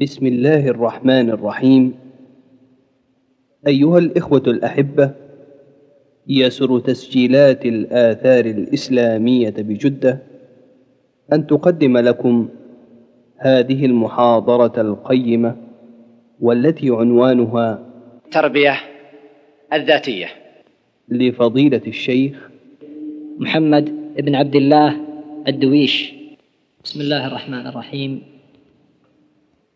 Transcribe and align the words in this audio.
بسم 0.00 0.26
الله 0.26 0.68
الرحمن 0.68 1.30
الرحيم. 1.30 1.94
أيها 3.66 3.98
الإخوة 3.98 4.42
الأحبة 4.46 5.10
يسر 6.28 6.78
تسجيلات 6.78 7.66
الآثار 7.66 8.44
الإسلامية 8.44 9.54
بجدة 9.58 10.18
أن 11.32 11.46
تقدم 11.46 11.98
لكم 11.98 12.48
هذه 13.36 13.86
المحاضرة 13.86 14.80
القيمة 14.80 15.56
والتي 16.40 16.90
عنوانها 16.90 17.86
التربيه 18.26 18.76
الذاتية. 19.72 20.26
لفضيلة 21.08 21.82
الشيخ 21.86 22.50
محمد 23.38 23.84
بن 24.16 24.34
عبد 24.34 24.56
الله 24.56 24.96
الدويش. 25.48 26.14
بسم 26.84 27.00
الله 27.00 27.26
الرحمن 27.26 27.66
الرحيم. 27.66 28.35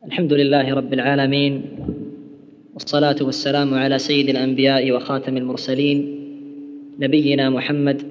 الحمد 0.07 0.33
لله 0.33 0.75
رب 0.75 0.93
العالمين 0.93 1.63
والصلاة 2.75 3.17
والسلام 3.23 3.75
على 3.75 3.99
سيد 3.99 4.29
الأنبياء 4.29 4.93
وخاتم 4.93 5.37
المرسلين 5.37 5.99
نبينا 7.01 7.51
محمد 7.51 8.03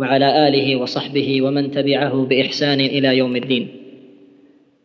وعلى 0.00 0.48
آله 0.48 0.76
وصحبه 0.76 1.42
ومن 1.42 1.70
تبعه 1.70 2.24
بإحسان 2.24 2.80
إلى 2.80 3.18
يوم 3.18 3.36
الدين. 3.36 3.68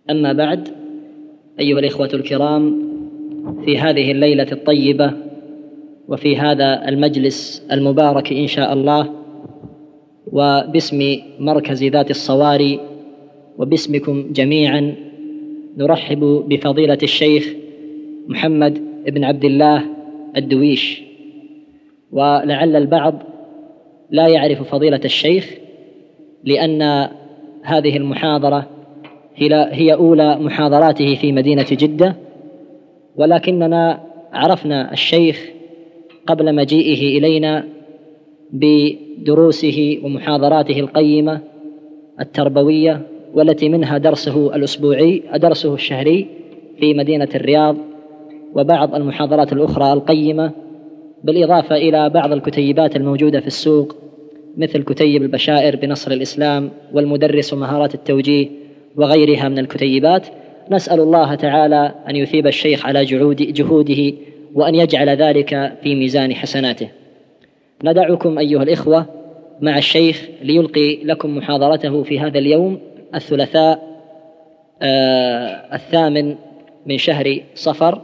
أما 0.10 0.34
بعد 0.34 0.68
أيها 1.60 1.80
الإخوة 1.80 2.10
الكرام 2.14 2.90
في 3.66 3.78
هذه 3.78 4.12
الليلة 4.12 4.52
الطيبة 4.52 5.14
وفي 6.08 6.38
هذا 6.38 6.90
المجلس 6.90 7.68
المبارك 7.72 8.34
إن 8.34 8.48
شاء 8.48 8.74
الله 8.74 9.14
وباسم 10.28 11.16
مركز 11.40 11.84
ذات 11.84 12.10
الصواري 12.12 12.80
وباسمكم 13.58 14.32
جميعا 14.34 15.09
نرحب 15.78 16.44
بفضيلة 16.48 16.98
الشيخ 17.04 17.54
محمد 18.28 18.82
بن 19.08 19.24
عبد 19.24 19.46
الله 19.46 19.86
الدويش. 20.38 21.02
ولعل 22.12 22.76
البعض 22.76 23.24
لا 24.10 24.28
يعرف 24.28 24.62
فضيلة 24.62 25.02
الشيخ 25.06 25.58
لأن 26.44 27.10
هذه 27.64 27.98
المحاضرة 27.98 28.70
هي 29.72 29.94
أولى 29.94 30.40
محاضراته 30.40 31.16
في 31.16 31.32
مدينة 31.32 31.66
جدة. 31.72 32.16
ولكننا 33.16 34.04
عرفنا 34.34 34.94
الشيخ 34.94 35.50
قبل 36.28 36.56
مجيئه 36.56 37.18
إلينا 37.18 37.66
بدروسه 38.52 40.00
ومحاضراته 40.04 40.80
القيمة 40.80 41.42
التربوية 42.20 43.02
والتي 43.34 43.70
منها 43.70 43.98
درسه 43.98 44.56
الأسبوعي 44.56 45.24
درسه 45.36 45.74
الشهري 45.74 46.28
في 46.80 46.94
مدينة 46.94 47.30
الرياض 47.36 47.78
وبعض 48.56 48.96
المحاضرات 48.96 49.54
الأخرى 49.54 49.94
القيمة 49.94 50.52
بالإضافة 51.24 51.76
إلى 51.76 52.10
بعض 52.10 52.32
الكتيبات 52.32 52.96
الموجودة 52.96 53.40
في 53.40 53.48
السوق 53.48 53.96
مثل 54.58 54.84
كتيب 54.84 55.22
البشائر 55.22 55.76
بنصر 55.76 56.12
الإسلام 56.12 56.72
والمدرس 56.94 57.54
ومهارات 57.54 57.96
التوجيه 57.96 58.48
وغيرها 58.96 59.50
من 59.50 59.60
الكتيبات. 59.60 60.28
نسأل 60.72 61.00
الله 61.00 61.36
تعالى 61.36 61.96
أن 62.10 62.16
يثيب 62.16 62.48
الشيخ 62.48 62.86
على 62.86 63.06
جهوده 63.42 64.14
وأن 64.54 64.76
يجعل 64.76 65.10
ذلك 65.10 65.74
في 65.84 65.96
ميزان 65.96 66.34
حسناته. 66.36 66.90
ندعكم 67.84 68.40
أيها 68.40 68.64
الإخوة 68.64 69.06
مع 69.62 69.78
الشيخ 69.78 70.28
ليلقي 70.44 71.04
لكم 71.04 71.38
محاضرته 71.38 72.04
في 72.04 72.20
هذا 72.20 72.40
اليوم 72.40 72.80
الثلاثاء 73.16 73.90
آه 74.82 75.76
الثامن 75.76 76.36
من 76.86 76.98
شهر 76.98 77.40
صفر 77.56 78.02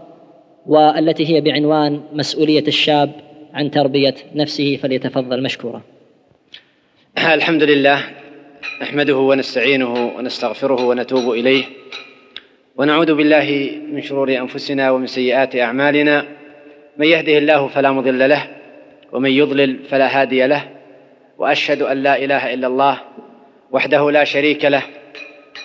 والتي 0.65 1.35
هي 1.35 1.41
بعنوان 1.41 2.01
مسؤولية 2.13 2.67
الشاب 2.67 3.11
عن 3.53 3.71
تربية 3.71 4.15
نفسه 4.35 4.77
فليتفضل 4.77 5.43
مشكورا. 5.43 5.81
الحمد 7.17 7.63
لله 7.63 8.03
نحمده 8.81 9.17
ونستعينه 9.17 10.11
ونستغفره 10.17 10.85
ونتوب 10.85 11.31
إليه 11.31 11.63
ونعوذ 12.75 13.15
بالله 13.15 13.79
من 13.91 14.01
شرور 14.01 14.37
أنفسنا 14.37 14.91
ومن 14.91 15.07
سيئات 15.07 15.55
أعمالنا. 15.55 16.25
من 16.97 17.07
يهده 17.07 17.37
الله 17.37 17.67
فلا 17.67 17.91
مضل 17.91 18.29
له 18.29 18.47
ومن 19.11 19.31
يضلل 19.31 19.79
فلا 19.89 20.21
هادي 20.21 20.47
له 20.47 20.63
وأشهد 21.37 21.81
أن 21.81 22.03
لا 22.03 22.23
إله 22.23 22.53
إلا 22.53 22.67
الله 22.67 23.01
وحده 23.75 24.11
لا 24.11 24.23
شريك 24.23 24.65
له 24.65 24.83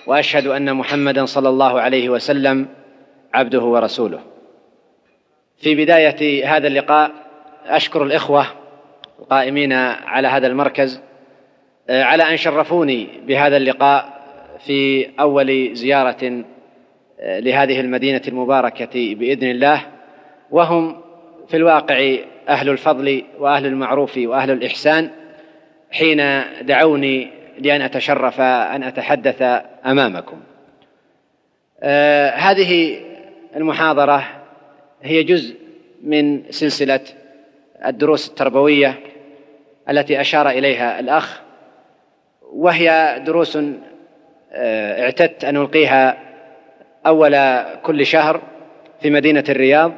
وأشهد 0.07 0.47
أن 0.47 0.73
محمدا 0.73 1.25
صلى 1.25 1.49
الله 1.49 1.81
عليه 1.81 2.09
وسلم 2.09 2.67
عبده 3.33 3.61
ورسوله. 3.61 4.19
في 5.57 5.75
بداية 5.75 6.47
هذا 6.47 6.67
اللقاء 6.67 7.11
أشكر 7.65 8.03
الإخوة 8.03 8.45
القائمين 9.19 9.73
على 9.73 10.27
هذا 10.27 10.47
المركز 10.47 11.01
آه، 11.89 12.03
على 12.03 12.23
أن 12.23 12.37
شرفوني 12.37 13.07
بهذا 13.27 13.57
اللقاء 13.57 14.21
في 14.65 15.09
أول 15.19 15.75
زيارة 15.75 16.43
آه، 17.19 17.39
لهذه 17.39 17.79
المدينة 17.79 18.21
المباركة 18.27 19.15
بإذن 19.15 19.49
الله. 19.49 19.81
وهم 20.51 21.01
في 21.47 21.57
الواقع 21.57 22.15
أهل 22.49 22.69
الفضل 22.69 23.23
وأهل 23.39 23.65
المعروف 23.65 24.17
وأهل 24.17 24.51
الإحسان 24.51 25.09
حين 25.91 26.43
دعوني 26.61 27.40
لأن 27.59 27.81
أتشرف 27.81 28.41
أن 28.41 28.83
أتحدث 28.83 29.41
أمامكم. 29.85 30.37
آه 31.83 32.29
هذه 32.29 32.99
المحاضرة 33.55 34.23
هي 35.01 35.23
جزء 35.23 35.55
من 36.03 36.43
سلسلة 36.49 36.99
الدروس 37.85 38.29
التربوية 38.29 38.99
التي 39.89 40.21
أشار 40.21 40.49
إليها 40.49 40.99
الأخ 40.99 41.41
وهي 42.41 43.19
دروس 43.25 43.57
آه 44.51 45.03
اعتدت 45.03 45.45
أن 45.45 45.57
ألقيها 45.57 46.17
أول 47.05 47.63
كل 47.83 48.05
شهر 48.05 48.41
في 49.01 49.09
مدينة 49.09 49.43
الرياض. 49.49 49.93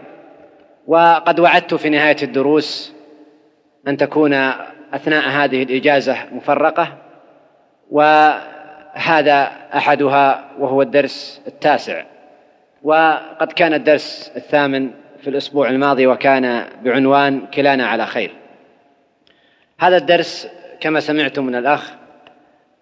وقد 0.88 1.40
وعدت 1.40 1.74
في 1.74 1.90
نهاية 1.90 2.16
الدروس 2.24 2.94
أن 3.88 3.98
تكون 3.98 4.34
أثناء 4.94 5.30
هذه 5.30 5.64
الإجازة 5.64 6.18
مفرقة. 6.32 7.03
وهذا 7.92 9.52
أحدها 9.76 10.50
وهو 10.60 10.82
الدرس 10.82 11.42
التاسع. 11.48 12.04
وقد 12.84 13.52
كان 13.52 13.74
الدرس 13.74 14.32
الثامن 14.36 14.92
في 15.22 15.30
الأسبوع 15.30 15.70
الماضي 15.70 16.08
وكان 16.08 16.66
بعنوان 16.84 17.48
كلانا 17.48 17.88
على 17.88 18.06
خير. 18.06 18.32
هذا 19.80 19.98
الدرس 19.98 20.48
كما 20.80 21.00
سمعتم 21.00 21.46
من 21.46 21.56
الأخ 21.56 21.94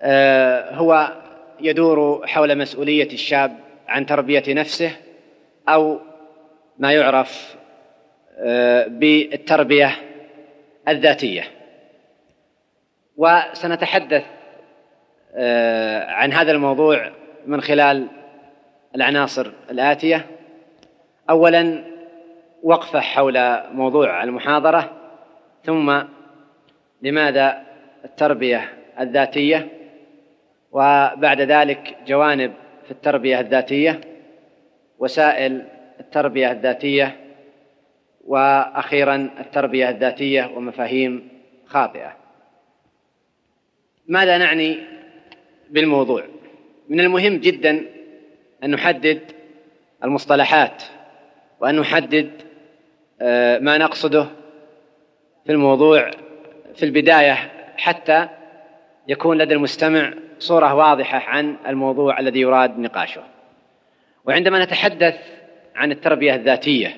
آه، 0.02 0.76
هو 0.76 1.12
يدور 1.60 2.28
حول 2.28 2.58
مسؤولية 2.58 3.14
الشاب 3.14 3.58
عن 3.88 4.06
تربية 4.06 4.44
نفسه 4.48 4.92
أو 5.70 6.00
ما 6.80 6.94
يعرف 6.94 7.56
آه، 8.38 8.88
بالتربية 8.88 9.92
الذاتية. 10.88 11.44
وسنتحدث 13.18 14.24
عن 16.08 16.34
هذا 16.34 16.52
الموضوع 16.52 17.12
من 17.46 17.62
خلال 17.62 18.08
العناصر 18.96 19.52
الآتية. 19.72 20.26
اولا 21.30 21.84
وقفة 22.64 23.00
حول 23.00 23.40
موضوع 23.74 24.24
المحاضرة 24.24 24.92
ثم 25.64 26.02
لماذا 27.02 27.64
التربية 28.06 28.74
الذاتية 29.00 29.68
وبعد 30.72 31.42
ذلك 31.42 31.98
جوانب 32.08 32.54
في 32.86 32.92
التربية 32.92 33.40
الذاتية 33.40 34.02
وسائل 35.00 35.66
التربية 36.00 36.52
الذاتية 36.52 37.16
وأخيرا 38.28 39.30
التربية 39.40 39.90
الذاتية 39.90 40.52
ومفاهيم 40.56 41.30
خاطئة. 41.66 42.18
ماذا 44.08 44.38
نعني 44.38 44.80
بالموضوع. 45.72 46.24
من 46.90 47.00
المهم 47.00 47.38
جدا 47.38 47.86
أن 48.64 48.72
نحدد 48.72 49.20
المصطلحات 50.04 50.84
وأن 51.60 51.80
نحدد 51.80 52.32
آه، 53.22 53.60
ما 53.60 53.78
نقصده 53.78 54.28
في 55.46 55.52
الموضوع 55.52 56.12
في 56.76 56.84
البداية 56.86 57.52
حتى 57.78 58.28
يكون 59.08 59.38
لدى 59.38 59.54
المستمع 59.54 60.14
صورة 60.40 60.74
واضحة 60.74 61.18
عن 61.18 61.56
الموضوع 61.68 62.20
الذي 62.20 62.40
يراد 62.42 62.80
نقاشه. 62.80 63.24
وعندما 64.26 64.64
نتحدث 64.64 65.16
عن 65.76 65.92
التربية 65.92 66.36
الذاتية 66.36 66.98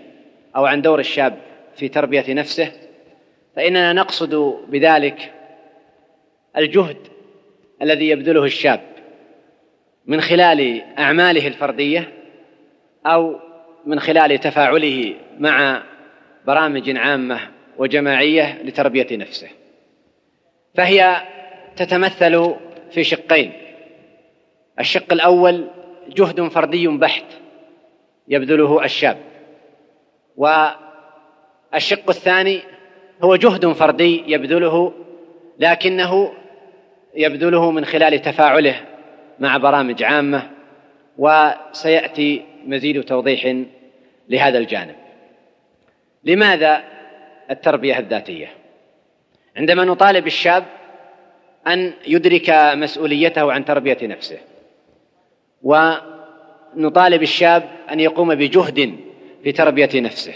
أو 0.56 0.66
عن 0.66 0.82
دور 0.82 1.00
الشاب 1.00 1.38
في 1.76 1.90
تربية 1.90 2.34
نفسه 2.34 2.72
فإننا 3.56 3.94
نقصد 3.94 4.36
بذلك 4.68 5.34
الجهد 6.58 7.13
الذي 7.84 8.10
يبذله 8.10 8.44
الشاب 8.44 8.82
من 10.06 10.22
خلال 10.22 10.82
أعماله 11.00 11.48
الفردية 11.48 12.14
أو 13.06 13.40
من 13.86 14.00
خلال 14.00 14.40
تفاعله 14.40 15.16
مع 15.40 15.84
برامج 16.48 16.98
عامة 16.98 17.40
وجماعية 17.78 18.62
لتربية 18.64 19.08
نفسه. 19.12 19.50
فهي 20.76 21.22
تتمثل 21.76 22.56
في 22.92 23.04
شقين. 23.04 23.52
الشق 24.80 25.14
الأول 25.14 25.68
جهد 26.10 26.48
فردي 26.48 26.88
بحت 26.88 27.26
يبذله 28.28 28.86
الشاب 28.86 29.18
والشق 30.38 32.10
الثاني 32.10 32.62
هو 33.24 33.36
جهد 33.36 33.72
فردي 33.72 34.24
يبذله 34.28 34.94
لكنه 35.60 36.34
يبذله 37.16 37.72
من 37.72 37.86
خلال 37.86 38.22
تفاعله 38.22 38.76
مع 39.40 39.58
برامج 39.58 40.04
عامة 40.04 40.50
وسيأتي 41.18 42.46
مزيد 42.66 43.04
توضيح 43.04 43.56
لهذا 44.30 44.58
الجانب. 44.58 44.96
لماذا 46.24 46.84
التربية 47.52 48.00
الذاتية؟ 48.00 48.48
عندما 49.58 49.86
نطالب 49.86 50.28
الشاب 50.28 50.64
أن 51.68 51.94
يدرك 52.08 52.50
مسؤوليته 52.74 53.52
عن 53.52 53.66
تربية 53.66 53.98
نفسه 54.02 54.38
ونطالب 55.64 57.22
الشاب 57.22 57.64
أن 57.92 58.00
يقوم 58.00 58.36
بجهد 58.36 58.96
في 59.44 59.52
تربية 59.52 59.90
نفسه 59.96 60.34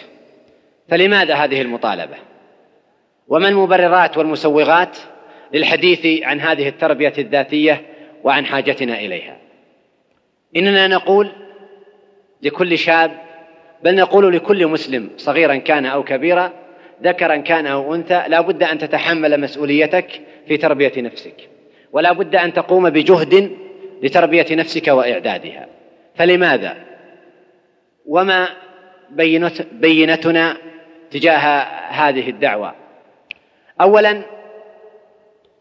فلماذا 0.89 1.35
هذه 1.35 1.61
المطالبة؟ 1.61 2.17
وما 3.27 3.47
المبررات 3.47 4.17
والمسوغات 4.17 4.97
للحديث 5.53 6.23
عن 6.23 6.39
هذه 6.39 6.67
التربية 6.67 7.13
الذاتية 7.17 7.81
وعن 8.23 8.45
حاجتنا 8.45 8.99
إليها. 8.99 9.37
إننا 10.55 10.87
نقول 10.87 11.31
لكل 12.41 12.77
شاب 12.77 13.11
بل 13.83 13.95
نقول 13.95 14.35
لكل 14.35 14.67
مسلم 14.67 15.09
صغيرا 15.17 15.55
كان 15.55 15.85
أو 15.85 16.03
كبيرا 16.03 16.53
ذكرا 17.03 17.37
كان 17.37 17.65
أو 17.65 17.95
أنثى 17.95 18.23
لا 18.27 18.41
بد 18.41 18.63
أن 18.63 18.77
تتحمل 18.77 19.39
مسؤوليتك 19.39 20.21
في 20.47 20.57
تربية 20.57 20.93
نفسك. 20.97 21.49
ولا 21.91 22.11
بد 22.11 22.35
أن 22.35 22.53
تقوم 22.53 22.89
بجهد 22.89 23.51
لتربية 24.03 24.45
نفسك 24.51 24.87
وإعدادها. 24.87 25.67
فلماذا؟ 26.15 26.77
وما 28.05 28.49
بينتنا 29.71 30.57
تجاه 31.11 31.37
هذه 31.89 32.29
الدعوة؟ 32.29 32.75
اولا 33.81 34.21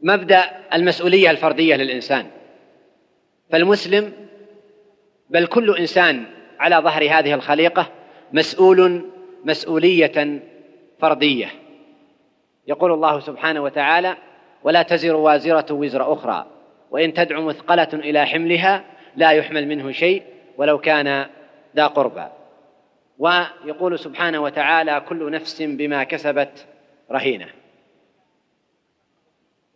مبدأ 0.06 0.44
المسؤولية 0.74 1.30
الفردية 1.30 1.76
للإنسان. 1.76 2.26
فالمسلم 3.50 4.12
بل 5.30 5.46
كل 5.46 5.76
إنسان 5.76 6.24
على 6.58 6.76
ظهر 6.76 7.02
هذه 7.04 7.34
الخليقة 7.34 7.92
مسؤول 8.32 9.10
مسؤولية 9.44 10.42
فردية. 10.98 11.48
يقول 12.66 12.92
الله 12.92 13.20
سبحانه 13.20 13.60
وتعالى 13.60 14.16
ولا 14.62 14.82
تزر 14.82 15.16
وازرة 15.16 15.74
وزر 15.74 16.12
أخرى 16.12 16.46
وإن 16.90 17.12
تدع 17.14 17.40
مثقلة 17.40 17.88
إلى 17.92 18.26
حملها 18.26 18.84
لا 19.16 19.30
يحمل 19.30 19.68
منه 19.68 19.90
شيء 19.92 20.22
ولو 20.56 20.78
كان 20.78 21.26
ذا 21.76 21.86
قربى. 21.86 22.26
ويقول 23.18 23.98
سبحانه 23.98 24.42
وتعالى 24.42 25.02
كل 25.08 25.30
نفس 25.30 25.62
بما 25.62 26.04
كسبت 26.04 26.66
رهينة. 27.10 27.46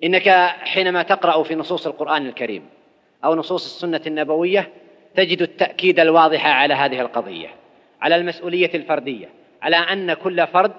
إنك 0.04 0.28
حينما 0.60 1.02
تقرأ 1.02 1.42
في 1.42 1.54
نصوص 1.54 1.86
القرآن 1.86 2.26
الكريم 2.26 2.68
أو 3.24 3.34
نصوص 3.34 3.64
السنة 3.64 4.00
النبوية 4.06 4.68
تجد 5.16 5.42
التأكيد 5.42 6.00
الواضح 6.00 6.46
على 6.46 6.74
هذه 6.74 7.00
القضية 7.00 7.48
على 8.00 8.16
المسؤولية 8.16 8.70
الفردية 8.74 9.28
على 9.62 9.76
أن 9.76 10.12
كل 10.12 10.46
فرد 10.46 10.72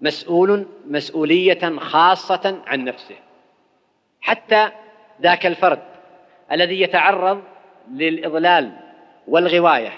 مسؤول 0.00 0.66
مسؤولية 0.86 1.78
خاصة 1.78 2.62
عن 2.66 2.84
نفسه. 2.84 3.16
حتى 4.20 4.68
ذاك 5.22 5.46
الفرد 5.46 5.82
الذي 6.52 6.80
يتعرض 6.80 7.42
للإضلال 7.90 8.72
والغواية 9.28 9.92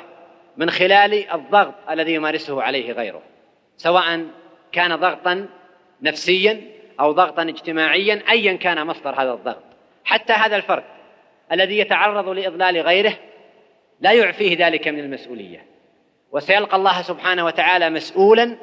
من 0.57 0.71
خلال 0.71 1.31
الضغط 1.31 1.75
الذي 1.91 2.15
يمارسه 2.15 2.63
عليه 2.63 2.93
غيره 2.93 3.23
سواء 3.77 4.27
كان 4.73 4.97
ضغطا 4.97 5.47
نفسيا 6.03 6.61
أو 7.01 7.13
ضغطا 7.13 7.43
اجتماعيا 7.43 8.23
ايا 8.31 8.53
كان 8.53 8.87
مصدر 8.87 9.23
هذا 9.23 9.33
الضغط. 9.33 9.63
حتى 10.05 10.33
هذا 10.33 10.57
الفرد 10.57 10.85
الذي 11.53 11.79
يتعرض 11.79 12.29
لإضلال 12.29 12.81
غيره 12.81 13.15
لا 14.01 14.13
يعفيه 14.13 14.67
ذلك 14.67 14.89
من 14.89 14.99
المسؤولية. 14.99 15.67
وسيلقى 16.33 16.77
الله 16.77 17.03
سبحانه 17.03 17.45
وتعالى 17.45 17.91
مسؤولا 17.91 18.57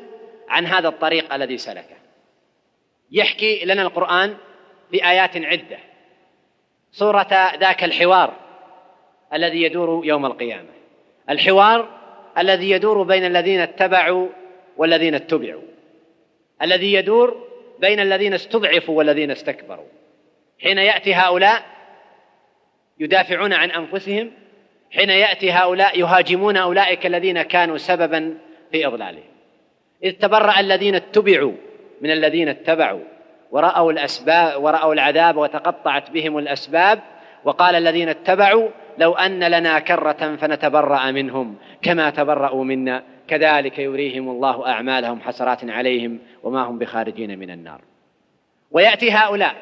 عن 0.50 0.66
هذا 0.66 0.88
الطريق 0.88 1.34
الذي 1.34 1.58
سلكه. 1.58 1.96
يحكي 3.12 3.66
لنا 3.66 3.82
القرآن 3.82 4.38
في 4.92 5.10
ايات 5.10 5.38
عدة. 5.38 5.78
صوره 6.92 7.56
ذاك 7.60 7.84
الحوار 7.84 8.34
الذي 9.34 9.62
يدور 9.62 10.06
يوم 10.06 10.26
القيامة. 10.26 10.70
الحوار 11.30 11.90
الذي 12.38 12.70
يدور 12.70 13.04
بين 13.04 13.26
الذين 13.26 13.60
اتبعوا 13.60 14.28
والذين 14.78 15.16
اتبعوا. 15.16 15.62
الذي 16.62 16.94
يدور 16.94 17.45
بين 17.80 18.00
الذين 18.00 18.34
استضعفوا 18.34 18.98
والذين 18.98 19.32
استكبروا. 19.32 19.86
حين 20.64 20.78
يأتي 20.78 21.14
هؤلاء 21.14 21.64
يدافعون 23.00 23.54
عن 23.54 23.72
أنفسهم 23.72 24.32
حين 24.92 25.10
يأتي 25.10 25.52
هؤلاء 25.52 26.00
يهاجمون 26.00 26.58
أولئك 26.58 27.06
الذين 27.06 27.42
كانوا 27.42 27.78
سببا 27.78 28.38
في 28.72 28.88
إضلالهم. 28.88 29.36
إذ 30.04 30.12
تبرأ 30.12 30.60
الذين 30.60 30.96
اتبعوا 30.96 31.54
من 32.02 32.12
الذين 32.12 32.50
اتبعوا 32.50 33.04
ورأوا 33.52 33.92
الأسباب 33.92 34.64
ورأوا 34.64 34.94
العذاب 34.94 35.38
وتقطعت 35.38 36.12
بهم 36.12 36.38
الأسباب 36.38 37.00
وقال 37.44 37.76
الذين 37.76 38.10
اتبعوا 38.10 38.70
لو 38.98 39.14
أن 39.14 39.44
لنا 39.44 39.80
كرة 39.80 40.36
فنتبرأ 40.36 41.12
منهم 41.12 41.56
كما 41.82 42.10
تبرأوا 42.10 42.64
منا 42.64 43.04
كذلك 43.28 43.80
يريهم 43.80 44.30
الله 44.30 44.68
أعمالهم 44.68 45.22
حسرات 45.22 45.70
عليهم 45.70 46.20
وما 46.44 46.62
هم 46.62 46.80
بخارجين 46.80 47.40
من 47.40 47.52
النار. 47.52 47.82
ويأتي 48.72 49.12
هؤلاء 49.12 49.56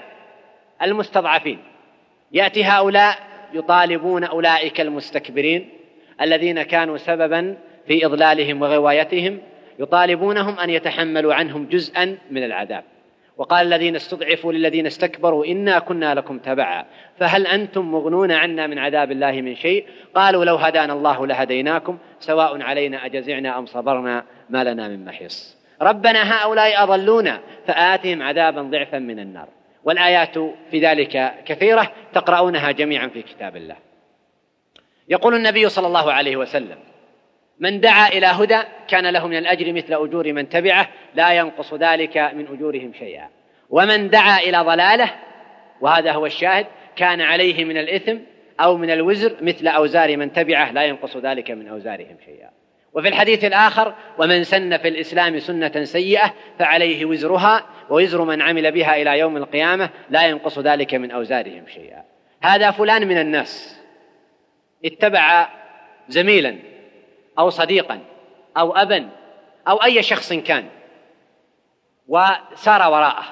المستضعفين. 0.81 1.59
يأتي 2.31 2.63
هؤلاء 2.63 3.17
يطالبون 3.53 4.23
أولئك 4.23 4.81
المستكبرين 4.81 5.69
الذين 6.21 6.61
كانوا 6.61 6.97
سببا 6.97 7.57
في 7.87 8.05
إضلالهم 8.05 8.61
وغوايتهم 8.61 9.39
يطالبونهم 9.79 10.59
أن 10.59 10.69
يتحملوا 10.69 11.33
عنهم 11.33 11.65
جزءا 11.65 12.17
من 12.31 12.43
العذاب. 12.43 12.83
وقال 13.43 13.67
الذين 13.67 13.95
استضعفوا 13.95 14.53
للذين 14.53 14.85
استكبروا 14.85 15.45
إنا 15.45 15.79
كنا 15.79 16.15
لكم 16.15 16.39
تبعا. 16.39 16.85
فهل 17.19 17.47
أنتم 17.47 17.91
مغنون 17.91 18.31
عنا 18.31 18.67
من 18.67 18.79
عذاب 18.79 19.11
الله 19.11 19.31
من 19.31 19.55
شيء؟ 19.55 19.85
قالوا 20.15 20.45
لو 20.45 20.55
هدانا 20.55 20.93
الله 20.93 21.27
لهديناكم 21.27 21.97
سواء 22.19 22.61
علينا 22.61 23.05
أجزعنا 23.05 23.57
أم 23.57 23.65
صبرنا 23.65 24.23
ما 24.49 24.63
لنا 24.63 24.87
من 24.87 25.05
محيص. 25.05 25.57
ربنا 25.81 26.33
هؤلاء 26.33 26.83
أضلونا 26.83 27.39
فآتهم 27.67 28.23
عذابا 28.23 28.61
ضعفا 28.61 28.99
من 28.99 29.19
النار. 29.19 29.47
والآيات 29.83 30.37
في 30.71 30.79
ذلك 30.79 31.33
كثيرة 31.45 31.91
تقرؤونها 32.13 32.71
جميعا 32.71 33.07
في 33.07 33.21
كتاب 33.21 33.55
الله. 33.55 33.75
يقول 35.09 35.35
النبي 35.35 35.69
صلى 35.69 35.87
الله 35.87 36.11
عليه 36.11 36.37
وسلم 36.37 36.77
من 37.59 37.79
دعا 37.79 38.07
إلى 38.07 38.25
هدى 38.25 38.59
كان 38.87 39.09
له 39.09 39.27
من 39.27 39.37
الأجر 39.37 39.73
مثل 39.73 39.93
أجور 39.93 40.33
من 40.33 40.49
تبعه 40.49 40.87
لا 41.15 41.33
ينقص 41.33 41.73
ذلك 41.73 42.17
من 42.17 42.47
أجورهم 42.47 42.93
شيئا. 42.99 43.29
ومن 43.69 44.09
دعا 44.09 44.39
إلى 44.39 44.57
ضلاله 44.57 45.11
وهذا 45.81 46.11
هو 46.11 46.25
الشاهد 46.25 46.65
كان 46.95 47.21
عليه 47.21 47.65
من 47.65 47.77
الإثم 47.77 48.17
أو 48.59 48.77
من 48.77 48.89
الوزر 48.89 49.35
مثل 49.41 49.67
أوزار 49.67 50.17
من 50.17 50.33
تبعه 50.33 50.71
لا 50.71 50.83
ينقص 50.83 51.17
ذلك 51.17 51.51
من 51.51 51.67
أوزارهم 51.67 52.17
شيئا. 52.25 52.49
وفي 52.93 53.07
الحديث 53.07 53.45
الآخر 53.45 53.93
ومن 54.17 54.43
سن 54.43 54.77
في 54.77 54.87
الإسلام 54.87 55.39
سنة 55.39 55.83
سيئة 55.83 56.33
فعليه 56.59 57.05
وزرها 57.05 57.65
ووزر 57.89 58.23
من 58.23 58.41
عمل 58.41 58.71
بها 58.71 59.01
إلى 59.01 59.19
يوم 59.19 59.37
القيامة 59.37 59.89
لا 60.09 60.23
ينقص 60.23 60.59
ذلك 60.59 60.93
من 60.93 61.11
أوزارهم 61.11 61.63
شيئا. 61.67 62.03
هذا 62.43 62.71
فلان 62.71 63.07
من 63.07 63.17
الناس. 63.17 63.79
اتبع 64.85 65.49
زميلا. 66.07 66.72
أو 67.39 67.49
صديقا 67.49 67.99
أو 68.57 68.75
ابا 68.75 69.09
أو 69.67 69.83
أي 69.83 70.03
شخص 70.03 70.33
كان. 70.33 70.69
وسار 72.07 72.91
وراءه 72.91 73.23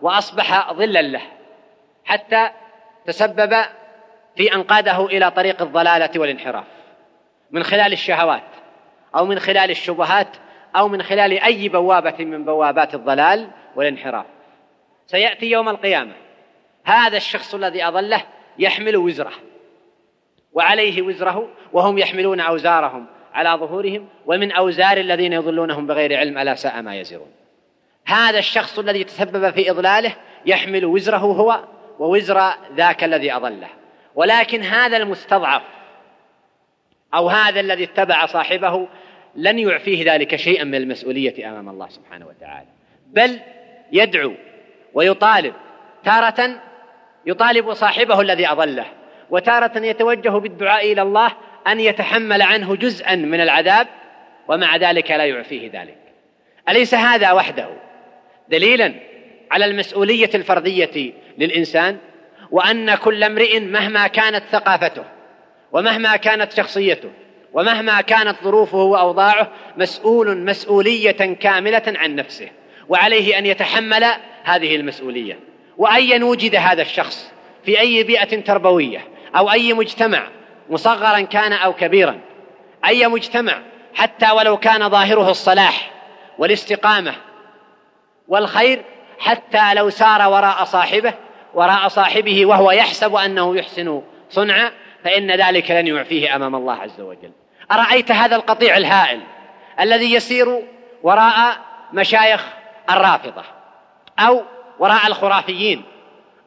وأصبح 0.00 0.72
ظلا 0.72 1.02
له 1.02 1.22
حتى 2.04 2.50
تسبب 3.06 3.56
في 4.36 4.54
أن 4.54 4.62
قاده 4.62 5.06
إلى 5.06 5.30
طريق 5.30 5.62
الضلالة 5.62 6.20
والانحراف. 6.20 6.64
من 7.50 7.62
خلال 7.62 7.92
الشهوات 7.92 8.42
أو 9.16 9.24
من 9.26 9.38
خلال 9.38 9.70
الشبهات 9.70 10.36
أو 10.76 10.88
من 10.88 11.02
خلال 11.02 11.38
أي 11.38 11.68
بوابة 11.68 12.24
من 12.24 12.44
بوابات 12.44 12.94
الضلال 12.94 13.50
والانحراف. 13.76 14.26
سيأتي 15.06 15.50
يوم 15.50 15.68
القيامة 15.68 16.12
هذا 16.84 17.16
الشخص 17.16 17.54
الذي 17.54 17.84
اضله 17.84 18.22
يحمل 18.58 18.96
وزره 18.96 19.32
وعليه 20.52 21.02
وزره 21.02 21.48
وهم 21.72 21.98
يحملون 21.98 22.40
أوزارهم. 22.40 23.06
على 23.34 23.50
ظهورهم 23.50 24.08
ومن 24.26 24.52
أوزار 24.52 24.96
الذين 24.96 25.32
يضلونهم 25.32 25.86
بغير 25.86 26.16
علم 26.18 26.38
ألا 26.38 26.54
ساء 26.54 26.82
ما 26.82 26.96
يزرون. 26.96 27.30
هذا 28.06 28.38
الشخص 28.38 28.78
الذي 28.78 29.04
تسبب 29.04 29.50
في 29.50 29.70
إضلاله 29.70 30.14
يحمل 30.46 30.84
وزره 30.84 31.16
هو 31.16 31.64
ووزر 31.98 32.52
ذاك 32.76 33.04
الذي 33.04 33.32
أضله. 33.32 33.68
ولكن 34.14 34.62
هذا 34.62 34.96
المستضعف 34.96 35.62
أو 37.14 37.28
هذا 37.28 37.60
الذي 37.60 37.84
اتبع 37.84 38.26
صاحبه 38.26 38.88
لن 39.36 39.58
يعفيه 39.58 40.14
ذلك 40.14 40.36
شيئا 40.36 40.64
من 40.64 40.74
المسؤولية 40.74 41.50
أمام 41.50 41.68
الله 41.68 41.88
سبحانه 41.88 42.26
وتعالى. 42.26 42.68
بل 43.06 43.40
يدعو 43.92 44.32
ويطالب 44.94 45.54
تارة 46.04 46.60
يطالب 47.26 47.74
صاحبه 47.74 48.20
الذي 48.20 48.46
أضله 48.46 48.86
وتارة 49.30 49.78
يتوجه 49.78 50.30
بالدعاء 50.30 50.92
إلى 50.92 51.02
الله 51.02 51.32
أن 51.66 51.80
يتحمل 51.80 52.42
عنه 52.42 52.76
جزءا 52.76 53.14
من 53.14 53.40
العذاب 53.40 53.86
ومع 54.48 54.76
ذلك 54.76 55.10
لا 55.10 55.24
يعفيه 55.24 55.70
ذلك. 55.72 55.98
أليس 56.68 56.94
هذا 56.94 57.32
وحده؟ 57.32 57.68
دليلا 58.48 58.94
على 59.50 59.64
المسؤولية 59.64 60.30
الفردية 60.34 61.12
للإنسان 61.38 61.98
وأن 62.50 62.94
كل 62.94 63.24
امرئ 63.24 63.60
مهما 63.60 64.06
كانت 64.06 64.42
ثقافته 64.52 65.04
ومهما 65.72 66.16
كانت 66.16 66.52
شخصيته 66.52 67.10
ومهما 67.52 68.00
كانت 68.00 68.36
ظروفه 68.44 68.78
وأوضاعه 68.78 69.52
مسؤول 69.76 70.38
مسؤولية 70.38 71.36
كاملة 71.40 71.82
عن 71.86 72.16
نفسه 72.16 72.48
وعليه 72.88 73.38
أن 73.38 73.46
يتحمل 73.46 74.04
هذه 74.44 74.76
المسؤولية. 74.76 75.38
وايا 75.78 76.24
وجد 76.24 76.54
هذا 76.54 76.82
الشخص 76.82 77.32
في 77.64 77.80
أي 77.80 78.02
بيئة 78.02 78.40
تربوية 78.40 79.00
أو 79.36 79.50
أي 79.50 79.72
مجتمع 79.72 80.28
مصغرا 80.70 81.20
كان 81.20 81.52
أو 81.52 81.72
كبيرا 81.72 82.20
أي 82.86 83.08
مجتمع 83.08 83.58
حتى 83.94 84.30
ولو 84.30 84.56
كان 84.56 84.88
ظاهره 84.88 85.30
الصلاح 85.30 85.90
والاستقامة 86.38 87.14
والخير 88.28 88.82
حتى 89.18 89.74
لو 89.74 89.90
سار 89.90 90.30
وراء 90.30 90.64
صاحبه 90.64 91.14
وراء 91.54 91.88
صاحبه 91.88 92.46
وهو 92.46 92.70
يحسب 92.70 93.14
أنه 93.14 93.56
يحسن 93.56 94.02
صنعا 94.30 94.72
فإن 95.04 95.30
ذلك 95.30 95.70
لن 95.70 95.86
يعفيه 95.86 96.36
أمام 96.36 96.54
الله 96.54 96.74
عز 96.74 97.00
وجل. 97.00 97.32
أرأيت 97.72 98.12
هذا 98.12 98.36
القطيع 98.36 98.76
الهائل 98.76 99.20
الذي 99.80 100.14
يسير 100.14 100.62
وراء 101.02 101.58
مشايخ 101.92 102.44
الرافضة 102.90 103.42
أو 104.18 104.42
وراء 104.78 105.06
الخرافيين 105.06 105.82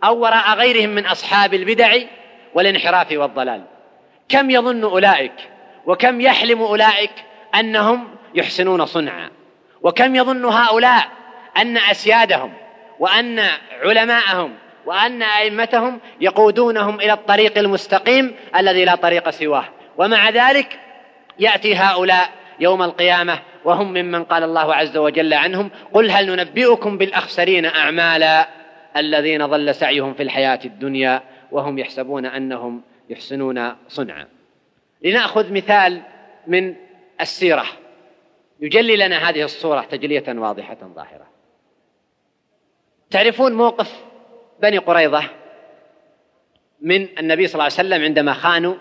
أو 0.04 0.20
وراء 0.20 0.58
غيرهم 0.58 0.90
من 0.90 1.06
أصحاب 1.06 1.54
البدع 1.54 1.98
والانحراف 2.54 3.12
والضلال؟ 3.12 3.64
كم 4.30 4.50
يظن 4.50 4.84
أولئك؟ 4.84 5.34
وكم 5.86 6.22
يحلم 6.22 6.62
أولئك 6.62 7.12
أنهم 7.56 8.08
يحسنون 8.36 8.86
صنعا؟ 8.86 9.30
وكم 9.82 10.16
يظن 10.16 10.46
هؤلاء 10.46 11.08
أن 11.58 11.78
أسيادهم 11.78 12.54
وأن 13.00 13.40
علماءهم 13.84 14.54
وأن 14.86 15.24
أئمتهم 15.24 16.00
يقودونهم 16.22 17.00
إلى 17.00 17.14
الطريق 17.14 17.58
المستقيم 17.58 18.36
الذي 18.56 18.86
لا 18.86 18.96
طريق 18.96 19.30
سواه؟ 19.30 19.66
ومع 19.98 20.30
ذلك 20.30 20.80
يأتي 21.40 21.76
هؤلاء 21.76 22.30
يوم 22.60 22.84
القيامة 22.84 23.40
وهم 23.66 23.94
ممن 23.94 24.24
قال 24.24 24.44
الله 24.44 24.76
عز 24.76 24.98
وجل 24.98 25.34
عنهم 25.34 25.70
قل 25.94 26.12
هل 26.12 26.36
ننبئكم 26.36 26.98
بالأخسرين 26.98 27.66
أعمالا 27.66 28.48
الذين 28.98 29.46
ضل 29.46 29.76
سعيهم 29.76 30.14
في 30.14 30.24
الحياة 30.24 30.60
الدنيا 30.66 31.22
وهم 31.52 31.80
يحسبون 31.80 32.26
أنهم 32.26 32.82
يحسنون 33.10 33.76
صنعا. 33.88 34.28
لنأخذ 35.02 35.54
مثال 35.54 36.02
من 36.48 36.76
السيرة. 37.22 37.66
يجلي 38.60 38.96
لنا 38.96 39.30
هذه 39.30 39.44
الصورة 39.44 39.82
تجلية 39.82 40.24
واضحة 40.28 40.78
ظاهرة. 40.96 41.28
تعرفون 43.10 43.54
موقف 43.54 44.04
بني 44.62 44.78
قريظة 44.78 45.24
من 46.82 47.08
النبي 47.20 47.48
صلى 47.48 47.54
الله 47.54 47.64
عليه 47.64 47.74
وسلم 47.74 48.04
عندما 48.04 48.34
خانوا 48.34 48.76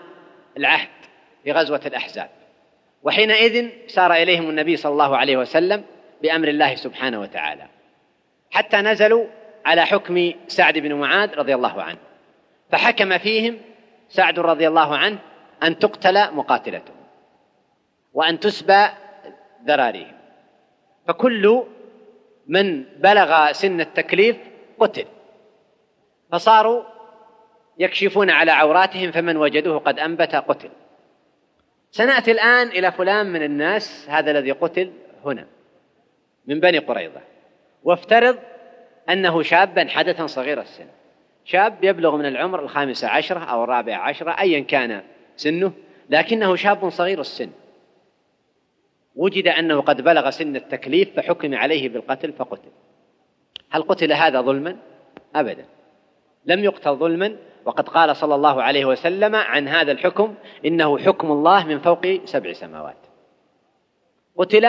العهد 0.57 0.89
في 1.43 1.51
غزوة 1.51 1.81
الأحزاب. 1.85 2.29
وحينئذ 3.03 3.69
سار 3.87 4.13
إليهم 4.13 4.49
النبي 4.49 4.77
صلى 4.77 4.91
الله 4.91 5.17
عليه 5.17 5.37
وسلم 5.37 5.83
بأمر 6.21 6.47
الله 6.47 6.75
سبحانه 6.75 7.21
وتعالى. 7.21 7.67
حتى 8.51 8.77
نزلوا 8.77 9.25
على 9.65 9.85
حكم 9.85 10.33
سعد 10.47 10.77
بن 10.77 10.93
معاذ 10.93 11.35
رضي 11.35 11.55
الله 11.55 11.83
عنه. 11.83 11.97
فحكم 12.71 13.17
فيهم 13.17 13.57
سعد 14.09 14.39
رضي 14.39 14.67
الله 14.67 14.97
عنه 14.97 15.17
أن 15.63 15.79
تقتل 15.79 16.33
مقاتلتهم 16.33 16.95
وأن 18.13 18.39
تسبى 18.39 18.87
ذراريهم 19.65 20.15
فكل 21.07 21.63
من 22.47 22.83
بلغ 22.83 23.51
سن 23.51 23.81
التكليف 23.81 24.37
قتل. 24.79 25.05
فصاروا 26.31 26.83
يكشفون 27.77 28.29
على 28.29 28.51
عوراتهم 28.51 29.11
فمن 29.11 29.37
وجدوه 29.37 29.79
قد 29.79 29.99
أنبت 29.99 30.35
قتل. 30.35 30.69
سنأتي 31.91 32.31
الآن 32.31 32.67
إلى 32.67 32.91
فلان 32.91 33.25
من 33.25 33.43
الناس 33.43 34.09
هذا 34.09 34.31
الذي 34.31 34.51
قتل 34.51 34.91
هنا 35.25 35.47
من 36.45 36.59
بني 36.59 36.77
قريظة. 36.77 37.21
وافترض 37.83 38.39
أنه 39.09 39.41
شابا 39.41 39.87
حدثا 39.89 40.27
صغير 40.27 40.61
السن. 40.61 40.87
شاب 41.45 41.83
يبلغ 41.83 42.15
من 42.15 42.25
العمر 42.25 42.59
الخامسة 42.59 43.07
عشرة 43.07 43.39
أو 43.39 43.63
الرابعة 43.63 43.97
عشرة 43.97 44.31
أيا 44.31 44.59
كان 44.59 45.03
سنه 45.35 45.71
لكنه 46.09 46.55
شاب 46.55 46.89
صغير 46.89 47.19
السن. 47.19 47.49
وجد 49.15 49.47
أنه 49.47 49.81
قد 49.81 50.01
بلغ 50.01 50.29
سن 50.29 50.55
التكليف 50.55 51.15
فحكم 51.15 51.55
عليه 51.55 51.89
بالقتل 51.89 52.33
فقتل. 52.33 52.69
هل 53.69 53.81
قتل 53.81 54.13
هذا 54.13 54.41
ظلما؟ 54.41 54.77
أبدا. 55.35 55.65
لم 56.45 56.63
يقتل 56.63 56.95
ظلما 56.95 57.35
وقد 57.65 57.89
قال 57.89 58.15
صلى 58.15 58.35
الله 58.35 58.63
عليه 58.63 58.85
وسلم 58.85 59.35
عن 59.35 59.67
هذا 59.67 59.91
الحكم 59.91 60.35
إنه 60.65 60.97
حكم 60.97 61.31
الله 61.31 61.65
من 61.65 61.79
فوق 61.79 62.07
سبع 62.25 62.53
سماوات. 62.53 62.97
قتل 64.37 64.67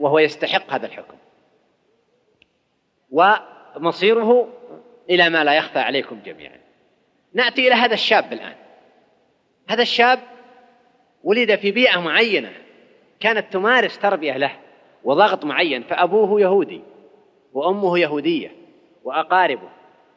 وهو 0.00 0.18
يستحق 0.18 0.72
هذا 0.72 0.86
الحكم. 0.86 1.16
ومصيره 3.10 4.48
إلى 5.10 5.30
ما 5.30 5.44
لا 5.44 5.54
يخفى 5.54 5.78
عليكم 5.78 6.20
جميعا. 6.24 6.58
نأتي 7.34 7.66
إلى 7.68 7.74
هذا 7.74 7.94
الشاب 7.94 8.32
الآن. 8.32 8.54
هذا 9.68 9.82
الشاب 9.82 10.18
ولد 11.24 11.56
في 11.56 11.70
بيئة 11.70 12.00
معينة 12.00 12.52
كانت 13.20 13.52
تمارس 13.52 13.98
تربية 13.98 14.36
له 14.36 14.52
وضغط 15.04 15.44
معين 15.44 15.82
فأبوه 15.82 16.40
يهودي 16.40 16.80
وأمه 17.52 17.98
يهودية 17.98 18.50
وأقاربه 19.04 19.68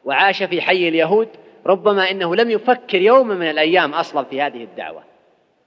وعاش 0.04 0.42
في 0.42 0.62
حي 0.62 0.88
اليهود 0.88 1.28
ربما 1.66 2.10
إنه 2.10 2.36
لم 2.36 2.50
يفكر 2.50 3.02
يوما 3.02 3.34
من 3.34 3.50
الأيام 3.50 3.94
أصلا 3.94 4.24
في 4.24 4.42
هذه 4.42 4.64
الدعوة. 4.64 5.04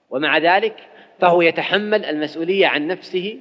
ومع 0.09 0.37
ذلك 0.37 0.75
فهو 1.19 1.41
يتحمل 1.41 2.05
المسؤولية 2.05 2.67
عن 2.67 2.87
نفسه 2.87 3.39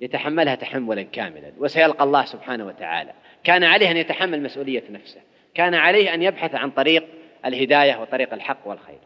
يتحملها 0.00 0.54
تحملا 0.54 1.02
كاملا 1.02 1.52
وسيلقى 1.58 2.04
الله 2.04 2.24
سبحانه 2.24 2.66
وتعالى. 2.66 3.12
كان 3.44 3.64
عليه 3.64 3.90
أن 3.90 3.96
يتحمل 3.96 4.42
مسؤولية 4.42 4.84
نفسه. 4.90 5.20
كان 5.54 5.74
عليه 5.74 6.14
أن 6.14 6.22
يبحث 6.22 6.54
عن 6.54 6.70
طريق 6.70 7.04
الهداية 7.46 7.96
وطريق 8.00 8.32
الحق 8.32 8.58
والخير. 8.64 8.98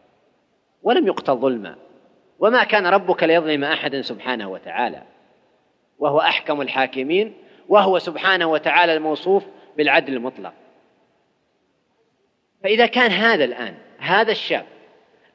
ولم 0.83 1.07
يقتل 1.07 1.35
ظلما. 1.35 1.75
وما 2.39 2.63
كان 2.63 2.87
ربك 2.87 3.23
ليظلم 3.23 3.63
احدا 3.63 4.01
سبحانه 4.01 4.49
وتعالى. 4.49 5.03
وهو 5.99 6.19
أحكم 6.19 6.61
الحاكمين 6.61 7.33
وهو 7.69 7.99
سبحانه 7.99 8.45
وتعالى 8.45 8.93
الموصوف 8.93 9.43
بالعدل 9.77 10.13
المطلق. 10.13 10.53
فإذا 12.63 12.85
كان 12.85 13.11
هذا 13.11 13.43
الآن 13.43 13.75
هذا 13.99 14.31
الشاب 14.31 14.65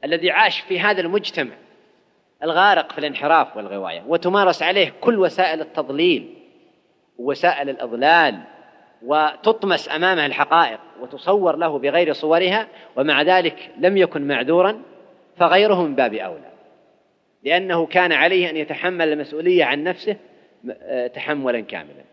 الذي 0.04 0.30
عاش 0.30 0.61
في 0.61 0.80
هذا 0.80 1.00
المجتمع 1.00 1.54
الغارق 2.42 2.92
في 2.92 2.99
الانحراف 2.99 3.56
والغواية 3.56 4.04
وتمارس 4.09 4.62
عليه 4.62 4.92
كل 5.00 5.18
وسائل 5.18 5.61
التضليل 5.61 6.35
ووسائل 7.18 7.68
الإضلال 7.68 8.42
وتطمس 9.04 9.88
أمامه 9.88 10.26
الحقائق 10.26 10.80
وتصور 11.00 11.56
له 11.56 11.78
بغير 11.78 12.12
صورها 12.12 12.68
ومع 12.97 13.23
ذلك 13.23 13.71
لم 13.78 13.97
يكن 13.97 14.28
معذورا 14.28 14.82
فغيره 15.37 15.82
من 15.82 15.94
باب 15.94 16.14
أولى. 16.14 16.52
لأنه 17.44 17.87
كان 17.87 18.12
عليه 18.12 18.50
أن 18.50 18.56
يتحمل 18.56 19.12
المسؤولية 19.12 19.64
عن 19.64 19.85
نفسه 19.85 20.16
آه، 20.82 21.06
تحملا 21.06 21.61
كاملا. 21.61 22.04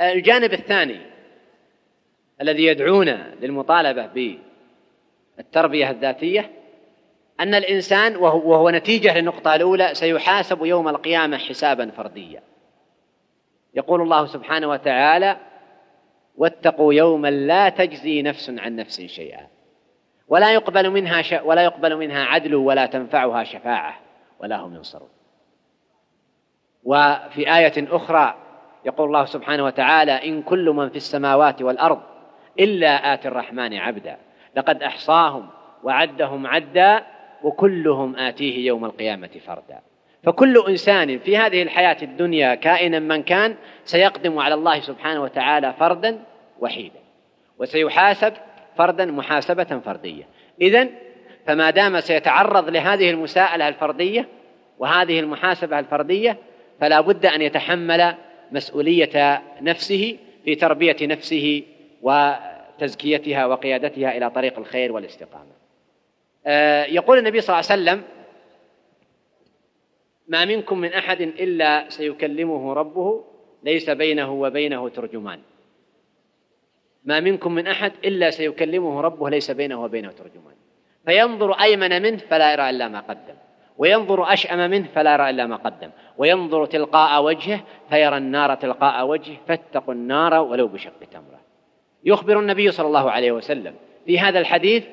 الجانب 0.00 0.52
الثاني 0.52 1.00
الذي 2.40 2.64
يدعونا 2.64 3.34
للمطالبة 3.40 4.36
بالتربية 5.36 5.90
الذاتية 5.90 6.50
أن 7.40 7.54
الإنسان 7.54 8.16
وهو 8.16 8.70
نتيجة 8.70 9.18
للنقطة 9.18 9.54
الأولى 9.54 9.94
سيحاسب 9.94 10.64
يوم 10.64 10.88
القيامة 10.88 11.38
حسابا 11.38 11.90
فرديا. 11.90 12.42
يقول 13.78 14.02
الله 14.02 14.26
سبحانه 14.26 14.68
وتعالى 14.68 15.36
واتقوا 16.36 16.94
يوما 16.94 17.30
لا 17.30 17.68
تجزي 17.68 18.22
نفس 18.22 18.50
عن 18.58 18.76
نفس 18.76 19.00
شيئا. 19.00 19.46
ولا 20.28 20.52
يقبل 20.54 20.90
منها 20.90 21.22
ش... 21.22 21.34
ولا 21.44 21.62
يقبل 21.62 21.96
منها 21.96 22.24
عدل 22.24 22.54
ولا 22.54 22.86
تنفعها 22.86 23.44
شفاعة 23.44 23.94
ولا 24.40 24.56
هم 24.56 24.74
ينصرون. 24.74 25.08
وفي 26.84 27.56
آية 27.56 27.96
أخرى 27.96 28.34
يقول 28.84 29.06
الله 29.06 29.24
سبحانه 29.24 29.64
وتعالى 29.64 30.12
إن 30.12 30.42
كل 30.42 30.70
من 30.70 30.88
في 30.88 30.96
السماوات 30.96 31.62
والأرض 31.62 32.00
إلا 32.60 33.14
آتي 33.14 33.28
الرحمن 33.28 33.74
عبدا. 33.74 34.16
لقد 34.56 34.82
أحصاهم 34.82 35.48
وعدهم 35.82 36.46
عدا 36.46 37.06
وكلهم 37.42 38.16
آتيه 38.16 38.66
يوم 38.66 38.84
القيامة 38.84 39.40
فردا. 39.46 39.80
فكل 40.22 40.64
إنسان 40.68 41.18
في 41.18 41.36
هذه 41.36 41.62
الحياة 41.62 41.96
الدنيا 42.02 42.54
كائنا 42.54 42.98
من 42.98 43.22
كان 43.22 43.54
سيقدم 43.84 44.38
على 44.38 44.54
الله 44.54 44.80
سبحانه 44.80 45.22
وتعالى 45.22 45.74
فردا 45.80 46.18
وحيدا 46.60 47.00
وسيحاسب 47.58 48.32
فردا 48.76 49.04
محاسبة 49.04 49.80
فردية. 49.84 50.28
إذا 50.60 50.88
فما 51.46 51.70
دام 51.70 52.00
سيتعرض 52.00 52.68
لهذه 52.68 53.10
المساءلة 53.10 53.68
الفردية 53.68 54.28
وهذه 54.78 55.20
المحاسبة 55.20 55.78
الفردية 55.78 56.36
فلا 56.80 57.00
بد 57.00 57.26
أن 57.26 57.42
يتحمل 57.42 58.14
مسؤولية 58.52 59.42
نفسه 59.60 60.16
في 60.44 60.54
تربية 60.54 60.96
نفسه 61.02 61.62
وتزكيتها 62.02 63.46
وقيادتها 63.46 64.16
إلى 64.16 64.30
طريق 64.30 64.58
الخير 64.58 64.92
والاستقامة. 64.92 65.58
آه، 66.46 66.84
يقول 66.84 67.18
النبي 67.18 67.40
صلى 67.40 67.60
الله 67.60 67.70
عليه 67.70 67.82
وسلم 67.82 68.17
ما 70.28 70.44
منكم 70.44 70.78
من 70.78 70.92
أحد 70.92 71.20
إلا 71.20 71.88
سيكلمه 71.88 72.72
ربه 72.72 73.24
ليس 73.62 73.90
بينه 73.90 74.32
وبينه 74.32 74.88
ترجمان. 74.88 75.40
ما 77.04 77.20
منكم 77.20 77.54
من 77.54 77.66
أحد 77.66 77.92
إلا 78.04 78.30
سيكلمه 78.30 79.00
ربه 79.00 79.30
ليس 79.30 79.50
بينه 79.50 79.84
وبينه 79.84 80.12
ترجمان. 80.12 80.54
فينظر 81.06 81.52
أيمن 81.52 82.02
منه 82.02 82.16
فلا 82.16 82.52
يرى 82.52 82.70
إلا 82.70 82.88
ما 82.88 83.00
قدم. 83.00 83.34
وينظر 83.78 84.32
أشأم 84.32 84.70
منه 84.70 84.88
فلا 84.94 85.12
يرى 85.12 85.30
إلا 85.30 85.46
ما 85.46 85.56
قدم. 85.56 85.90
وينظر 86.18 86.66
تلقاء 86.66 87.22
وجهه 87.22 87.60
فيرى 87.90 88.16
النار 88.16 88.54
تلقاء 88.54 89.06
وجهه 89.06 89.36
فاتقوا 89.48 89.94
النار 89.94 90.34
ولو 90.34 90.68
بشق 90.68 91.04
تمرة. 91.10 91.40
يخبر 92.04 92.40
النبي 92.40 92.70
صلى 92.70 92.86
الله 92.86 93.10
عليه 93.10 93.32
وسلم 93.32 93.74
في 94.06 94.18
هذا 94.18 94.38
الحديث 94.38 94.84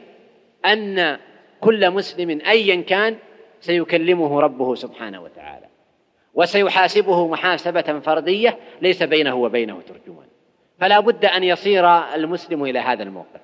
أن 0.65 1.17
كل 1.61 1.91
مسلم 1.91 2.41
أيا 2.41 2.81
كان 2.81 3.17
سيكلمه 3.65 4.41
ربه 4.41 4.75
سبحانه 4.75 5.21
وتعالى. 5.21 5.65
وسيحاسبه 6.33 7.27
محاسبة 7.27 7.99
فردية 7.99 8.57
ليس 8.81 9.03
بينه 9.03 9.35
وبينه 9.35 9.81
ترجمان. 9.87 10.25
فلا 10.79 10.99
بد 10.99 11.25
أن 11.25 11.43
يصير 11.43 11.87
المسلم 11.89 12.63
إلى 12.63 12.79
هذا 12.79 13.03
الموقف. 13.03 13.41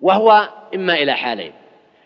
وهو 0.00 0.48
إما 0.74 0.94
إلى 0.94 1.12
حالين. 1.12 1.52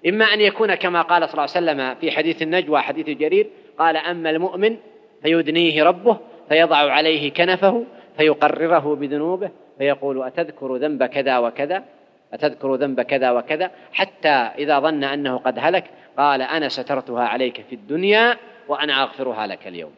إما 0.07 0.25
أن 0.25 0.41
يكون 0.41 0.75
كما 0.75 1.03
قال 1.03 1.29
صلى 1.29 1.33
الله 1.33 1.57
عليه 1.57 1.83
وسلم 1.83 2.01
في 2.01 2.11
حديث 2.17 2.43
النجوى 2.43 2.81
حديث 2.81 3.07
جرير 3.07 3.51
قال 3.79 3.97
أما 3.97 4.31
المؤمن 4.31 4.77
فيدنيه 5.23 5.85
ربه 5.85 6.17
فيضع 6.49 6.77
عليه 6.77 7.33
كنفه 7.33 7.85
فيقرره 8.17 8.95
بذنوبه 8.95 9.51
فيقول 9.79 10.23
أتذكر 10.23 10.77
ذنب 10.77 11.05
كذا 11.05 11.39
وكذا؟ 11.39 11.85
أتذكر 12.33 12.75
ذنب 12.75 13.01
كذا 13.01 13.31
وكذا؟ 13.31 13.71
حتى 13.93 14.29
إذا 14.29 14.79
ظن 14.79 15.05
أنه 15.05 15.37
قد 15.37 15.59
هلك 15.59 15.85
قال 16.21 16.43
أنا 16.43 16.69
سترتها 16.69 17.23
عليك 17.23 17.63
في 17.63 17.75
الدنيا 17.75 18.39
وأنا 18.69 19.03
أغفرها 19.03 19.47
لك 19.47 19.67
اليوم. 19.67 19.95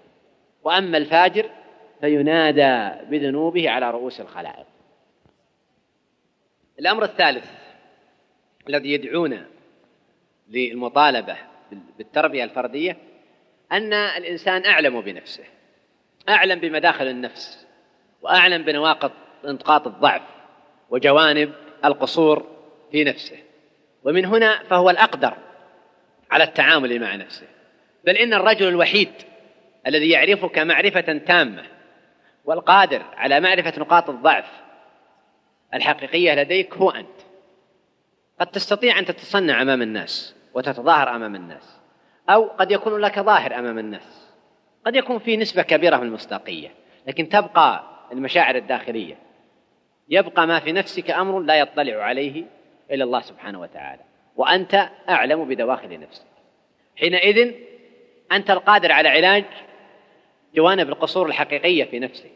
وأما 0.64 0.98
الفاجر 0.98 1.50
فينادى 2.00 3.06
بذنوبه 3.10 3.70
على 3.70 3.90
رؤوس 3.90 4.20
الخلائق. 4.20 4.66
الأمر 6.78 7.04
الثالث 7.04 7.50
الذي 8.68 8.92
يدعونا 8.92 9.46
للمطالبة 10.48 11.36
بالتربية 11.98 12.44
الفردية 12.44 12.96
أن 13.72 13.92
الإنسان 13.92 14.66
أعلم 14.66 15.00
بنفسه 15.00 15.44
أعلم 16.28 16.60
بمداخل 16.60 17.06
النفس 17.06 17.66
وأعلم 18.22 18.62
بنواقض 18.62 19.10
نقاط 19.44 19.86
الضعف 19.86 20.22
وجوانب 20.90 21.52
القصور 21.84 22.46
في 22.92 23.04
نفسه. 23.04 23.38
ومن 24.04 24.24
هنا 24.24 24.62
فهو 24.62 24.90
الأقدر 24.90 25.36
على 26.32 26.44
التعامل 26.44 27.00
مع 27.00 27.16
نفسه. 27.16 27.46
بل 28.04 28.16
إن 28.16 28.34
الرجل 28.34 28.68
الوحيد 28.68 29.12
الذي 29.86 30.10
يعرفك 30.10 30.58
معرفة 30.58 31.00
تامة 31.26 31.62
والقادر 32.44 33.02
على 33.16 33.40
معرفة 33.40 33.72
نقاط 33.78 34.10
الضعف 34.10 34.50
الحقيقية 35.74 36.34
لديك 36.34 36.74
هو 36.74 36.90
أنت. 36.90 37.20
قد 38.40 38.46
تستطيع 38.46 38.98
أن 38.98 39.04
تتصنع 39.04 39.62
أمام 39.62 39.82
الناس 39.82 40.34
وتتظاهر 40.54 41.16
أمام 41.16 41.34
الناس 41.34 41.78
أو 42.30 42.44
قد 42.44 42.70
يكون 42.70 43.00
لك 43.00 43.20
ظاهر 43.20 43.58
أمام 43.58 43.78
الناس. 43.78 44.28
قد 44.86 44.96
يكون 44.96 45.18
في 45.18 45.36
نسبة 45.36 45.62
كبيرة 45.62 45.96
من 45.96 46.06
المصداقية 46.06 46.70
لكن 47.06 47.28
تبقى 47.28 47.84
المشاعر 48.12 48.54
الداخلية. 48.56 49.18
يبقى 50.08 50.46
ما 50.46 50.58
في 50.60 50.72
نفسك 50.72 51.10
أمر 51.10 51.40
لا 51.40 51.54
يطلع 51.54 52.02
عليه 52.02 52.44
إلا 52.90 53.04
الله 53.04 53.20
سبحانه 53.20 53.60
وتعالى. 53.60 54.11
وأنت 54.36 54.88
أعلم 55.08 55.44
بدواخل 55.44 56.00
نفسك. 56.00 56.26
حينئذ 56.96 57.54
أنت 58.32 58.50
القادر 58.50 58.92
على 58.92 59.08
علاج 59.08 59.44
جوانب 60.54 60.88
القصور 60.88 61.26
الحقيقية 61.26 61.84
في 61.84 61.98
نفسك. 61.98 62.32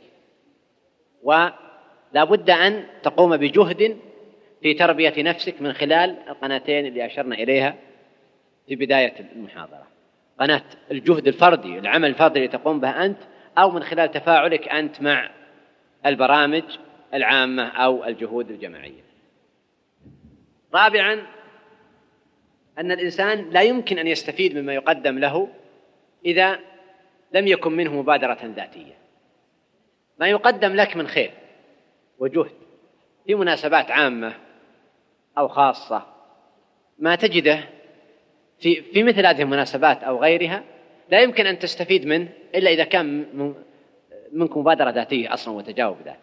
ولا 1.23 2.25
بد 2.25 2.51
أن 2.51 2.85
تقوم 3.03 3.37
بجهد 3.37 3.97
في 4.63 4.75
تربية 4.75 5.23
نفسك 5.23 5.63
من 5.63 5.73
خلال 5.73 6.17
القناتين 6.29 6.87
اللي 6.87 7.07
أشرنا 7.07 7.35
إليها 7.35 7.75
في 8.69 8.77
بداية 8.77 9.15
المحاضرة. 9.37 9.87
قناة 10.41 10.63
الجهد 10.91 11.27
الفردي 11.27 11.79
العمل 11.79 12.09
الفردي 12.09 12.39
اللي 12.39 12.49
تقوم 12.49 12.81
به 12.81 13.05
أنت 13.05 13.19
أو 13.59 13.71
من 13.71 13.83
خلال 13.83 14.11
تفاعلك 14.11 14.69
أنت 14.69 15.03
مع 15.03 15.31
البرامج 16.07 16.63
العامة 17.15 17.69
أو 17.69 18.05
الجهود 18.05 18.51
الجماعية. 18.51 19.07
رابعا 20.75 21.27
أن 22.79 22.93
الإنسان 22.93 23.51
لا 23.51 23.63
يمكن 23.63 23.99
أن 23.99 24.07
يستفيد 24.07 24.57
مما 24.57 24.75
يقدم 24.75 25.19
له 25.19 25.49
إذا 26.25 26.59
لم 27.33 27.47
يكن 27.47 27.73
منه 27.73 28.01
مبادرة 28.01 28.39
ذاتية. 28.57 28.95
ما 30.21 30.29
يقدم 30.29 30.73
لك 30.73 30.97
من 30.97 31.07
خير 31.07 31.31
وجهد 32.19 32.53
في 33.27 33.35
مناسبات 33.35 33.91
عامة 33.91 34.33
أو 35.39 35.49
خاصة. 35.49 36.07
ما 36.99 37.17
تجده 37.17 37.65
في 38.59 38.83
في 38.83 39.03
مثل 39.03 39.27
هذه 39.27 39.43
المناسبات 39.43 40.03
أو 40.03 40.23
غيرها 40.23 40.65
لا 41.11 41.21
يمكن 41.21 41.47
أن 41.47 41.59
تستفيد 41.59 42.07
منه 42.07 42.29
إلا 42.55 42.71
إذا 42.71 42.85
كان 42.85 43.27
منك 44.33 44.57
مبادرة 44.57 44.91
ذاتية 44.91 45.35
أصلا 45.35 45.55
وتجاوب 45.55 45.97
ذاتي. 46.05 46.19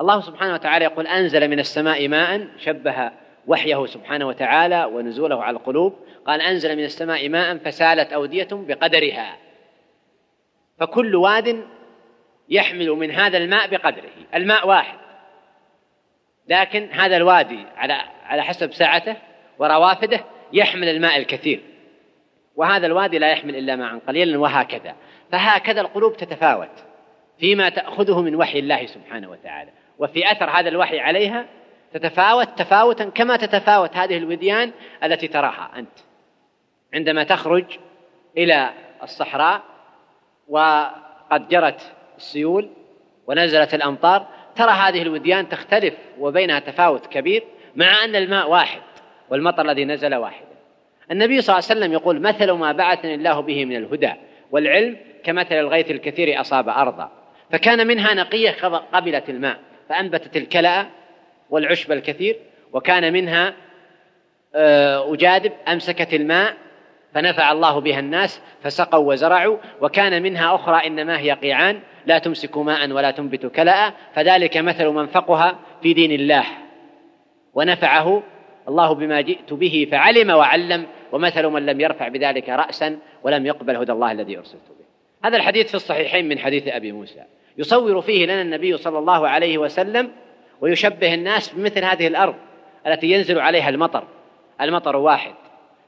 الله 0.00 0.20
سبحانه 0.20 0.54
وتعالى 0.54 0.84
يقول 0.84 1.06
أنزل 1.06 1.48
من 1.48 1.58
السماء 1.58 2.08
ماء 2.08 2.48
شبه 2.58 3.10
وحيه 3.46 3.86
سبحانه 3.86 4.28
وتعالى 4.28 4.84
ونزوله 4.84 5.42
على 5.42 5.56
القلوب. 5.56 5.94
قال 6.26 6.40
أنزل 6.40 6.76
من 6.76 6.84
السماء 6.84 7.28
ماء 7.28 7.56
فسالت 7.56 8.12
أودية 8.12 8.48
بقدرها. 8.52 9.36
فكل 10.78 11.16
واد 11.16 11.64
يحمل 12.48 12.90
من 12.90 13.10
هذا 13.10 13.38
الماء 13.38 13.68
بقدره. 13.68 14.12
الماء 14.34 14.68
واحد. 14.68 14.98
لكن 16.48 16.88
هذا 16.92 17.16
الوادي 17.16 17.66
على 17.76 17.92
على 18.24 18.42
حسب 18.42 18.72
سعته 18.72 19.16
وروافده 19.58 20.24
يحمل 20.52 20.88
الماء 20.88 21.16
الكثير. 21.16 21.60
وهذا 22.56 22.86
الوادي 22.86 23.18
لا 23.18 23.30
يحمل 23.30 23.56
إلا 23.56 23.76
ماء 23.76 23.98
قليلا 23.98 24.38
وهكذا. 24.38 24.94
فهكذا 25.32 25.80
القلوب 25.80 26.16
تتفاوت 26.16 26.84
فيما 27.38 27.68
تأخذه 27.68 28.22
من 28.22 28.34
وحي 28.34 28.58
الله 28.58 28.86
سبحانه 28.86 29.30
وتعالى. 29.30 29.70
وفي 29.98 30.32
أثر 30.32 30.50
هذا 30.50 30.68
الوحي 30.68 31.00
عليها 31.00 31.46
تتفاوت 31.94 32.48
تفاوتا 32.58 33.04
كما 33.04 33.36
تتفاوت 33.36 33.96
هذه 33.96 34.16
الوديان 34.16 34.72
التي 35.04 35.28
تراها 35.28 35.70
أنت. 35.76 35.98
عندما 36.94 37.24
تخرج 37.24 37.64
إلى 38.38 38.70
الصحراء 39.02 39.62
وقد 40.48 41.48
جرت 41.48 41.92
السيول 42.16 42.70
ونزلت 43.26 43.74
الأمطار 43.74 44.26
ترى 44.56 44.70
هذه 44.70 45.02
الوديان 45.02 45.48
تختلف 45.48 45.94
وبينها 46.18 46.58
تفاوت 46.58 47.06
كبير 47.06 47.44
مع 47.76 48.04
أن 48.04 48.16
الماء 48.16 48.50
واحد 48.50 48.82
والمطر 49.30 49.70
الذي 49.70 49.84
نزل 49.84 50.14
واحد. 50.14 50.44
النبي 51.10 51.40
صلى 51.40 51.56
الله 51.56 51.68
عليه 51.70 51.80
وسلم 51.80 51.92
يقول 51.92 52.20
مثل 52.20 52.50
ما 52.50 52.72
بعثني 52.72 53.14
الله 53.14 53.40
به 53.40 53.64
من 53.64 53.76
الهدى 53.76 54.12
والعلم 54.50 54.96
كمثل 55.24 55.54
الغيث 55.54 55.90
الكثير 55.90 56.40
أصاب 56.40 56.68
أرضا. 56.68 57.10
فكان 57.50 57.86
منها 57.86 58.14
نقية 58.14 58.50
قبلت 58.92 59.30
الماء 59.30 59.58
فأنبتت 59.88 60.36
الكلأ 60.36 60.86
والعشب 61.50 61.92
الكثير 61.92 62.36
وكان 62.72 63.12
منها 63.12 63.54
آه، 64.54 65.14
أجادب 65.14 65.52
أمسكت 65.68 66.14
الماء 66.14 66.54
فنفع 67.14 67.52
الله 67.52 67.78
بها 67.78 68.00
الناس 68.00 68.40
فسقوا 68.62 69.12
وزرعوا 69.12 69.58
وكان 69.80 70.22
منها 70.22 70.54
أخرى 70.54 70.86
إنما 70.86 71.18
هي 71.18 71.32
قيعان 71.32 71.80
لا 72.06 72.18
تمسك 72.18 72.58
ماء 72.58 72.90
ولا 72.90 73.10
تنبت 73.10 73.46
كلأ 73.46 73.92
فذلك 74.14 74.56
مثل 74.56 74.86
من 74.86 75.06
فقها 75.06 75.58
في 75.82 75.94
دين 75.94 76.12
الله. 76.12 76.44
ونفعه 77.54 78.22
الله 78.68 78.94
بما 78.94 79.20
جئت 79.20 79.52
به 79.52 79.88
فعلم 79.90 80.30
وعلم 80.30 80.86
ومثل 81.12 81.46
من 81.46 81.66
لم 81.66 81.80
يرفع 81.80 82.08
بذلك 82.08 82.48
رأسا 82.48 82.98
ولم 83.22 83.46
يقبل 83.46 83.76
هدى 83.76 83.92
الله 83.92 84.12
الذي 84.12 84.38
أرسلت 84.38 84.68
به. 84.68 84.84
هذا 85.28 85.36
الحديث 85.36 85.68
في 85.68 85.74
الصحيحين 85.74 86.28
من 86.28 86.38
حديث 86.38 86.68
أبي 86.68 86.92
موسى. 86.92 87.22
يصور 87.58 88.00
فيه 88.00 88.24
لنا 88.24 88.42
النبي 88.42 88.76
صلى 88.76 88.98
الله 88.98 89.28
عليه 89.28 89.58
وسلم 89.58 90.10
ويشبه 90.60 91.14
الناس 91.14 91.48
بمثل 91.48 91.84
هذه 91.84 92.06
الأرض 92.06 92.34
التي 92.86 93.06
ينزل 93.06 93.38
عليها 93.38 93.68
المطر 93.68 94.04
المطر 94.60 94.96
واحد. 94.96 95.34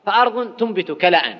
فأرض 0.07 0.57
تنبت 0.57 0.93
كلأ 0.93 1.37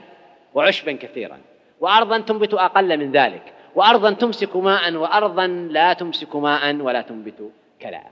وعشبا 0.55 0.93
كثيرا 0.93 1.41
وأرضا 1.81 2.19
تنبت 2.19 2.55
أقل 2.55 2.97
من 2.99 3.13
ذلك 3.13 3.43
وأرضا 3.75 4.13
تمسك 4.13 4.57
ماء 4.57 4.95
وأرضا 4.95 5.47
لا 5.47 5.93
تمسك 5.93 6.37
ماء 6.37 6.77
ولا 6.77 7.03
تنبت 7.03 7.51
كلأ. 7.83 8.03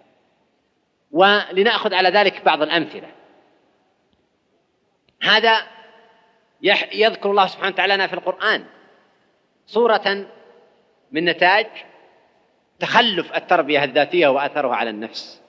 ولنأخذ 1.13 1.95
على 1.95 2.09
ذلك 2.09 2.45
بعض 2.45 2.63
الأمثلة. 2.63 3.09
هذا 5.23 5.63
يذكر 6.93 7.31
الله 7.31 7.47
سبحانه 7.47 7.73
وتعالى 7.73 8.09
في 8.09 8.15
القرآن. 8.15 8.65
صورة 9.67 10.27
من 11.13 11.25
نتاج 11.25 11.67
تخلف 12.79 13.37
التربية 13.37 13.85
الذاتية 13.85 14.29
وأثرها 14.29 14.75
على 14.75 14.91
النفس. 14.91 15.43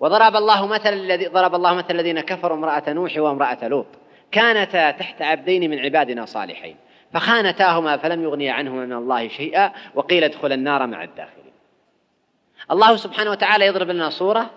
وضرب 0.00 0.36
الله 0.36 0.66
مثل 0.66 0.92
الذي 0.92 1.26
ضرب 1.26 1.54
الله 1.54 1.74
مثل 1.74 1.90
الذين 1.90 2.20
كفروا 2.20 2.56
امرأة 2.56 2.92
نوح 2.92 3.16
وامرأة 3.16 3.68
لوط. 3.68 3.86
كانتا 4.32 4.90
تحت 4.90 5.22
عبدين 5.22 5.70
من 5.70 5.78
عبادنا 5.78 6.24
صالحين. 6.24 6.76
فخانتاهما 7.12 7.96
فلم 7.96 8.22
يغنيا 8.22 8.52
عنهما 8.52 8.86
من 8.86 8.92
الله 8.92 9.28
شيئا 9.28 9.72
وقيل 9.94 10.24
ادخل 10.24 10.52
النار 10.52 10.86
مع 10.86 11.04
الداخلين. 11.04 11.52
الله 12.70 12.96
سبحانه 12.96 13.30
وتعالى 13.30 13.66
يضرب 13.66 13.90
لنا 13.90 14.10
صورة 14.10 14.50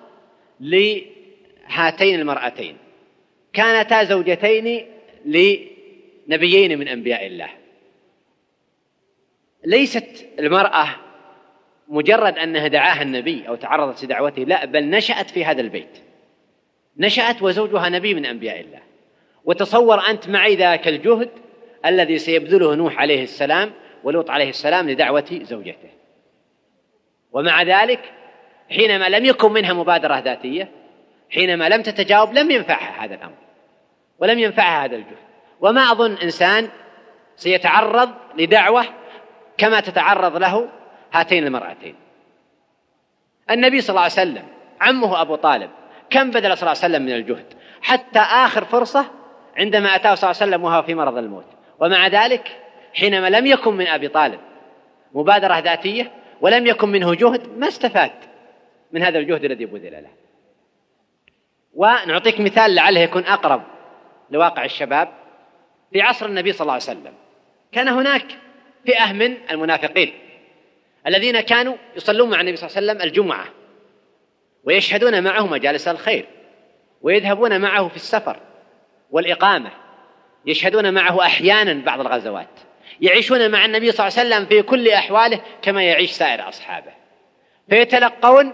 لهاتين 0.60 2.19
المرأتين. 2.19 2.77
كانتا 3.53 4.03
زوجتين 4.03 4.86
لنبيين 5.25 6.79
من 6.79 6.88
أنبياء 6.88 7.27
الله. 7.27 7.49
ليست 9.65 10.25
المرأة 10.39 10.88
مجرد 11.91 12.38
أنها 12.38 12.67
دعاها 12.67 13.01
النبي 13.01 13.47
أو 13.47 13.56
تعرضت 13.56 14.04
لدعوته 14.04 14.43
لا 14.43 14.65
بل 14.65 14.89
نشأت 14.89 15.30
في 15.30 15.45
هذا 15.45 15.62
البيت. 15.62 15.97
نشأت 16.97 17.41
وزوجها 17.41 17.89
نبي 17.89 18.13
من 18.13 18.25
أنبياء 18.25 18.60
الله. 18.60 18.80
وتصور 19.45 20.10
أنت 20.10 20.30
معي 20.30 20.56
ذاك 20.56 20.88
الجهد 20.88 21.30
الذي 21.86 22.17
سيبذله 22.17 22.75
نوح 22.75 22.99
عليه 22.99 23.23
السلام 23.23 23.71
ولوط 24.04 24.30
عليه 24.30 24.49
السلام 24.49 24.89
لدعوة 24.89 25.39
زوجته. 25.41 25.89
ومع 27.32 27.63
ذلك 27.63 27.99
حينما 28.69 29.10
لم 29.10 29.25
يكن 29.25 29.51
منها 29.51 29.73
مبادرة 29.73 30.19
ذاتية 30.19 30.71
حينما 31.30 31.69
لم 31.69 31.82
تتجاوب 31.82 32.34
لم 32.34 32.51
ينفعها 32.51 33.06
هذا 33.06 33.15
الأمر. 33.15 33.38
ولم 34.19 34.39
ينفعها 34.39 34.86
هذا 34.86 34.95
الجهد. 34.95 35.17
وما 35.62 35.82
أظن 35.82 36.13
إنسان 36.13 36.69
سيتعرض 37.36 38.10
لدعوة 38.38 38.86
كما 39.58 39.80
تتعرض 39.80 40.38
له 40.38 40.81
هاتين 41.13 41.47
المرأتين. 41.47 41.95
النبي 43.52 43.82
صلى 43.82 43.89
الله 43.89 44.02
عليه 44.02 44.12
وسلم 44.13 44.47
عمه 44.82 45.21
أبو 45.21 45.36
طالب 45.36 45.69
كم 46.10 46.32
بذل 46.32 46.58
صلى 46.58 46.71
الله 46.71 46.84
عليه 46.84 46.95
وسلم 46.95 47.02
من 47.02 47.12
الجهد؟ 47.12 47.54
حتى 47.82 48.19
آخر 48.19 48.65
فرصة 48.65 49.06
عندما 49.58 49.95
أتاه 49.95 50.15
صلى 50.15 50.32
الله 50.32 50.41
عليه 50.41 50.52
وسلم 50.52 50.63
وهو 50.63 50.84
في 50.84 50.95
مرض 50.95 51.17
الموت. 51.17 51.45
ومع 51.80 52.08
ذلك 52.08 52.60
حينما 52.93 53.30
لم 53.30 53.45
يكن 53.45 53.74
من 53.74 53.88
أبي 53.88 54.08
طالب 54.08 54.39
مبادرة 55.13 55.60
ذاتية 55.60 56.12
ولم 56.41 56.67
يكن 56.67 56.89
منه 56.89 57.13
جهد 57.13 57.58
ما 57.58 57.67
استفاد 57.67 58.12
من 58.91 59.04
هذا 59.04 59.19
الجهد 59.19 59.43
الذي 59.43 59.65
بذل 59.65 59.91
له. 59.91 60.10
ونعطيك 61.74 62.39
مثال 62.39 62.76
لعله 62.76 63.00
يكون 63.00 63.26
أقرب 63.26 63.63
لواقع 64.30 64.65
الشباب. 64.65 65.10
في 65.93 66.02
عصر 66.02 66.26
النبي 66.26 66.52
صلى 66.52 66.62
الله 66.62 66.74
عليه 66.74 66.84
وسلم 66.84 67.13
كان 67.71 67.88
هناك 67.88 68.26
فئة 68.86 69.13
من 69.13 69.38
المنافقين. 69.52 70.13
الذين 71.07 71.39
كانوا 71.39 71.75
يصلون 71.95 72.29
مع 72.29 72.41
النبي 72.41 72.55
صلى 72.55 72.67
الله 72.67 72.77
عليه 72.77 72.91
وسلم 72.91 73.07
الجمعة 73.07 73.45
ويشهدون 74.63 75.23
معه 75.23 75.47
مجالس 75.47 75.87
الخير 75.87 76.25
ويذهبون 77.01 77.61
معه 77.61 77.87
في 77.87 77.95
السفر 77.95 78.37
والإقامة 79.11 79.71
يشهدون 80.45 80.93
معه 80.93 81.25
أحيانا 81.25 81.73
بعض 81.73 81.99
الغزوات 81.99 82.59
يعيشون 83.01 83.51
مع 83.51 83.65
النبي 83.65 83.91
صلى 83.91 84.07
الله 84.07 84.19
عليه 84.19 84.29
وسلم 84.29 84.45
في 84.45 84.61
كل 84.61 84.89
أحواله 84.89 85.41
كما 85.61 85.83
يعيش 85.83 86.11
سائر 86.11 86.49
أصحابه. 86.49 86.91
فيتلقون 87.69 88.53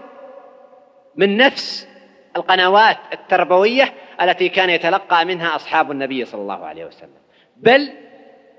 من 1.16 1.36
نفس 1.36 1.88
القنوات 2.36 2.96
التربوية 3.12 3.94
التي 4.22 4.48
كان 4.48 4.70
يتلقى 4.70 5.24
منها 5.24 5.56
أصحاب 5.56 5.90
النبي 5.90 6.24
صلى 6.24 6.40
الله 6.40 6.66
عليه 6.66 6.84
وسلم. 6.84 7.18
بل 7.56 7.92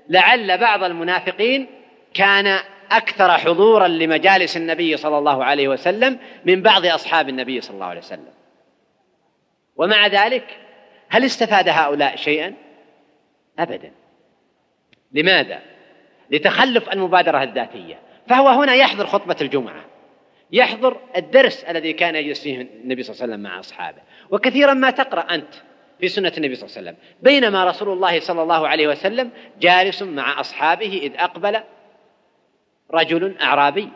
لعل 0.08 0.58
بعض 0.58 0.84
المنافقين 0.84 1.66
كان 2.14 2.58
أكثر 2.90 3.38
حضورا 3.38 3.88
لمجالس 3.88 4.56
النبي 4.56 4.96
صلى 4.96 5.18
الله 5.18 5.44
عليه 5.44 5.68
وسلم 5.68 6.18
من 6.44 6.62
بعض 6.62 6.86
أصحاب 6.86 7.28
النبي 7.28 7.60
صلى 7.60 7.74
الله 7.74 7.86
عليه 7.86 8.00
وسلم. 8.00 8.32
ومع 9.76 10.06
ذلك 10.06 10.58
هل 11.08 11.24
استفاد 11.24 11.68
هؤلاء 11.68 12.16
شيئا؟ 12.16 12.54
ابدا. 13.58 13.92
لماذا؟ 15.12 15.58
لتخلف 16.30 16.92
المبادرة 16.92 17.42
الذاتية. 17.42 17.98
فهو 18.28 18.48
هنا 18.48 18.74
يحضر 18.74 19.06
خطبة 19.06 19.36
الجمعة. 19.40 19.84
يحضر 20.52 20.96
الدرس 21.16 21.64
الذي 21.64 21.92
كان 21.92 22.14
يجلس 22.14 22.42
فيه 22.42 22.60
النبي 22.60 23.02
صلى 23.02 23.14
الله 23.14 23.22
عليه 23.22 23.32
وسلم 23.32 23.42
مع 23.42 23.60
أصحابه. 23.60 23.98
وكثيرا 24.30 24.74
ما 24.74 24.90
تقرأ 24.90 25.20
أنت 25.20 25.54
في 26.00 26.08
سنة 26.08 26.32
النبي 26.36 26.54
صلى 26.54 26.66
الله 26.66 26.76
عليه 26.78 26.90
وسلم. 26.90 26.96
بينما 27.22 27.64
رسول 27.64 27.88
الله 27.88 28.20
صلى 28.20 28.42
الله 28.42 28.68
عليه 28.68 28.88
وسلم 28.88 29.30
جالس 29.60 30.02
مع 30.02 30.40
أصحابه 30.40 31.00
إذ 31.02 31.12
أقبل 31.16 31.60
رجل 32.94 33.36
أعرابي 33.42 33.88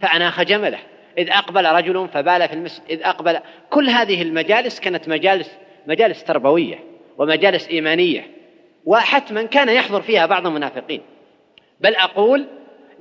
فأناخ 0.00 0.42
جمله. 0.42 0.78
إذ 1.18 1.30
أقبل 1.30 1.66
رجل 1.66 2.08
فبال 2.08 2.48
في 2.48 2.54
المسجد 2.54 2.82
إذ 2.90 3.02
أقبل. 3.02 3.40
كل 3.70 3.90
هذه 3.90 4.22
المجالس 4.22 4.80
كانت 4.80 5.08
مجالس 5.08 5.50
مجالس 5.86 6.24
تربوية 6.24 6.78
ومجالس 7.18 7.68
إيمانية 7.68 8.30
وحتما 8.84 9.42
كان 9.42 9.68
يحضر 9.68 10.02
فيها 10.02 10.26
بعض 10.26 10.46
المنافقين. 10.46 11.02
بل 11.80 11.94
أقول 11.94 12.46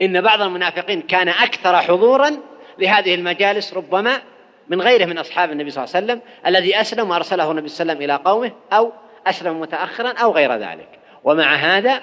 إن 0.02 0.22
بعض 0.22 0.42
المنافقين 0.42 1.02
كان 1.02 1.30
أكثر 1.30 1.78
حضورا 1.78 2.32
لهذه 2.80 3.16
المجالس 3.16 3.74
ربما 3.74 4.22
من 4.70 4.82
غيره 4.82 5.06
من 5.06 5.18
أصحاب 5.18 5.52
النبي 5.52 5.70
صلى 5.70 5.84
الله 5.84 5.96
عليه 5.96 6.06
وسلم 6.06 6.22
الذي 6.48 6.82
أسلم 6.82 7.10
وأرسله 7.10 7.52
النبي 7.52 7.68
صلى 7.68 7.84
الله 7.84 7.94
عليه 7.94 8.04
وسلم 8.06 8.16
إلى 8.16 8.32
قومه 8.32 8.52
أو 8.74 8.92
أسلم 9.28 9.60
متأخرا 9.60 10.10
أو 10.10 10.32
غير 10.32 10.56
ذلك. 10.56 10.90
ومع 11.24 11.56
هذا 11.56 12.02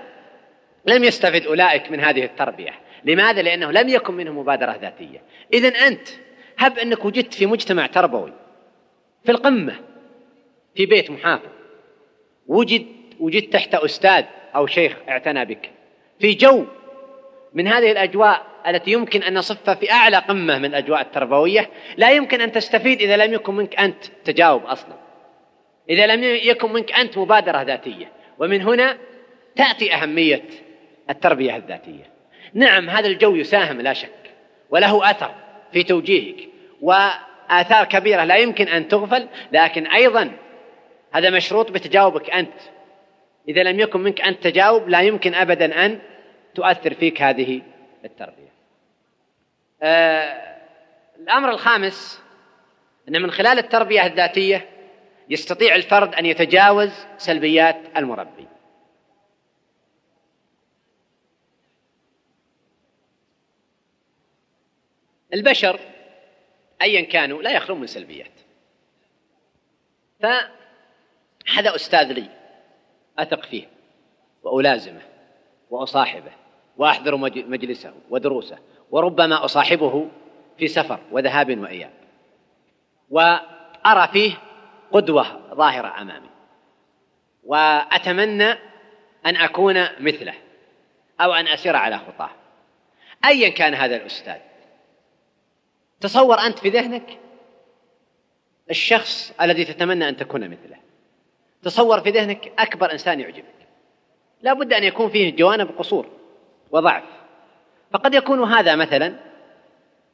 لم 0.87 1.05
يستفد 1.05 1.47
أولئك 1.47 1.91
من 1.91 2.01
هذه 2.01 2.25
التربية. 2.25 2.73
لماذا؟ 3.07 3.43
لأنه 3.43 3.71
لم 3.71 3.89
يكن 3.89 4.15
منه 4.15 4.33
مبادرة 4.33 4.77
ذاتية. 4.83 5.23
إذا 5.53 5.69
أنت 5.69 6.09
هب 6.59 6.79
أنك 6.79 7.05
وجدت 7.05 7.35
في 7.35 7.47
مجتمع 7.47 7.87
تربوي 7.87 8.33
في 9.25 9.33
القمة 9.33 9.75
في 10.75 10.87
بيت 10.87 11.11
محافظ 11.11 11.49
وجد 12.47 12.87
وجدت 13.21 13.53
تحت 13.53 13.75
أستاذ 13.75 14.25
أو 14.55 14.67
شيخ 14.67 14.97
اعتنى 15.09 15.45
بك 15.45 15.71
في 16.21 16.35
جو 16.35 16.65
من 17.55 17.69
هذه 17.69 17.93
الأجواء 17.93 18.47
التي 18.67 18.93
يمكن 18.93 19.23
أن 19.23 19.35
نصفها 19.35 19.75
في 19.75 19.93
أعلى 19.93 20.17
قمة 20.17 20.59
من 20.59 20.65
الأجواء 20.65 21.01
التربوية 21.01 21.71
لا 21.97 22.11
يمكن 22.11 22.41
أن 22.41 22.53
تستفيد 22.53 23.01
إذا 23.03 23.17
لم 23.17 23.35
يكن 23.35 23.55
منك 23.55 23.81
أنت 23.81 24.05
تجاوب 24.25 24.65
أصلا. 24.65 24.97
إذا 25.91 26.07
لم 26.07 26.25
يكن 26.25 26.73
منك 26.73 26.93
أنت 26.93 27.19
مبادرة 27.19 27.63
ذاتية. 27.63 28.13
ومن 28.39 28.63
هنا 28.63 28.99
تأتي 29.57 29.95
أهمية 29.95 30.43
التربية 31.11 31.57
الذاتية. 31.57 32.16
نعم 32.57 32.91
هذا 32.91 33.07
الجو 33.07 33.35
يساهم 33.35 33.81
لا 33.81 33.93
شك 33.93 34.11
وله 34.71 35.11
أثر 35.11 35.35
في 35.73 35.83
توجيهك 35.83 36.49
وآثار 36.83 37.85
كبيرة 37.85 38.25
لا 38.25 38.37
يمكن 38.37 38.69
أن 38.69 38.89
تغفل 38.89 39.29
لكن 39.53 39.87
أيضا 39.87 40.33
هذا 41.13 41.31
مشروط 41.31 41.71
بتجاوبك 41.71 42.31
أنت. 42.31 42.61
إذا 43.49 43.63
لم 43.63 43.81
يكن 43.81 44.01
منك 44.01 44.21
أنت 44.21 44.45
تجاوب 44.45 44.89
لا 44.89 45.01
يمكن 45.01 45.35
أبدا 45.35 45.87
أن 45.87 45.99
تؤثر 46.55 46.95
فيك 46.95 47.23
هذه 47.23 47.63
التربية. 48.05 48.53
آه 49.83 50.57
الأمر 51.21 51.51
الخامس 51.51 52.23
أن 53.09 53.23
من 53.23 53.31
خلال 53.31 53.59
التربية 53.59 54.07
الذاتية 54.07 54.69
يستطيع 55.29 55.75
الفرد 55.75 56.15
أن 56.15 56.27
يتجاوز 56.27 57.07
سلبيات 57.17 57.77
المربي. 57.97 58.47
البشر 65.37 65.81
أيا 66.83 67.01
كانوا 67.01 67.43
لا 67.43 67.51
يخلون 67.51 67.81
من 67.81 67.87
سلبيات. 67.87 68.33
فهذا 70.21 71.75
أستاذ 71.75 72.13
لي 72.13 72.29
أثق 73.19 73.45
فيه 73.45 73.69
وألازمه 74.43 75.03
وأصاحبه 75.71 76.33
وأحضر 76.77 77.17
مجلسه 77.17 77.95
ودروسه 78.11 78.59
وربما 78.91 79.45
أصاحبه 79.45 80.09
في 80.59 80.69
سفر 80.69 81.01
وذهاب 81.11 81.59
وإياب. 81.59 81.93
وأرى 83.11 84.09
فيه 84.13 84.33
قدوة 84.93 85.55
ظاهرة 85.55 86.03
أمامي. 86.03 86.31
وأتمنى 87.45 88.51
أن 89.27 89.37
أكون 89.37 89.87
مثله 90.01 90.35
أو 91.21 91.33
أن 91.33 91.49
أسير 91.49 91.77
على 91.77 91.99
خطاه. 91.99 92.31
أيا 93.25 93.49
كان 93.49 93.75
هذا 93.75 93.97
الأستاذ. 93.97 94.39
تصور 96.01 96.39
أنت 96.39 96.59
في 96.59 96.69
ذهنك 96.69 97.19
الشخص 98.71 99.33
الذي 99.41 99.65
تتمنى 99.65 100.09
أن 100.09 100.17
تكون 100.17 100.49
مثله. 100.49 100.77
تصور 101.63 102.01
في 102.01 102.11
ذهنك 102.11 102.53
أكبر 102.59 102.93
إنسان 102.93 103.21
يعجبك. 103.21 103.55
لا 104.43 104.53
بد 104.53 104.73
أن 104.73 104.85
يكون 104.85 105.09
فيه 105.09 105.37
جوانب 105.37 105.69
قصور 105.79 106.07
وضعف. 106.71 107.05
فقد 107.93 108.15
يكون 108.15 108.53
هذا 108.53 108.77
مثلا 108.77 109.17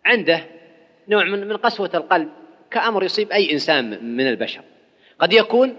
عنده 0.05 0.47
نوع 1.09 1.25
من 1.25 1.49
من 1.49 1.57
قسوة 1.57 1.91
القلب 1.95 2.29
كأمر 2.71 3.05
يصيب 3.05 3.33
أي 3.33 3.53
إنسان 3.53 4.17
من 4.17 4.29
البشر. 4.29 4.63
قد 5.19 5.33
يكون 5.33 5.77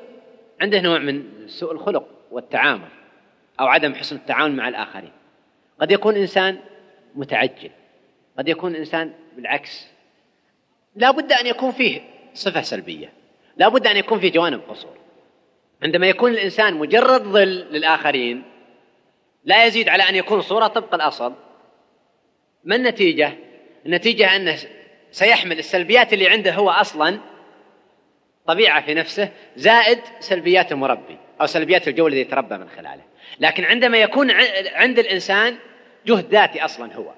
عنده 0.61 0.81
نوع 0.81 0.99
من 0.99 1.47
سوء 1.47 1.71
الخلق 1.71 2.07
والتعامل 2.31 2.89
أو 3.59 3.65
عدم 3.67 3.95
حسن 3.95 4.15
التعامل 4.15 4.55
مع 4.55 4.67
الآخرين. 4.67 5.11
قد 5.81 5.91
يكون 5.91 6.15
إنسان 6.15 6.59
متعجل. 7.15 7.71
قد 8.37 8.47
يكون 8.47 8.75
إنسان 8.75 9.13
بالعكس 9.35 9.92
لا 10.95 11.11
بد 11.11 11.31
أن 11.31 11.47
يكون 11.47 11.71
فيه 11.71 12.01
صفة 12.33 12.61
سلبية. 12.61 13.13
لا 13.57 13.67
بد 13.67 13.87
أن 13.87 13.97
يكون 13.97 14.19
فيه 14.19 14.31
جوانب 14.31 14.61
قصور. 14.69 14.97
عندما 15.83 16.07
يكون 16.07 16.31
الإنسان 16.31 16.73
مجرد 16.73 17.23
ظل 17.23 17.47
للآخرين 17.47 18.43
لا 19.45 19.65
يزيد 19.65 19.89
على 19.89 20.03
أن 20.03 20.15
يكون 20.15 20.41
صورة 20.41 20.67
طبق 20.67 20.93
الأصل 20.93 21.33
ما 22.63 22.75
النتيجة؟ 22.75 23.33
النتيجة 23.85 24.35
أنه 24.35 24.57
سيحمل 25.11 25.59
السلبيات 25.59 26.13
اللي 26.13 26.29
عنده 26.29 26.53
هو 26.53 26.69
أصلا 26.69 27.19
طبيعة 28.47 28.85
في 28.85 28.93
نفسه 28.93 29.29
زائد 29.55 29.99
سلبيات 30.19 30.71
المربي 30.71 31.17
أو 31.41 31.45
سلبيات 31.45 31.87
الجو 31.87 32.07
الذي 32.07 32.21
يتربى 32.21 32.57
من 32.57 32.69
خلاله. 32.69 33.03
لكن 33.39 33.63
عندما 33.63 33.97
يكون 33.97 34.31
عند 34.73 34.99
الإنسان 34.99 35.55
جهد 36.05 36.25
ذاتي 36.25 36.65
أصلا 36.65 36.93
هو. 36.93 37.13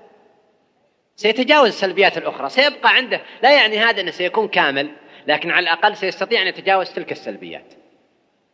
سيتجاوز 1.16 1.68
السلبيات 1.68 2.18
الأخرى 2.18 2.50
سيبقى 2.50 2.96
عنده 2.96 3.22
لا 3.44 3.56
يعني 3.56 3.80
هذا 3.80 4.02
أنه 4.02 4.12
سيكون 4.12 4.48
كامل 4.48 4.92
لكن 5.28 5.52
على 5.52 5.64
الأقل 5.64 5.98
سيستطيع 5.98 6.42
أن 6.42 6.48
يتجاوز 6.48 6.90
تلك 6.90 7.12
السلبيات. 7.12 7.74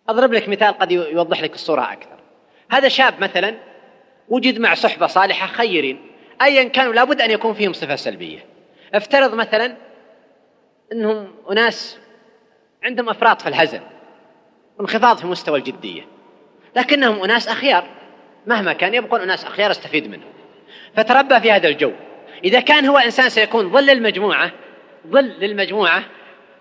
أضرب 0.09 0.33
لك 0.33 0.49
مثال 0.49 0.77
قد 0.77 0.91
يوضح 0.91 1.41
لك 1.41 1.53
الصورة 1.53 1.93
أكثر. 1.93 2.19
هذا 2.71 2.87
شاب 2.87 3.19
مثلا 3.19 3.57
وجد 4.29 4.59
مع 4.59 4.73
صحبة 4.73 5.07
صالحة 5.07 5.47
خيرين 5.47 6.07
أيا 6.41 6.63
كانوا 6.63 6.93
لابد 6.93 7.21
أن 7.21 7.31
يكون 7.31 7.53
فيهم 7.53 7.73
صفة 7.73 7.95
سلبية. 7.95 8.45
افترض 8.93 9.33
مثلا 9.33 9.77
أنهم 10.91 11.33
أناس 11.51 11.99
عندهم 12.83 13.09
أفراط 13.09 13.41
في 13.41 13.49
الهزل 13.49 13.81
وانخفاض 14.77 15.17
في 15.17 15.27
مستوى 15.27 15.59
الجدية 15.59 16.01
لكنهم 16.75 17.23
أناس 17.23 17.47
أخيار 17.47 17.87
مهما 18.47 18.73
كان 18.73 18.93
يبقون 18.93 19.21
أناس 19.21 19.45
أخيار 19.45 19.71
أستفيد 19.71 20.07
منهم. 20.07 20.31
فتربى 20.95 21.39
في 21.39 21.51
هذا 21.51 21.67
الجو. 21.67 21.91
إذا 22.43 22.59
كان 22.59 22.85
هو 22.85 22.97
إنسان 22.97 23.29
سيكون 23.29 23.69
ظل 23.69 23.89
المجموعة 23.89 24.51
ظل 25.07 25.25
للمجموعة 25.39 26.03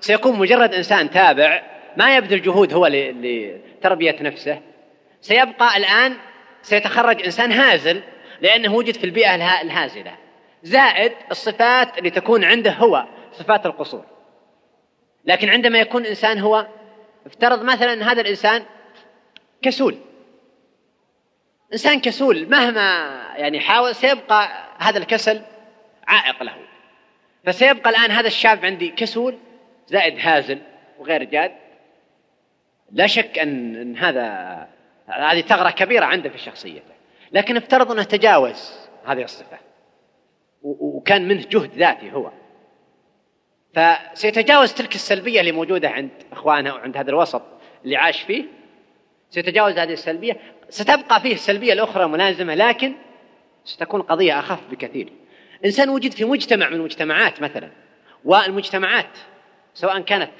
سيكون 0.01 0.38
مجرد 0.38 0.75
إنسان 0.75 1.11
تابع 1.11 1.62
ما 1.97 2.16
يبذل 2.16 2.43
جهود 2.43 2.75
هو 2.75 2.87
لتربية 2.87 4.16
نفسه. 4.21 4.61
سيبقى 5.21 5.77
الآن 5.77 6.16
سيتخرج 6.62 7.25
إنسان 7.25 7.53
هازل 7.53 8.03
لأنه 8.40 8.75
وجد 8.75 8.95
في 8.95 9.05
البيئة 9.05 9.35
الهازلة. 9.62 10.16
زائد 10.62 11.12
الصفات 11.31 11.99
اللي 11.99 12.11
تكون 12.11 12.45
عنده 12.45 12.71
هو 12.73 13.07
صفات 13.33 13.66
القصور. 13.66 14.05
لكن 15.25 15.49
عندما 15.49 15.79
يكون 15.79 16.07
إنسان 16.07 16.38
هو 16.38 16.66
افترض 17.27 17.62
مثلا 17.62 18.12
هذا 18.12 18.21
الإنسان 18.21 18.62
كسول. 19.62 19.97
إنسان 21.73 22.01
كسول 22.01 22.49
مهما 22.49 23.21
يعني 23.37 23.61
حاول 23.61 23.95
سيبقى 23.95 24.49
هذا 24.79 24.99
الكسل 24.99 25.43
عائق 26.11 26.42
له. 26.42 26.57
فسيبقى 27.44 27.90
الآن 27.90 28.11
هذا 28.11 28.27
الشاب 28.27 28.64
عندي 28.64 28.88
كسول 28.88 29.38
زائد 29.87 30.18
هازل 30.18 30.59
وغير 30.99 31.25
جاد. 31.25 31.53
لا 32.92 33.07
شك 33.07 33.38
أن, 33.38 33.96
هذا 33.96 34.68
هذه 35.07 35.40
ثغرة 35.40 35.70
كبيرة 35.70 36.05
عنده 36.05 36.29
في 36.29 36.38
شخصيته. 36.38 36.94
لكن 37.33 37.57
افترض 37.57 37.92
أنه 37.92 38.03
تجاوز 38.03 38.73
هذه 39.07 39.23
الصفة 39.23 39.59
وكان 40.62 41.29
منه 41.29 41.44
جهد 41.51 41.70
ذاتي 41.75 42.12
هو. 42.12 42.31
فسيتجاوز 43.75 44.75
تلك 44.75 44.94
السلبية 44.94 45.40
اللي 45.40 45.53
موجودة 45.53 45.88
عند 45.88 46.11
إخوانه 46.33 46.75
وعند 46.75 46.96
هذا 46.96 47.11
الوسط 47.11 47.42
اللي 47.85 47.96
عاش 47.96 48.23
فيه. 48.23 48.44
سيتجاوز 49.31 49.79
هذه 49.79 49.92
السلبية. 49.92 50.37
ستبقى 50.68 51.20
فيه 51.20 51.33
السلبية 51.33 51.73
الأخرى 51.73 52.07
ملازمة 52.07 52.55
لكن 52.55 52.94
ستكون 53.64 54.03
قضية 54.03 54.38
أخف 54.38 54.61
بكثير. 54.70 55.12
إنسان 55.64 55.88
وجد 55.88 56.12
في 56.12 56.25
مجتمع 56.25 56.68
من 56.68 56.77
المجتمعات 56.77 57.42
مثلا 57.42 57.70
والمجتمعات 58.25 59.18
سواء 59.75 60.01
كانت 60.01 60.31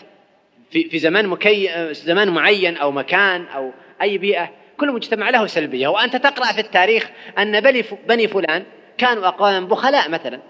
في 0.71 0.85
في 0.85 0.99
زمان 0.99 1.27
مكي 1.27 1.71
زمان 1.95 2.29
معين 2.29 2.77
أو 2.77 2.91
مكان 2.91 3.47
أو 3.47 3.73
أي 4.03 4.19
بيئة 4.19 4.51
كل 4.81 4.93
مجتمع 4.93 5.31
له 5.31 5.47
سلبية. 5.47 5.89
وأنت 5.89 6.17
تقرأ 6.17 6.53
في 6.53 6.61
التاريخ 6.61 7.11
أن 7.39 7.61
بني 8.09 8.29
فلان 8.29 8.65
كانوا 8.99 9.29
أقواما 9.29 9.67
بخلاء 9.67 10.11
مثلا. 10.11 10.41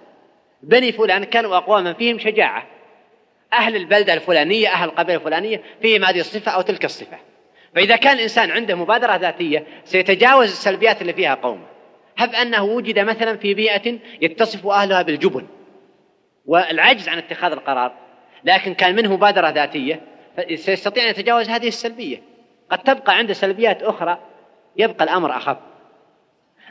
بني 0.63 0.93
فلان 0.93 1.25
كانوا 1.25 1.57
أقواما 1.57 1.93
فيهم 1.93 2.19
شجاعة. 2.19 2.67
أهل 3.53 3.77
البلدة 3.77 4.15
الفلانية 4.15 4.69
أهل 4.69 4.89
القبيلة 4.89 5.19
الفلانية 5.19 5.63
فيهم 5.83 6.05
هذه 6.05 6.21
الصفة 6.21 6.53
أو 6.53 6.61
تلك 6.61 6.85
الصفة. 6.85 7.19
فإذا 7.75 7.97
كان 7.97 8.17
الإنسان 8.17 8.51
عنده 8.51 8.75
مبادرة 8.75 9.17
ذاتية 9.17 9.67
سيتجاوز 9.85 10.51
السلبيات 10.51 11.03
اللي 11.03 11.13
فيها 11.13 11.35
قومه. 11.35 11.67
هب 12.21 12.35
أنه 12.35 12.65
وجد 12.65 12.99
مثلا 12.99 13.37
في 13.37 13.55
بيئة 13.55 13.99
يتصف 14.21 14.67
أهلها 14.67 15.03
بالجبن 15.03 15.47
والعجز 16.47 17.09
عن 17.09 17.19
اتخاذ 17.19 17.53
القرار 17.53 17.93
لكن 18.45 18.75
كان 18.75 18.95
منه 18.95 19.13
مبادرة 19.13 19.49
ذاتية 19.49 20.01
سيستطيع 20.55 21.05
أن 21.05 21.09
يتجاوز 21.09 21.49
هذه 21.49 21.69
السلبية. 21.69 22.23
قد 22.71 22.79
تبقى 22.79 23.17
عنده 23.17 23.33
سلبيات 23.33 23.83
أخرى 23.83 24.19
يبقى 24.77 25.05
الأمر 25.05 25.37
أخف. 25.37 25.57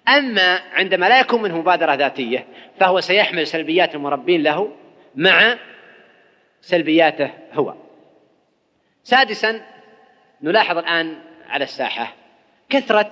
أما 0.07 0.61
عندما 0.73 1.09
لا 1.09 1.19
يكون 1.19 1.41
منه 1.41 1.57
مبادرة 1.57 1.93
ذاتية 1.93 2.45
فهو 2.79 2.99
سيحمل 2.99 3.47
سلبيات 3.47 3.95
المربين 3.95 4.43
له 4.43 4.71
مع 5.15 5.57
سلبياته 6.61 7.31
هو. 7.53 7.73
سادسا 9.03 9.61
نلاحظ 10.41 10.77
الآن 10.77 11.21
على 11.49 11.63
الساحة 11.63 12.13
كثرة 12.69 13.09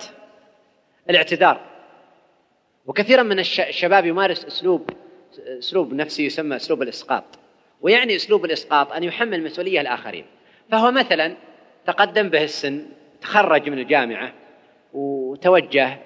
الاعتذار. 1.10 1.67
وكثيرا 2.88 3.22
من 3.22 3.38
الشباب 3.38 4.06
يمارس 4.06 4.44
أسلوب 4.44 4.90
أسلوب 5.58 5.94
نفسي 5.94 6.26
يسمى 6.26 6.56
أسلوب 6.56 6.82
الإسقاط. 6.82 7.24
ويعني 7.80 8.16
أسلوب 8.16 8.44
الإسقاط 8.44 8.92
أن 8.92 9.04
يحمل 9.04 9.44
مسؤولية 9.44 9.80
الآخرين. 9.80 10.24
فهو 10.70 10.90
مثلا 10.90 11.34
تقدم 11.86 12.28
به 12.28 12.44
السن 12.44 12.86
تخرج 13.20 13.68
من 13.68 13.78
الجامعة 13.78 14.32
وتوجه 14.92 15.98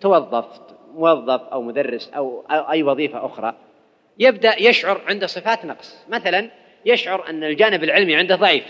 توظف 0.00 0.60
موظف 0.94 1.40
أو 1.40 1.62
مدرس 1.62 2.08
أو 2.08 2.44
أي 2.50 2.82
وظيفة 2.82 3.26
أخرى 3.26 3.54
يبدأ 4.18 4.62
يشعر 4.62 5.00
عنده 5.06 5.26
صفات 5.26 5.64
نقص. 5.64 5.96
مثلا 6.08 6.50
يشعر 6.84 7.30
أن 7.30 7.44
الجانب 7.44 7.84
العلمي 7.84 8.16
عنده 8.16 8.36
ضعيف 8.36 8.64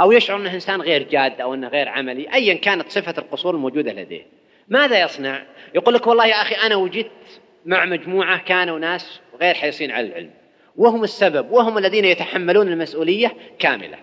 أو 0.00 0.12
يشعر 0.12 0.36
أنه 0.36 0.54
إنسان 0.54 0.80
غير 0.80 1.02
جاد 1.02 1.40
أو 1.40 1.54
أنه 1.54 1.68
غير 1.68 1.88
عملي 1.88 2.34
أيا 2.34 2.54
كانت 2.54 2.90
صفة 2.90 3.14
القصور 3.18 3.54
الموجودة 3.54 3.92
لديه. 3.92 4.41
ماذا 4.72 5.00
يصنع؟ 5.00 5.42
يقول 5.74 5.94
لك 5.94 6.06
والله 6.06 6.26
يا 6.26 6.42
أخي 6.42 6.54
أنا 6.54 6.76
وجدت 6.76 7.40
مع 7.66 7.84
مجموعة 7.84 8.38
كانوا 8.38 8.78
ناس 8.78 9.20
غير 9.40 9.54
حريصين 9.54 9.90
على 9.90 10.06
العلم. 10.06 10.30
وهم 10.76 11.04
السبب 11.04 11.50
وهم 11.50 11.78
الذين 11.78 12.04
يتحملون 12.04 12.68
المسؤولية 12.68 13.32
كاملة. 13.58 13.98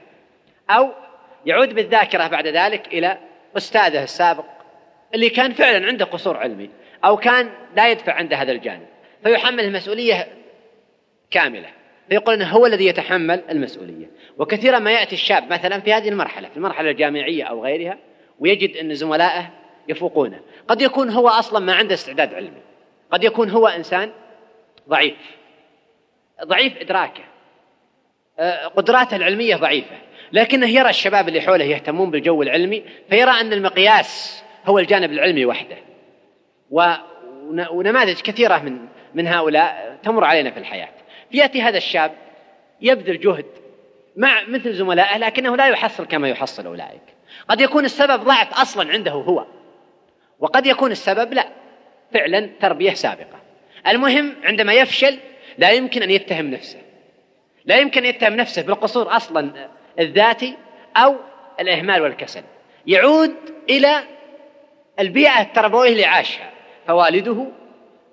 أو 0.69 0.91
يعود 1.45 1.73
بالذاكرة 1.73 2.27
بعد 2.27 2.47
ذلك 2.47 2.87
إلى 2.87 3.17
أستاذه 3.57 4.03
السابق 4.03 4.45
اللي 5.15 5.29
كان 5.29 5.53
فعلا 5.53 5.87
عنده 5.87 6.05
قصور 6.05 6.37
علمي 6.37 6.69
أو 7.05 7.17
كان 7.17 7.49
لا 7.75 7.89
يدفع 7.89 8.13
عنده 8.13 8.37
هذا 8.37 8.51
الجانب. 8.51 8.87
فيحمل 9.23 9.63
المسؤولية 9.63 10.27
كاملة. 11.31 11.69
فيقول 12.09 12.35
أنه 12.35 12.49
هو 12.49 12.65
الذي 12.65 12.85
يتحمل 12.85 13.43
المسؤولية. 13.49 14.11
وكثيرا 14.37 14.79
ما 14.79 14.91
يأتي 14.91 15.15
الشاب 15.15 15.53
مثلا 15.53 15.79
في 15.79 15.93
هذه 15.93 16.09
المرحلة 16.09 16.49
في 16.49 16.57
المرحلة 16.57 16.91
الجامعية 16.91 17.43
أو 17.43 17.63
غيرها 17.63 17.97
ويجد 18.39 18.77
أن 18.77 18.93
زملائه 18.93 19.58
يفوقونه. 19.89 20.39
قد 20.67 20.81
يكون 20.81 21.09
هو 21.09 21.27
أصلا 21.27 21.59
ما 21.59 21.73
عنده 21.73 21.93
استعداد 21.93 22.33
علمي. 22.33 22.61
قد 23.11 23.23
يكون 23.23 23.49
هو 23.49 23.67
إنسان 23.67 24.11
ضعيف. 24.89 25.17
ضعيف 26.43 26.77
إدراكه. 26.77 27.23
آه، 28.39 28.67
قدراته 28.67 29.15
العلمية 29.15 29.55
ضعيفة. 29.55 29.95
لكنه 30.31 30.67
يرى 30.67 30.89
الشباب 30.89 31.27
اللي 31.27 31.41
حوله 31.41 31.65
يهتمون 31.65 32.11
بالجو 32.11 32.41
العلمي 32.41 32.83
فيرى 33.09 33.31
أن 33.31 33.53
المقياس 33.53 34.43
هو 34.65 34.79
الجانب 34.79 35.11
العلمي 35.11 35.45
وحده. 35.45 35.77
ونماذج 37.71 38.21
كثيرة 38.21 38.57
من 38.57 38.79
من 39.13 39.27
هؤلاء 39.27 39.97
تمر 40.03 40.23
علينا 40.23 40.51
في 40.51 40.59
الحياة. 40.59 40.89
يأتي 41.31 41.61
هذا 41.61 41.77
الشاب 41.77 42.11
يبذل 42.81 43.19
جهد 43.19 43.45
مع 44.15 44.43
مثل 44.47 44.73
زملائه 44.73 45.17
لكنه 45.17 45.55
لا 45.55 45.67
يحصل 45.67 46.05
كما 46.05 46.29
يحصل 46.29 46.65
أولئك. 46.65 47.01
قد 47.49 47.61
يكون 47.61 47.85
السبب 47.85 48.23
ضعف 48.23 48.61
أصلا 48.61 48.91
عنده 48.91 49.11
هو. 49.11 49.45
وقد 50.39 50.65
يكون 50.65 50.91
السبب 50.91 51.33
لا 51.33 51.47
فعلا 52.13 52.49
تربية 52.59 52.93
سابقة. 52.93 53.39
المهم 53.87 54.35
عندما 54.43 54.73
يفشل 54.73 55.19
لا 55.57 55.71
يمكن 55.71 56.03
أن 56.03 56.11
يتهم 56.11 56.51
نفسه. 56.51 56.79
لا 57.65 57.77
يمكن 57.77 58.03
أن 58.03 58.09
يتهم 58.09 58.35
نفسه 58.35 58.61
بالقصور 58.61 59.15
أصلا 59.15 59.69
الذاتي 59.99 60.55
أو 60.97 61.15
الإهمال 61.59 62.01
والكسل. 62.01 62.43
يعود 62.87 63.35
إلى 63.69 64.03
البيئة 64.99 65.41
التربوية 65.41 65.91
اللي 65.91 66.05
عاشها. 66.05 66.51
فوالده 66.87 67.47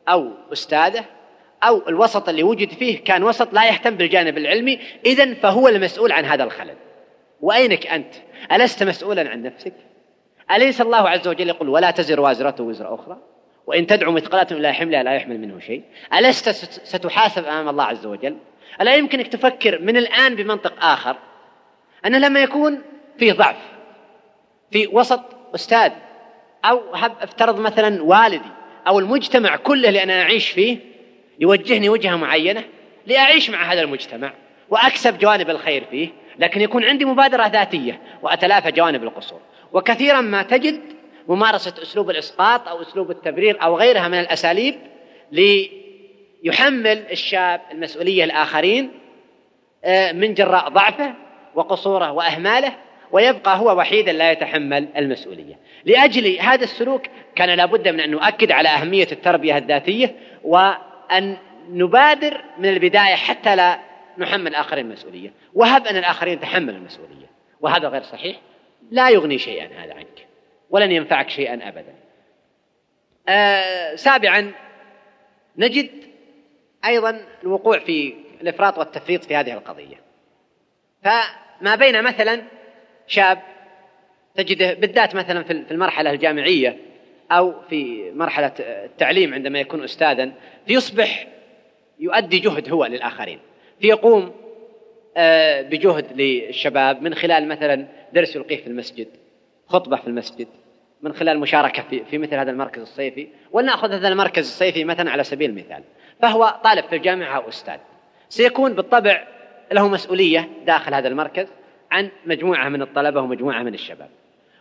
أو 0.08 0.30
أستاذه 0.52 1.04
أو 1.62 1.88
الوسط 1.88 2.28
اللي 2.28 2.42
وجد 2.42 2.72
فيه 2.72 3.04
كان 3.04 3.22
وسط 3.22 3.52
لا 3.52 3.68
يهتم 3.68 3.96
بالجانب 3.96 4.38
العلمي 4.38 4.80
إذا 5.06 5.34
فهو 5.34 5.68
المسؤول 5.68 6.12
عن 6.12 6.24
هذا 6.24 6.44
الخلل. 6.44 6.76
وأينك 7.40 7.86
أنت؟ 7.86 8.14
ألست 8.52 8.82
مسؤولا 8.82 9.30
عن 9.30 9.42
نفسك؟ 9.42 9.72
أليس 10.50 10.80
الله 10.80 11.08
عز 11.08 11.28
وجل 11.28 11.48
يقول 11.48 11.68
ولا 11.68 11.90
تزر 11.90 12.20
وازرة 12.20 12.62
وزر 12.62 12.94
أخرى؟ 12.94 13.16
وإن 13.66 13.86
تدعو 13.86 14.12
مثقلة 14.12 14.46
إلى 14.50 14.72
حملها 14.72 15.02
لا 15.02 15.14
يحمل 15.14 15.40
منه 15.40 15.60
شيء. 15.60 15.82
ألست 16.14 16.48
ستحاسب 16.84 17.44
أمام 17.44 17.68
الله 17.68 17.84
عز 17.84 18.06
وجل؟ 18.06 18.36
ألا 18.80 18.94
يمكنك 18.94 19.28
تفكر 19.28 19.82
من 19.82 19.96
الآن 19.96 20.34
بمنطق 20.34 20.84
آخر 20.84 21.16
أنه 22.06 22.18
لما 22.18 22.42
يكون 22.42 22.82
فيه 23.18 23.32
ضعف 23.32 23.56
في 24.70 24.86
وسط 24.92 25.20
أستاذ 25.54 25.92
أو 26.64 26.80
افترض 26.94 27.60
مثلا 27.60 28.02
والدي 28.02 28.50
أو 28.86 28.98
المجتمع 28.98 29.56
كله 29.56 29.88
اللي 29.88 30.02
أنا 30.02 30.22
أعيش 30.22 30.48
فيه 30.48 30.78
يوجهني 31.40 31.88
وجهة 31.88 32.16
معينة 32.16 32.64
لأعيش 33.06 33.50
مع 33.50 33.72
هذا 33.72 33.82
المجتمع 33.82 34.32
وأكسب 34.70 35.18
جوانب 35.18 35.50
الخير 35.50 35.84
فيه 35.90 36.08
لكن 36.38 36.60
يكون 36.60 36.84
عندي 36.84 37.04
مبادرة 37.04 37.46
ذاتية 37.46 38.00
وأتلافى 38.22 38.72
جوانب 38.72 39.02
القصور. 39.02 39.40
وكثيرا 39.72 40.20
ما 40.20 40.42
تجد 40.42 40.80
ممارسة 41.28 41.74
أسلوب 41.82 42.10
الإسقاط 42.10 42.68
أو 42.68 42.82
أسلوب 42.82 43.10
التبرير 43.10 43.62
أو 43.62 43.76
غيرها 43.76 44.08
من 44.08 44.20
الأساليب 44.20 44.74
ليحمل 45.32 47.04
الشاب 47.10 47.60
المسؤولية 47.72 48.24
الآخرين 48.24 48.90
آه، 49.84 50.12
من 50.12 50.34
جراء 50.34 50.68
ضعفه 50.68 51.14
وقصوره 51.54 52.12
وأهماله 52.12 52.72
ويبقى 53.12 53.58
هو 53.58 53.78
وحيدا 53.78 54.12
لا 54.12 54.32
يتحمل 54.32 54.88
المسؤولية. 54.96 55.58
لأجل 55.84 56.38
هذا 56.40 56.64
السلوك 56.64 57.02
كان 57.36 57.50
لابد 57.50 57.88
من 57.88 58.00
أن 58.00 58.10
نؤكد 58.10 58.52
على 58.52 58.68
أهمية 58.68 59.08
التربية 59.12 59.58
الذاتية 59.58 60.14
وأن 60.44 61.36
نبادر 61.70 62.44
من 62.58 62.68
البداية 62.68 63.14
حتى 63.14 63.56
لا 63.56 63.78
نحمل 64.18 64.46
الآخرين 64.46 64.86
المسؤولية. 64.86 65.32
وهب 65.54 65.86
أن 65.86 65.96
الآخرين 65.96 66.40
تحملوا 66.40 66.78
المسؤولية. 66.78 67.26
وهذا 67.60 67.88
غير 67.88 68.02
صحيح. 68.02 68.36
لا 68.90 69.10
يغني 69.10 69.38
شيئا 69.38 69.84
هذا 69.84 69.94
عنك 69.94 70.26
ولن 70.70 70.92
ينفعك 70.92 71.30
شيئا 71.30 71.68
أبدا. 71.68 71.94
آه 73.28 73.94
سابعا 73.94 74.52
نجد 75.56 75.90
أيضا 76.84 77.20
الوقوع 77.42 77.78
في 77.78 78.14
الإفراط 78.40 78.78
والتفريط 78.78 79.24
في 79.24 79.36
هذه 79.36 79.52
القضية. 79.52 79.96
فما 81.02 81.74
بين 81.74 82.02
مثلا 82.02 82.42
شاب 83.06 83.38
تجده 84.34 84.74
بالذات 84.74 85.14
مثلا 85.14 85.42
في 85.42 85.52
المرحلة 85.70 86.10
الجامعية 86.10 86.78
أو 87.30 87.54
في 87.70 88.10
مرحلة 88.10 88.52
التعليم 88.58 89.34
عندما 89.34 89.60
يكون 89.60 89.84
أستاذا 89.84 90.32
فيصبح 90.66 91.26
يؤدي 91.98 92.38
جهد 92.38 92.70
هو 92.70 92.84
للآخرين 92.84 93.40
فيقوم 93.80 94.34
بجهد 95.62 96.20
للشباب 96.20 97.02
من 97.02 97.14
خلال 97.14 97.48
مثلا 97.48 97.86
درس 98.12 98.36
يلقيه 98.36 98.56
في 98.56 98.66
المسجد 98.66 99.08
خطبة 99.66 99.96
في 99.96 100.06
المسجد 100.06 100.48
من 101.02 101.12
خلال 101.12 101.38
مشاركة 101.38 101.82
في, 101.82 102.04
في 102.04 102.18
مثل 102.18 102.34
هذا 102.34 102.50
المركز 102.50 102.82
الصيفي 102.82 103.28
ولنأخذ 103.52 103.92
هذا 103.92 104.08
المركز 104.08 104.46
الصيفي 104.46 104.84
مثلا 104.84 105.10
على 105.10 105.24
سبيل 105.24 105.50
المثال. 105.50 105.82
فهو 106.22 106.60
طالب 106.64 106.84
في 106.84 106.96
الجامعة 106.96 107.36
أو 107.36 107.48
أستاذ. 107.48 107.78
سيكون 108.28 108.74
بالطبع 108.74 109.26
له 109.72 109.88
مسؤولية 109.88 110.48
داخل 110.66 110.94
هذا 110.94 111.08
المركز 111.08 111.46
عن 111.90 112.10
مجموعة 112.26 112.68
من 112.68 112.82
الطلبة 112.82 113.20
ومجموعة 113.20 113.62
من 113.62 113.74
الشباب. 113.74 114.08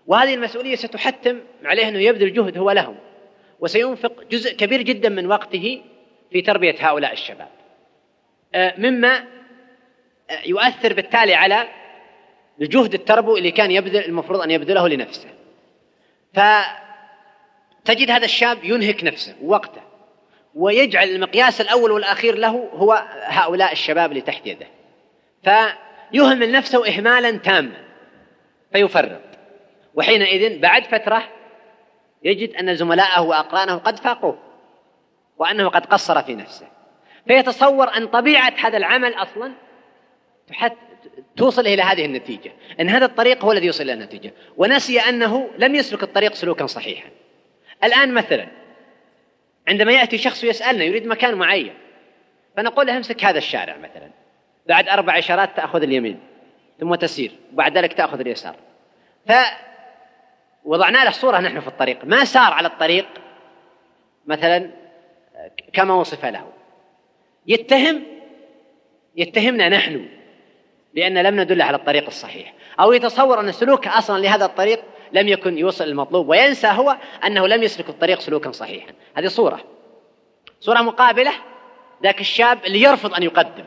وهذه 0.07 0.33
المسؤولية 0.33 0.75
ستحتم 0.75 1.39
عليه 1.63 1.87
أنه 1.87 1.99
يبذل 1.99 2.33
جهد 2.33 2.57
هو 2.57 2.71
لهم 2.71 2.95
وسينفق 3.59 4.23
جزء 4.31 4.55
كبير 4.55 4.81
جدا 4.81 5.09
من 5.09 5.27
وقته 5.27 5.81
في 6.31 6.41
تربية 6.41 6.75
هؤلاء 6.79 7.13
الشباب. 7.13 7.47
آه، 8.55 8.73
مما 8.77 9.17
آه، 9.17 9.23
يؤثر 10.45 10.93
بالتالي 10.93 11.33
على 11.33 11.67
الجهد 12.61 12.93
التربوي 12.93 13.37
اللي 13.39 13.51
كان 13.51 13.71
يبذل 13.71 14.05
المفروض 14.05 14.41
أن 14.41 14.51
يبذله 14.51 14.87
لنفسه. 14.87 15.29
فتجد 16.33 18.11
هذا 18.11 18.25
الشاب 18.25 18.63
ينهك 18.63 19.03
نفسه 19.03 19.35
ووقته 19.41 19.81
ويجعل 20.55 21.09
المقياس 21.09 21.61
الأول 21.61 21.91
والأخير 21.91 22.35
له 22.35 22.69
هو 22.73 23.05
هؤلاء 23.23 23.71
الشباب 23.71 24.09
اللي 24.09 24.21
تحت 24.21 24.47
يده. 24.47 24.67
فيهمل 25.43 26.51
نفسه 26.51 26.87
إهمالا 26.87 27.31
تاما 27.31 27.85
فيفرط. 28.73 29.21
وحينئذ 29.95 30.59
بعد 30.59 30.83
فترة 30.83 31.23
يجد 32.23 32.55
أن 32.55 32.75
زملائه 32.75 33.21
وأقرانه 33.21 33.75
قد 33.75 33.99
فاقوه 33.99 34.39
وأنه 35.37 35.69
قد 35.69 35.85
قصر 35.85 36.23
في 36.23 36.35
نفسه. 36.35 36.67
فيتصور 37.27 37.97
أن 37.97 38.07
طبيعة 38.07 38.53
هذا 38.57 38.77
العمل 38.77 39.13
أصلا 39.13 39.51
توصل 41.37 41.67
إلى 41.67 41.81
هذه 41.81 42.05
النتيجة. 42.05 42.51
أن 42.79 42.89
هذا 42.89 43.05
الطريق 43.05 43.45
هو 43.45 43.51
الذي 43.51 43.65
يوصل 43.65 43.83
إلى 43.83 43.93
النتيجة. 43.93 44.33
ونسي 44.57 44.99
أنه 44.99 45.49
لم 45.57 45.75
يسلك 45.75 46.03
الطريق 46.03 46.33
سلوكا 46.33 46.65
صحيحا. 46.65 47.09
الآن 47.83 48.13
مثلا 48.13 48.47
عندما 49.67 49.91
يأتي 49.91 50.17
شخص 50.17 50.43
يسألنا 50.43 50.83
يريد 50.83 51.07
مكان 51.07 51.35
معين 51.35 51.73
فنقول 52.57 52.87
له 52.87 52.97
امسك 52.97 53.25
هذا 53.25 53.37
الشارع 53.37 53.77
مثلا. 53.77 54.09
بعد 54.67 54.89
أربع 54.89 55.17
إشارات 55.17 55.57
تأخذ 55.57 55.83
اليمين 55.83 56.19
ثم 56.79 56.95
تسير. 56.95 57.31
وبعد 57.53 57.77
ذلك 57.77 57.93
تأخذ 57.93 58.19
اليسار. 58.19 58.55
فوضعنا 60.65 61.03
له 61.03 61.11
صورة 61.11 61.39
نحن 61.39 61.59
في 61.59 61.67
الطريق. 61.67 62.05
ما 62.05 62.25
سار 62.25 62.53
على 62.53 62.67
الطريق؟ 62.67 63.07
مثلا 64.25 64.69
كما 65.73 65.93
وصف 65.93 66.25
له. 66.25 66.47
يتهم 67.47 68.03
يتهمنا 69.15 69.69
نحن. 69.69 70.09
لأن 70.95 71.17
لم 71.17 71.39
ندل 71.39 71.61
على 71.61 71.77
الطريق 71.77 72.05
الصحيح. 72.05 72.53
أو 72.79 72.93
يتصور 72.93 73.39
أن 73.39 73.51
سلوكه 73.51 73.97
أصلا 73.97 74.21
لهذا 74.21 74.45
الطريق 74.45 74.79
لم 75.13 75.27
يكن 75.27 75.57
يوصل 75.57 75.83
المطلوب 75.83 76.29
وينسى 76.29 76.67
هو 76.67 76.97
أنه 77.25 77.47
لم 77.47 77.63
يسلك 77.63 77.89
الطريق 77.89 78.19
سلوكا 78.19 78.51
صحيحا. 78.51 78.93
هذه 79.15 79.27
صورة. 79.27 79.59
صورة 80.59 80.81
مقابلة 80.81 81.31
ذاك 82.03 82.21
الشاب 82.21 82.65
اللي 82.65 82.81
يرفض 82.81 83.13
أن 83.13 83.23
يقدم 83.23 83.65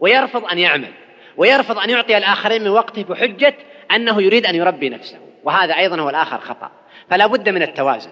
ويرفض 0.00 0.44
أن 0.44 0.58
يعمل 0.58 0.92
ويرفض 1.36 1.78
أن 1.78 1.90
يعطي 1.90 2.16
الآخرين 2.16 2.62
من 2.62 2.68
وقته 2.68 3.04
بحجة 3.04 3.54
أنه 3.90 4.22
يريد 4.22 4.46
أن 4.46 4.54
يربي 4.54 4.88
نفسه. 4.88 5.18
وهذا 5.44 5.76
أيضا 5.76 6.00
هو 6.00 6.10
الآخر 6.10 6.38
خطأ. 6.38 6.70
فلا 7.10 7.26
بد 7.26 7.48
من 7.48 7.62
التوازن. 7.62 8.10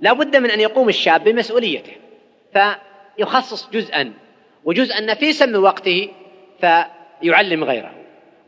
لا 0.00 0.12
بد 0.12 0.36
من 0.36 0.50
أن 0.50 0.60
يقوم 0.60 0.88
الشاب 0.88 1.24
بمسؤوليته. 1.24 1.92
فيخصص 2.52 3.70
جزءا 3.70 4.12
وجزءا 4.64 5.00
نفيسا 5.00 5.46
من 5.46 5.56
وقته 5.56 6.08
فيعلم 7.20 7.64
غيره 7.64 7.92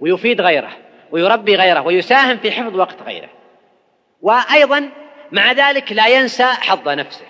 ويفيد 0.00 0.40
غيره 0.40 0.70
ويربي 1.10 1.56
غيره 1.56 1.80
ويساهم 1.80 2.36
في 2.36 2.50
حفظ 2.50 2.76
وقت 2.76 3.02
غيره. 3.02 3.28
وأيضا 4.22 4.90
مع 5.32 5.52
ذلك 5.52 5.92
لا 5.92 6.06
ينسى 6.06 6.44
حظ 6.44 6.88
نفسه. 6.88 7.24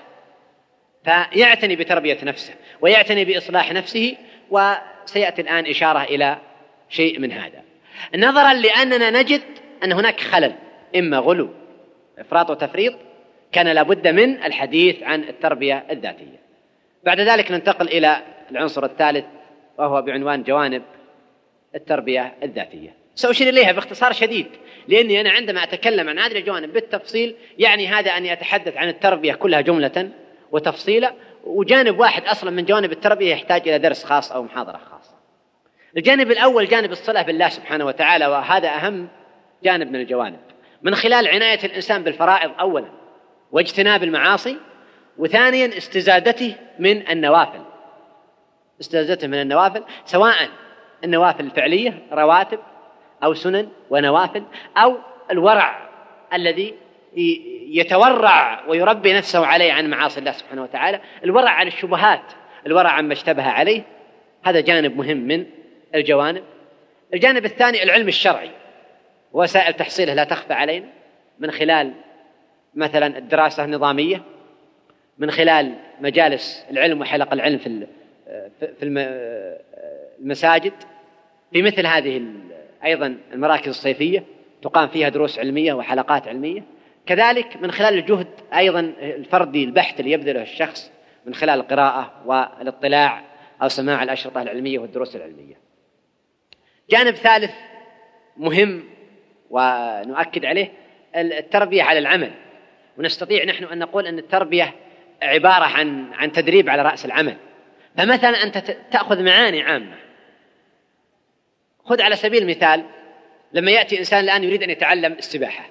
فيعتني 1.05 1.77
بتربية 1.77 2.19
نفسه 2.23 2.55
ويعتني 2.81 3.25
بإصلاح 3.25 3.73
نفسه 3.73 4.17
وسيأتي 4.51 5.43
الآن 5.43 5.67
إشارة 5.67 6.03
إلى 6.03 6.39
شيء 6.89 7.19
من 7.19 7.33
هذا. 7.33 7.63
نظرا 8.17 8.53
لأننا 8.53 9.11
نجد 9.11 9.43
أن 9.85 9.93
هناك 9.93 10.21
خلل 10.21 10.55
إما 10.97 11.19
غلو 11.19 11.51
إفراط 12.19 12.51
وتفريط 12.51 12.95
كان 13.53 13.69
لابد 13.69 14.09
من 14.09 14.43
الحديث 14.43 15.03
عن 15.03 15.23
التربية 15.23 15.85
الذاتية. 15.91 16.39
بعد 17.05 17.21
ذلك 17.21 17.51
ننتقل 17.51 17.89
إلى 17.89 18.23
العنصر 18.51 18.85
الثالث 18.85 19.25
وهو 19.79 20.03
بعنوان 20.03 20.43
جوانب 20.43 20.83
التربية 21.75 22.35
الذاتية. 22.43 22.95
سأشير 23.15 23.49
إليها 23.49 23.73
باختصار 23.73 24.13
شديد 24.13 24.47
لأني 24.89 25.21
أنا 25.21 25.31
عندما 25.31 25.63
أتكلم 25.63 26.09
عن 26.09 26.19
هذه 26.19 26.39
الجوانب 26.39 26.73
بالتفصيل 26.73 27.35
يعني 27.59 27.89
هذا 27.89 28.11
أني 28.11 28.33
أتحدث 28.33 28.77
عن 28.77 28.89
التربية 28.89 29.35
كلها 29.35 29.61
جملة 29.61 30.11
وتفصيلا 30.53 31.15
وجانب 31.45 31.99
واحد 31.99 32.25
أصلا 32.25 32.51
من 32.51 32.65
جوانب 32.65 32.93
التربية 32.93 33.33
يحتاج 33.33 33.69
إلى 33.69 33.79
درس 33.79 34.05
خاص 34.05 34.33
أو 34.33 34.43
محاضرة 34.43 34.81
خاصة. 34.91 35.15
الجانب 35.97 36.31
الأول 36.31 36.69
جانب 36.69 36.93
الصلة 36.93 37.23
بالله 37.23 37.49
سبحانه 37.49 37.87
وتعالى 37.87 38.27
وهذا 38.27 38.69
أهم 38.69 39.09
جانب 39.65 39.93
من 39.93 40.01
الجوانب. 40.01 40.41
من 40.83 40.95
خلال 40.95 41.29
عناية 41.29 41.65
الإنسان 41.65 42.03
بالفرائض 42.03 42.51
أولا 42.61 42.89
واجتناب 43.53 44.03
المعاصي 44.03 44.57
وثانيا 45.19 45.79
استزادته 45.79 46.55
من 46.79 47.09
النوافل. 47.09 47.61
استزادته 48.81 49.27
من 49.27 49.41
النوافل 49.41 49.85
سواء 50.05 50.49
النوافل 51.05 51.45
الفعلية 51.45 52.03
رواتب 52.13 52.59
أو 53.25 53.35
سنن 53.35 53.69
ونوافل 53.91 54.43
أو 54.77 54.97
الورع 55.31 55.89
الذي 56.33 56.75
يتورع 57.71 58.69
ويربي 58.69 59.13
نفسه 59.13 59.47
عليه 59.47 59.73
عن 59.73 59.91
معاصي 59.91 60.21
الله 60.21 60.33
سبحانه 60.33 60.63
وتعالى. 60.63 61.01
الورع 61.25 61.51
عن 61.51 61.67
الشبهات 61.67 62.23
الورع 62.67 62.91
عما 62.91 63.13
اشتبه 63.13 63.43
عليه. 63.43 63.83
هذا 64.45 64.61
جانب 64.61 64.97
مهم 64.97 65.17
من 65.17 65.47
الجوانب. 65.95 66.45
الجانب 67.15 67.45
الثاني 67.45 67.83
العلم 67.83 68.09
الشرعي. 68.09 68.51
وسائل 69.33 69.73
تحصيله 69.73 70.15
لا 70.15 70.25
تخفى 70.25 70.53
علينا. 70.53 70.87
من 71.39 71.51
خلال 71.51 71.95
مثلا 72.75 73.19
الدراسة 73.19 73.65
النظامية 73.65 74.23
من 75.19 75.31
خلال 75.31 75.75
مجالس 76.01 76.67
العلم 76.71 77.01
وحلق 77.01 77.33
العلم 77.33 77.59
في 77.59 77.67
في 78.59 78.85
المساجد 80.21 80.73
في 81.53 81.63
مثل 81.63 81.87
هذه 81.87 82.23
أيضا 82.85 83.19
المراكز 83.33 83.69
الصيفية 83.69 84.25
تقام 84.63 84.89
فيها 84.89 85.09
دروس 85.09 85.39
علمية 85.39 85.73
وحلقات 85.73 86.29
علمية. 86.29 86.63
كذلك 87.07 87.57
من 87.63 87.71
خلال 87.71 87.95
الجهد 87.95 88.27
أيضا 88.55 88.81
الفردي 89.01 89.65
البحث 89.65 90.01
اللي 90.01 90.13
يبذله 90.13 90.43
الشخص 90.43 90.93
من 91.27 91.35
خلال 91.35 91.61
القراءة 91.61 92.23
والاطلاع 92.27 93.25
أو 93.63 93.69
سماع 93.69 94.03
الأشرطة 94.03 94.43
العلمية 94.43 94.79
والدروس 94.79 95.17
العلمية. 95.17 95.55
جانب 96.91 97.15
ثالث 97.15 97.55
مهم 98.37 98.85
ونؤكد 99.51 100.45
عليه 100.45 100.73
التربية 101.17 101.83
على 101.83 101.99
العمل. 101.99 102.31
ونستطيع 102.99 103.45
نحن 103.45 103.65
أن 103.65 103.79
نقول 103.79 104.07
أن 104.07 104.19
التربية 104.19 104.75
عبارة 105.23 105.65
عن 105.65 106.13
عن 106.13 106.33
تدريب 106.33 106.69
على 106.69 106.83
رأس 106.83 107.05
العمل. 107.05 107.37
فمثلا 107.97 108.43
أنت 108.43 108.59
تأخذ 108.91 109.23
معاني 109.23 109.63
عامة. 109.63 109.97
خذ 111.85 112.03
على 112.03 112.17
سبيل 112.17 112.43
المثال 112.43 112.85
لما 113.53 113.71
يأتي 113.71 113.99
إنسان 113.99 114.25
الآن 114.25 114.45
يريد 114.45 114.63
أن 114.63 114.71
يتعلم 114.71 115.13
السباحة 115.13 115.65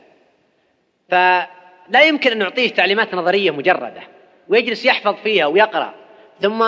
فلا 1.09 2.01
يمكن 2.03 2.31
أن 2.31 2.37
نعطيه 2.37 2.69
تعليمات 2.69 3.15
نظرية 3.15 3.51
مجردة 3.51 4.01
ويجلس 4.47 4.85
يحفظ 4.85 5.15
فيها 5.15 5.45
ويقرأ 5.45 5.93
ثم 6.41 6.65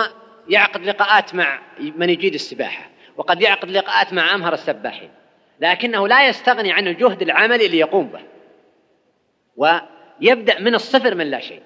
يعقد 0.48 0.84
لقاءات 0.84 1.34
مع 1.34 1.60
من 1.80 2.10
يجيد 2.10 2.34
السباحة 2.34 2.90
وقد 3.16 3.42
يعقد 3.42 3.70
لقاءات 3.70 4.12
مع 4.12 4.34
أمهر 4.34 4.52
السباحين 4.52 5.10
لكنه 5.60 6.08
لا 6.08 6.28
يستغني 6.28 6.72
عن 6.72 6.86
الجهد 6.88 7.22
العملي 7.22 7.66
اللي 7.66 7.78
يقوم 7.78 8.06
به 8.06 8.20
ويبدأ 9.56 10.58
من 10.60 10.74
الصفر 10.74 11.14
من 11.14 11.30
لا 11.30 11.40
شيء. 11.40 11.62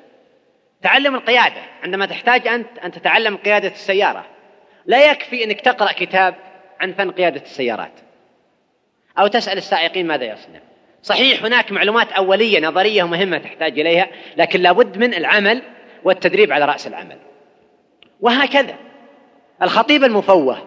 تعلم 0.85 1.15
القيادة. 1.15 1.63
عندما 1.83 2.07
تحتاج 2.07 2.49
أنت 2.49 2.79
أن 2.85 2.93
تتعلم 2.93 3.37
قيادة 3.37 3.69
السيارة 3.69 4.25
لا 4.87 5.11
يكفي 5.11 5.45
أنك 5.45 5.61
تقرأ 5.61 5.93
كتاب 5.93 6.35
عن 6.81 6.93
فن 6.93 7.11
قيادة 7.11 7.43
السيارات. 7.43 7.93
أو 9.19 9.27
تسأل 9.27 9.59
السائقين 9.59 10.07
ماذا 10.07 10.25
يصنع. 10.25 10.61
صحيح 11.03 11.45
هناك 11.45 11.73
معلومات 11.73 12.13
أولية 12.13 12.61
نظرية 12.61 13.03
مهمة 13.03 13.39
تحتاج 13.39 13.79
إليها 13.79 14.09
لكن 14.37 14.61
لابد 14.61 14.99
من 14.99 15.15
العمل 15.15 15.63
والتدريب 16.05 16.53
على 16.53 16.65
رأس 16.65 16.87
العمل. 16.87 17.19
وهكذا. 18.21 18.75
الخطيب 19.63 20.05
المفوه 20.05 20.59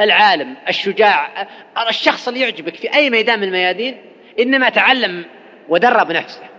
العالم 0.00 0.56
الشجاع 0.68 1.48
الشخص 1.88 2.28
اللي 2.28 2.40
يعجبك 2.40 2.74
في 2.74 2.94
أي 2.94 3.10
ميدان 3.10 3.40
من 3.40 3.44
الميادين 3.44 3.96
إنما 4.38 4.68
تعلم 4.68 5.24
ودرب 5.68 6.12
نفسه. 6.12 6.51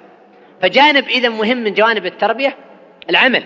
فجانب 0.64 1.07
إذا 1.07 1.30
مهم 1.30 1.57
من 1.57 1.74
جوانب 1.74 2.05
التربية 2.05 2.57
العمل. 3.09 3.43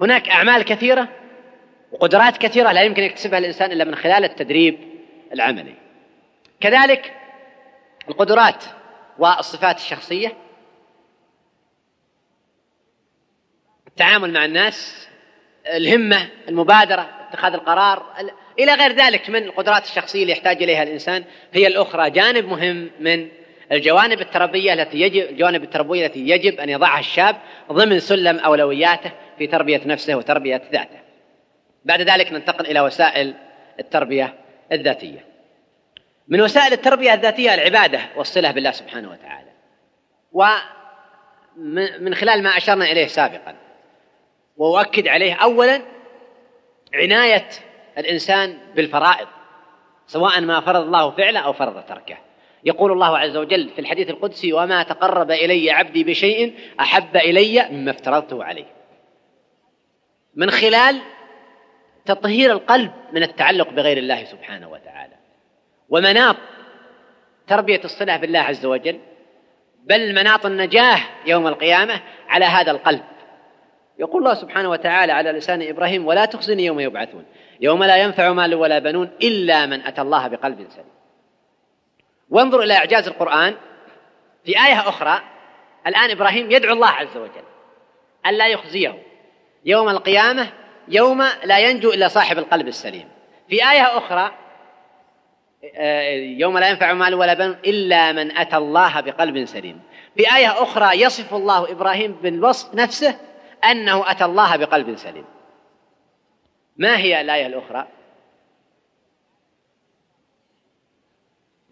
هناك 0.00 0.28
أعمال 0.28 0.62
كثيرة 0.62 1.08
وقدرات 1.92 2.36
كثيرة 2.36 2.72
لا 2.72 2.82
يمكن 2.82 3.02
يكتسبها 3.02 3.38
الإنسان 3.38 3.72
إلا 3.72 3.84
من 3.84 3.94
خلال 3.94 4.24
التدريب 4.24 4.78
العملي. 5.32 5.74
كذلك 6.60 7.12
القدرات 8.08 8.64
والصفات 9.18 9.76
الشخصية 9.76 10.32
التعامل 13.86 14.32
مع 14.32 14.44
الناس 14.44 15.08
الهمة 15.66 16.28
المبادرة 16.48 17.10
اتخاذ 17.28 17.52
القرار 17.52 18.14
إلى 18.58 18.74
غير 18.74 18.92
ذلك 18.92 19.30
من 19.30 19.42
القدرات 19.42 19.84
الشخصية 19.84 20.22
اللي 20.22 20.32
يحتاج 20.32 20.62
إليها 20.62 20.82
الإنسان 20.82 21.24
هي 21.52 21.66
الأخرى. 21.66 22.10
جانب 22.10 22.44
مهم 22.44 22.90
من 23.00 23.28
الجوانب 23.72 24.20
التربية 24.20 24.72
التي 24.72 25.00
يجب 25.00 25.30
الجوانب 25.30 25.62
التربوية 25.62 26.06
التي 26.06 26.28
يجب 26.28 26.60
أن 26.60 26.68
يضعها 26.68 27.00
الشاب 27.00 27.36
ضمن 27.72 28.00
سلم 28.00 28.38
أولوياته 28.38 29.10
في 29.38 29.46
تربية 29.46 29.80
نفسه 29.86 30.14
وتربية 30.14 30.62
ذاته. 30.72 30.98
بعد 31.84 32.00
ذلك 32.00 32.32
ننتقل 32.32 32.66
إلى 32.66 32.80
وسائل 32.80 33.34
التربية 33.80 34.34
الذاتية. 34.72 35.24
من 36.28 36.40
وسائل 36.40 36.72
التربية 36.72 37.14
الذاتية 37.14 37.54
العبادة 37.54 38.00
والصلة 38.16 38.50
بالله 38.50 38.70
سبحانه 38.70 39.10
وتعالى. 39.10 39.50
ومن 40.32 42.14
خلال 42.14 42.42
ما 42.42 42.56
أشرنا 42.56 42.84
إليه 42.84 43.06
سابقا. 43.06 43.56
وأؤكد 44.56 45.08
عليه 45.08 45.34
أولا 45.34 45.82
عناية 46.94 47.48
الإنسان 47.98 48.58
بالفرائض 48.74 49.28
سواء 50.06 50.40
ما 50.40 50.60
فرض 50.60 50.80
الله 50.80 51.10
فعله 51.10 51.40
أو 51.40 51.52
فرض 51.52 51.84
تركه. 51.84 52.16
يقول 52.64 52.92
الله 52.92 53.18
عز 53.18 53.36
وجل 53.36 53.68
في 53.68 53.80
الحديث 53.80 54.10
القدسي 54.10 54.52
وما 54.52 54.82
تقرب 54.82 55.30
إلي 55.30 55.70
عبدي 55.70 56.04
بشيء 56.04 56.54
أحب 56.80 57.16
إلي 57.16 57.68
مما 57.70 57.90
افترضته 57.90 58.44
عليه. 58.44 58.66
من 60.34 60.50
خلال 60.50 61.00
تطهير 62.06 62.52
القلب 62.52 62.90
من 63.12 63.22
التعلق 63.22 63.70
بغير 63.70 63.98
الله 63.98 64.24
سبحانه 64.24 64.70
وتعالى. 64.70 65.14
ومناط 65.88 66.36
تربية 67.46 67.80
الصلة 67.84 68.16
بالله 68.16 68.38
عز 68.38 68.66
وجل 68.66 69.00
بل 69.84 70.14
مناط 70.14 70.46
النجاة 70.46 70.98
يوم 71.26 71.46
القيامة 71.46 72.00
على 72.28 72.44
هذا 72.44 72.70
القلب. 72.70 73.04
يقول 73.98 74.22
الله 74.22 74.34
سبحانه 74.34 74.70
وتعالى 74.70 75.12
على 75.12 75.32
لسان 75.32 75.62
إبراهيم 75.62 76.06
ولا 76.06 76.24
تخزني 76.24 76.64
يوم 76.64 76.80
يبعثون 76.80 77.24
يوم 77.60 77.84
لا 77.84 77.96
ينفع 77.96 78.32
مال 78.32 78.54
ولا 78.54 78.78
بنون 78.78 79.10
إلا 79.22 79.66
من 79.66 79.80
أتى 79.80 80.00
الله 80.00 80.28
بقلب 80.28 80.66
سليم. 80.70 80.93
وانظر 82.34 82.62
إلى 82.62 82.74
إعجاز 82.74 83.08
القرآن. 83.08 83.54
في 84.44 84.66
آية 84.66 84.88
أخرى 84.88 85.20
الآن 85.86 86.10
إبراهيم 86.10 86.50
يدعو 86.50 86.74
الله 86.74 86.88
عز 86.88 87.16
وجل 87.16 87.44
ألا 88.26 88.46
يخزيه. 88.46 89.02
يوم 89.64 89.88
القيامة 89.88 90.52
يوم 90.88 91.22
لا 91.44 91.58
ينجو 91.58 91.90
إلا 91.90 92.08
صاحب 92.08 92.38
القلب 92.38 92.68
السليم. 92.68 93.08
في 93.48 93.70
آية 93.70 93.98
أخرى 93.98 94.32
آه، 95.76 96.10
يوم 96.14 96.58
لا 96.58 96.68
ينفع 96.68 96.92
مال 96.92 97.14
ولا 97.14 97.34
بنون 97.34 97.56
إلا 97.64 98.12
من 98.12 98.36
أتى 98.38 98.56
الله 98.56 99.00
بقلب 99.00 99.44
سليم. 99.44 99.82
في 100.16 100.36
آية 100.36 100.62
أخرى 100.62 101.00
يصف 101.00 101.34
الله 101.34 101.72
إبراهيم 101.72 102.12
بالوصف 102.12 102.74
نفسه 102.74 103.16
أنه 103.64 104.10
أتى 104.10 104.24
الله 104.24 104.56
بقلب 104.56 104.96
سليم. 104.96 105.24
ما 106.76 106.98
هي 106.98 107.20
الآية 107.20 107.46
الأخرى؟ 107.46 107.86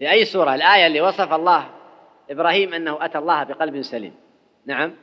في 0.03 0.11
أي 0.11 0.25
سورة؟ 0.25 0.55
الآية 0.55 0.87
اللي 0.87 1.01
وصف 1.01 1.33
الله 1.33 1.71
إبراهيم 2.31 2.75
أنه 2.75 3.05
أتى 3.05 3.19
الله 3.19 3.43
بقلب 3.43 3.83
سليم. 3.83 4.15
نعم. 4.67 4.95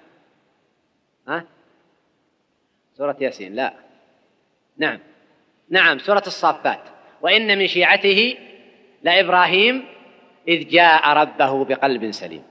ها؟ 1.27 1.43
سورة 2.97 3.15
ياسين 3.19 3.55
لا. 3.55 3.73
نعم. 4.77 4.99
نعم 5.69 5.99
سورة 5.99 6.23
الصافات. 6.27 6.81
وإن 7.21 7.57
من 7.57 7.67
شيعته 7.67 8.37
لإبراهيم 9.03 9.85
إذ 10.47 10.67
جاء 10.67 11.13
ربه 11.13 11.65
بقلب 11.65 12.11
سليم. 12.11 12.43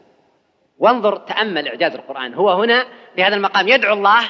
وانظر 0.78 1.16
تأمل 1.16 1.68
إعجاز 1.68 1.94
القرآن. 1.94 2.34
هو 2.34 2.50
هنا 2.50 2.86
في 3.16 3.24
هذا 3.24 3.36
المقام 3.36 3.68
يدعو 3.68 3.94
الله 3.94 4.24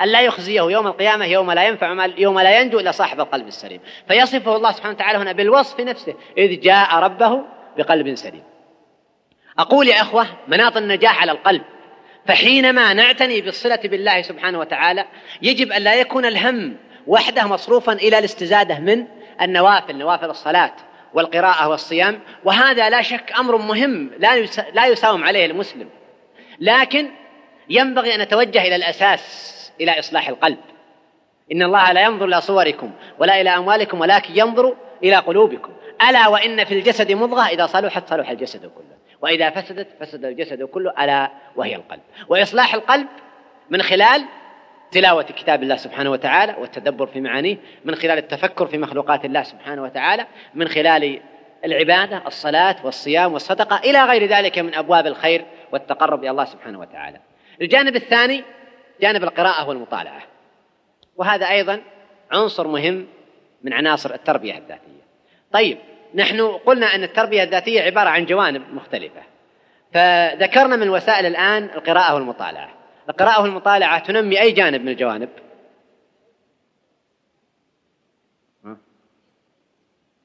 أن 0.00 0.08
لا 0.08 0.20
يخزيه 0.20 0.62
يوم 0.62 0.86
القيامة 0.86 1.24
يوم 1.24 1.52
لا 1.52 1.66
ينفع 1.66 2.06
يوم 2.18 2.40
لا 2.40 2.60
ينجو 2.60 2.80
إلا 2.80 2.90
صاحب 2.90 3.20
القلب 3.20 3.46
السليم. 3.46 3.80
فيصفه 4.08 4.56
الله 4.56 4.72
سبحانه 4.72 4.94
وتعالى 4.94 5.18
هنا 5.18 5.32
بالوصف 5.32 5.80
نفسه. 5.80 6.14
إذ 6.38 6.60
جاء 6.60 6.94
ربه 6.94 7.61
بقلب 7.76 8.14
سليم. 8.14 8.42
أقول 9.58 9.88
يا 9.88 10.00
أخوة 10.00 10.26
مناط 10.48 10.76
النجاح 10.76 11.22
على 11.22 11.32
القلب. 11.32 11.62
فحينما 12.26 12.92
نعتني 12.92 13.40
بالصلة 13.40 13.80
بالله 13.84 14.22
سبحانه 14.22 14.58
وتعالى 14.58 15.04
يجب 15.42 15.72
أن 15.72 15.82
لا 15.82 15.94
يكون 15.94 16.24
الهم 16.24 16.76
وحده 17.06 17.46
مصروفا 17.46 17.92
إلى 17.92 18.18
الاستزادة 18.18 18.78
من 18.78 19.06
النوافل 19.40 19.96
نوافل 19.96 20.30
الصلاة 20.30 20.72
والقراءة 21.14 21.68
والصيام. 21.68 22.20
وهذا 22.44 22.90
لا 22.90 23.02
شك 23.02 23.32
أمر 23.38 23.56
مهم 23.56 24.10
لا 24.18 24.40
لا 24.74 24.86
يساوم 24.86 25.24
عليه 25.24 25.46
المسلم. 25.46 25.88
لكن 26.60 27.10
ينبغي 27.68 28.14
أن 28.14 28.20
نتوجه 28.20 28.62
إلى 28.62 28.76
الأساس 28.76 29.52
إلى 29.80 29.98
إصلاح 29.98 30.28
القلب. 30.28 30.58
إن 31.52 31.62
الله 31.62 31.92
لا 31.92 32.02
ينظر 32.02 32.24
إلى 32.24 32.40
صوركم 32.40 32.90
ولا 33.18 33.40
إلى 33.40 33.50
أموالكم 33.50 34.00
ولكن 34.00 34.38
ينظر 34.38 34.76
إلى 35.04 35.16
قلوبكم. 35.16 35.72
ألا 36.08 36.28
وإن 36.28 36.64
في 36.64 36.74
الجسد 36.74 37.12
مضغة 37.12 37.46
إذا 37.46 37.66
صلحت 37.66 38.08
صلح 38.08 38.30
الجسد 38.30 38.60
كله. 38.60 38.96
وإذا 39.20 39.50
فسدت 39.50 39.88
فسد 40.00 40.24
الجسد 40.24 40.62
كله 40.62 41.04
ألا 41.04 41.30
وهي 41.56 41.76
القلب. 41.76 42.00
وإصلاح 42.28 42.74
القلب 42.74 43.06
من 43.70 43.82
خلال 43.82 44.24
تلاوة 44.92 45.22
كتاب 45.22 45.62
الله 45.62 45.76
سبحانه 45.76 46.10
وتعالى 46.10 46.56
والتدبر 46.58 47.06
في 47.06 47.20
معانيه 47.20 47.56
من 47.84 47.94
خلال 47.94 48.18
التفكر 48.18 48.66
في 48.66 48.78
مخلوقات 48.78 49.24
الله 49.24 49.42
سبحانه 49.42 49.82
وتعالى 49.82 50.26
من 50.54 50.68
خلال 50.68 51.20
العبادة 51.64 52.22
الصلاة 52.26 52.76
والصيام 52.84 53.32
والصدقة 53.32 53.76
إلى 53.76 54.04
غير 54.04 54.26
ذلك 54.26 54.58
من 54.58 54.74
أبواب 54.74 55.06
الخير 55.06 55.44
والتقرب 55.72 56.20
إلى 56.20 56.30
الله 56.30 56.44
سبحانه 56.44 56.78
وتعالى. 56.78 57.18
الجانب 57.60 57.96
الثاني 57.96 58.44
جانب 59.00 59.24
القراءة 59.24 59.68
والمطالعة. 59.68 60.22
وهذا 61.16 61.48
أيضا 61.48 61.80
عنصر 62.32 62.68
مهم 62.68 63.06
من 63.62 63.72
عناصر 63.72 64.14
التربية 64.14 64.58
الذاتية. 64.58 65.02
طيب 65.52 65.78
نحن 66.14 66.40
قلنا 66.40 66.86
أن 66.86 67.02
التربية 67.02 67.42
الذاتية 67.42 67.82
عبارة 67.82 68.08
عن 68.08 68.24
جوانب 68.24 68.74
مختلفة. 68.74 69.22
فذكرنا 69.92 70.76
من 70.76 70.88
وسائل 70.88 71.26
الآن 71.26 71.64
القراءة 71.64 72.14
والمطالعة. 72.14 72.74
القراءة 73.08 73.42
والمطالعة 73.42 74.06
تنمي 74.06 74.40
أي 74.40 74.52
جانب 74.52 74.80
من 74.80 74.88
الجوانب؟ 74.88 75.28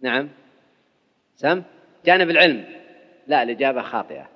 نعم. 0.02 0.30
سم 1.36 1.64
جانب 2.06 2.30
العلم. 2.30 2.66
لا 3.28 3.44
الإجابة 3.44 3.82
خاطئة. 3.82 4.30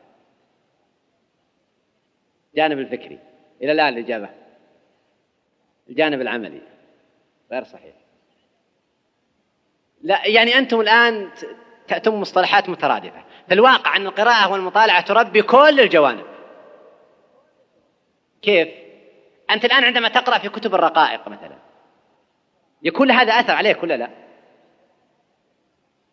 جانب 2.56 2.80
الفكري. 2.80 3.20
إلى 3.62 3.72
الآن 3.72 3.93
الإجابة. 3.93 4.30
الجانب 5.89 6.22
العملي. 6.22 6.62
غير 7.52 7.64
صحيح. 7.64 8.01
لا 10.04 10.28
يعني 10.28 10.58
أنتم 10.58 10.82
الآن 10.82 11.30
تأتون 11.88 12.16
مصطلحات 12.16 12.70
مترادفة. 12.70 13.24
في 13.47 13.54
الواقع 13.54 13.95
أن 13.95 14.08
القراءة 14.08 14.52
والمطالعة 14.52 15.02
تربي 15.02 15.41
كل 15.41 15.80
الجوانب. 15.80 16.26
كيف؟ 18.41 18.68
أنت 19.52 19.66
الآن 19.66 19.84
عندما 19.84 20.10
تقرأ 20.10 20.38
في 20.38 20.49
كتب 20.49 20.76
الرقائق 20.76 21.28
مثلا 21.28 21.56
يكون 22.84 23.12
هذا 23.12 23.34
أثر 23.34 23.54
عليك 23.54 23.84
ولا 23.84 23.97
لا؟ 23.97 24.10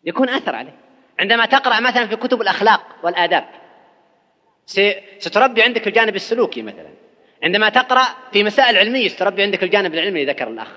يكون 0.03 0.29
أثر 0.29 0.55
عليك. 0.55 0.73
عندما 1.19 1.45
تقرأ 1.45 1.79
مثلا 1.79 2.07
في 2.07 2.15
كتب 2.15 2.41
الأخلاق 2.41 2.81
والآداب 3.03 3.45
ستربي 5.19 5.63
عندك 5.63 5.87
الجانب 5.87 6.15
السلوكي 6.15 6.61
مثلا. 6.61 6.89
عندما 7.43 7.69
تقرأ 7.69 8.05
في 8.31 8.43
مسائل 8.43 8.77
علمية 8.77 9.07
ستربي 9.07 9.43
عندك 9.43 9.63
الجانب 9.63 9.93
العلمي 9.93 10.25
ذكر 10.25 10.47
الأخ. 10.47 10.71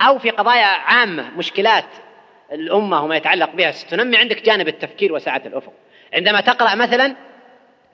أو 0.00 0.18
في 0.18 0.30
قضايا 0.30 0.66
عامة 0.66 1.30
مشكلات 1.36 1.84
الأمة 2.54 3.04
وما 3.04 3.16
يتعلق 3.16 3.50
بها 3.50 3.70
ستنمي 3.70 4.16
عندك 4.16 4.42
جانب 4.42 4.68
التفكير 4.68 5.12
وسعة 5.12 5.42
الأفق. 5.46 5.72
عندما 6.12 6.40
تقرأ 6.40 6.74
مثلا 6.74 7.16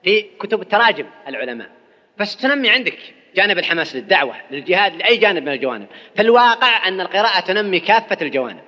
في 0.03 0.21
كتب 0.21 0.61
التراجم 0.61 1.05
العلماء 1.27 1.69
فستنمي 2.17 2.69
عندك 2.69 2.97
جانب 3.35 3.57
الحماس 3.57 3.95
للدعوة 3.95 4.35
للجهاد 4.51 4.95
لأي 4.95 5.17
جانب 5.17 5.43
من 5.43 5.51
الجوانب. 5.51 5.87
في 6.15 6.21
الواقع 6.21 6.87
أن 6.87 7.01
القراءة 7.01 7.39
تنمي 7.39 7.79
كافة 7.79 8.17
الجوانب 8.21 8.61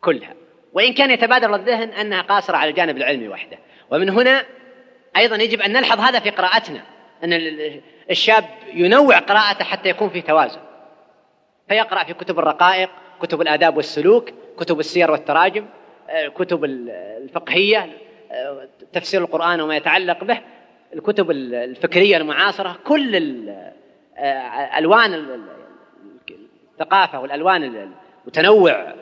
كلها. 0.00 0.34
وإن 0.72 0.92
كان 0.92 1.10
يتبادر 1.10 1.54
الذهن 1.54 1.88
أنها 1.88 2.22
قاصرة 2.22 2.56
على 2.56 2.70
الجانب 2.70 2.96
العلمي 2.96 3.28
وحده. 3.28 3.58
ومن 3.90 4.10
هنا 4.10 4.44
أيضا 5.16 5.36
يجب 5.36 5.60
أن 5.60 5.72
نلحظ 5.72 6.00
هذا 6.00 6.20
في 6.20 6.30
قراءتنا 6.30 6.82
أن 7.24 7.32
الشاب 8.10 8.44
ينوع 8.74 9.18
قراءته 9.18 9.64
حتى 9.64 9.88
يكون 9.88 10.08
في 10.08 10.20
توازن. 10.20 10.60
فيقرأ 11.68 12.04
في 12.04 12.14
كتب 12.14 12.38
الرقائق 12.38 12.90
كتب 13.22 13.40
الآداب 13.40 13.76
والسلوك 13.76 14.30
كتب 14.62 14.80
السير 14.80 15.10
والتراجم 15.10 15.66
آه، 16.10 16.28
كتب 16.28 16.64
الفقهية 16.64 17.88
آه، 18.32 18.68
تفسير 18.92 19.20
القرآن 19.20 19.60
وما 19.60 19.76
يتعلق 19.76 20.24
به 20.24 20.40
الكتب 20.94 21.30
الفكرية 21.30 22.16
المعاصرة 22.16 22.78
كل 22.84 23.48
آه، 24.18 24.78
ألوان 24.78 25.40
الثقافة 26.80 27.20
والألوان 27.20 27.90
وتنوع 28.26 28.94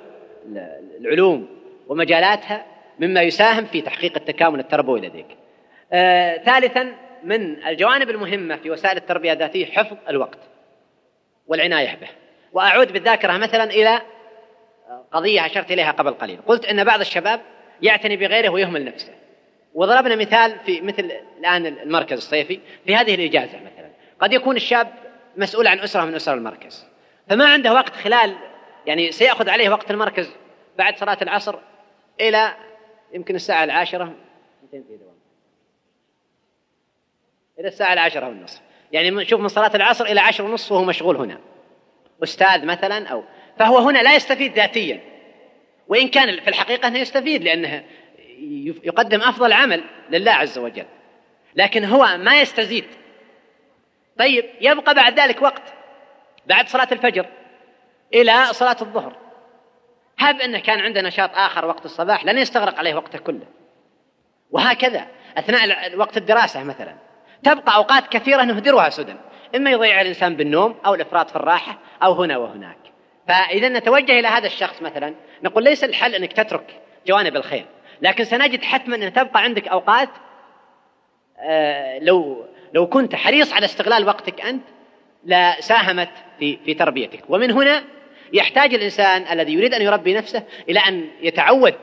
العلوم 1.00 1.46
ومجالاتها 1.88 2.66
مما 2.98 3.22
يساهم 3.22 3.64
في 3.64 3.80
تحقيق 3.80 4.16
التكامل 4.16 4.60
التربوي 4.60 5.00
لديك. 5.00 5.26
آه 5.92 6.36
ثالثا 6.36 6.94
من 7.24 7.66
الجوانب 7.66 8.10
المهمة 8.10 8.56
في 8.56 8.70
وسائل 8.70 8.96
التربية 8.96 9.32
الذاتية 9.32 9.66
حفظ 9.66 9.96
الوقت 10.08 10.38
والعناية 11.46 11.96
به. 11.96 12.08
وأعود 12.52 12.92
بالذاكرة 12.92 13.36
مثلا 13.36 13.64
إلى 13.64 14.00
قضية 15.12 15.46
أشرت 15.46 15.70
إليها 15.70 15.90
قبل 15.90 16.10
قليل. 16.10 16.40
قلت 16.46 16.64
أن 16.64 16.84
بعض 16.84 17.00
الشباب 17.00 17.40
يعتني 17.82 18.16
بغيره 18.16 18.48
ويهمل 18.48 18.84
نفسه. 18.84 19.14
وضربنا 19.74 20.16
مثال 20.16 20.58
في 20.66 20.80
مثل 20.80 21.12
الآن 21.38 21.66
المركز 21.66 22.16
الصيفي 22.16 22.60
في 22.86 22.96
هذه 22.96 23.14
الإجازة 23.14 23.58
مثلا. 23.58 23.90
قد 24.20 24.32
يكون 24.32 24.56
الشاب 24.56 24.88
مسؤول 25.36 25.66
عن 25.66 25.78
أسرة 25.78 26.04
من 26.04 26.14
أسر 26.14 26.34
المركز. 26.34 26.86
فما 27.28 27.52
عنده 27.52 27.72
وقت 27.72 27.96
خلال 27.96 28.36
يعني 28.86 29.12
سيأخذ 29.12 29.48
عليه 29.48 29.68
وقت 29.68 29.90
المركز 29.90 30.30
بعد 30.78 30.96
صلاة 30.96 31.18
العصر 31.22 31.58
إلى 32.20 32.54
يمكن 33.12 33.34
الساعة 33.34 33.64
العاشرة. 33.64 34.14
إلى 37.58 37.68
الساعة 37.68 37.92
العاشرة 37.92 38.28
والنصف. 38.28 38.60
يعني 38.92 39.24
شوف 39.24 39.40
من 39.40 39.48
صلاة 39.48 39.76
العصر 39.76 40.04
إلى 40.04 40.20
عشر 40.20 40.44
ونصف 40.44 40.72
وهو 40.72 40.84
مشغول 40.84 41.16
هنا. 41.16 41.38
أستاذ 42.22 42.64
مثلا 42.64 43.08
أو 43.08 43.24
فهو 43.60 43.78
هنا 43.78 43.98
لا 43.98 44.14
يستفيد 44.14 44.54
ذاتيا. 44.54 45.00
وإن 45.88 46.08
كان 46.08 46.40
في 46.40 46.48
الحقيقة 46.48 46.88
أنه 46.88 46.98
يستفيد 46.98 47.42
لأنه 47.42 47.84
يقدم 48.82 49.20
أفضل 49.20 49.52
عمل 49.52 49.84
لله 50.10 50.32
عز 50.32 50.58
وجل. 50.58 50.86
لكن 51.54 51.84
هو 51.84 52.16
ما 52.16 52.40
يستزيد. 52.40 52.84
طيب 54.18 54.44
يبقى 54.60 54.94
بعد 54.94 55.20
ذلك 55.20 55.42
وقت. 55.42 55.62
بعد 56.46 56.68
صلاة 56.68 56.88
الفجر 56.92 57.26
إلى 58.14 58.44
صلاة 58.46 58.76
الظهر. 58.80 59.16
هب 60.18 60.40
أنه 60.40 60.58
كان 60.58 60.80
عنده 60.80 61.02
نشاط 61.02 61.30
آخر 61.34 61.66
وقت 61.66 61.84
الصباح 61.84 62.24
لن 62.24 62.38
يستغرق 62.38 62.78
عليه 62.78 62.94
وقته 62.94 63.18
كله. 63.18 63.46
وهكذا 64.50 65.06
أثناء 65.38 65.96
وقت 65.96 66.16
الدراسة 66.16 66.64
مثلا. 66.64 66.94
تبقى 67.42 67.76
أوقات 67.76 68.08
كثيرة 68.08 68.42
نهدرها 68.42 68.90
سدى. 68.90 69.14
إما 69.56 69.70
يضيع 69.70 70.00
الإنسان 70.00 70.36
بالنوم 70.36 70.78
أو 70.86 70.94
الإفراط 70.94 71.30
في 71.30 71.36
الراحة 71.36 71.78
أو 72.02 72.12
هنا 72.12 72.36
وهناك. 72.36 72.79
فإذا 73.30 73.68
نتوجه 73.68 74.18
إلى 74.18 74.28
هذا 74.28 74.46
الشخص 74.46 74.82
مثلا 74.82 75.14
نقول 75.42 75.64
ليس 75.64 75.84
الحل 75.84 76.14
أنك 76.14 76.32
تترك 76.32 76.80
جوانب 77.06 77.36
الخير 77.36 77.66
لكن 78.02 78.24
سنجد 78.24 78.62
حتما 78.62 78.96
أن 78.96 79.12
تبقى 79.12 79.42
عندك 79.42 79.68
أوقات 79.68 80.08
آه 81.38 81.98
لو 81.98 82.44
لو 82.74 82.86
كنت 82.86 83.14
حريص 83.14 83.52
على 83.52 83.64
استغلال 83.64 84.06
وقتك 84.06 84.40
أنت 84.40 84.62
لساهمت 85.24 86.08
في 86.38 86.58
في 86.64 86.74
تربيتك. 86.74 87.24
ومن 87.28 87.50
هنا 87.50 87.84
يحتاج 88.32 88.74
الإنسان 88.74 89.32
الذي 89.32 89.52
يريد 89.52 89.74
أن 89.74 89.82
يربي 89.82 90.14
نفسه 90.14 90.42
إلى 90.68 90.80
أن 90.80 91.08
يتعود 91.20 91.74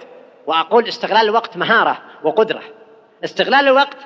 وأقول 0.48 0.88
استغلال 0.88 1.22
الوقت 1.22 1.58
مهارة 1.58 2.02
وقدرة. 2.24 2.64
استغلال 3.24 3.68
الوقت 3.68 3.98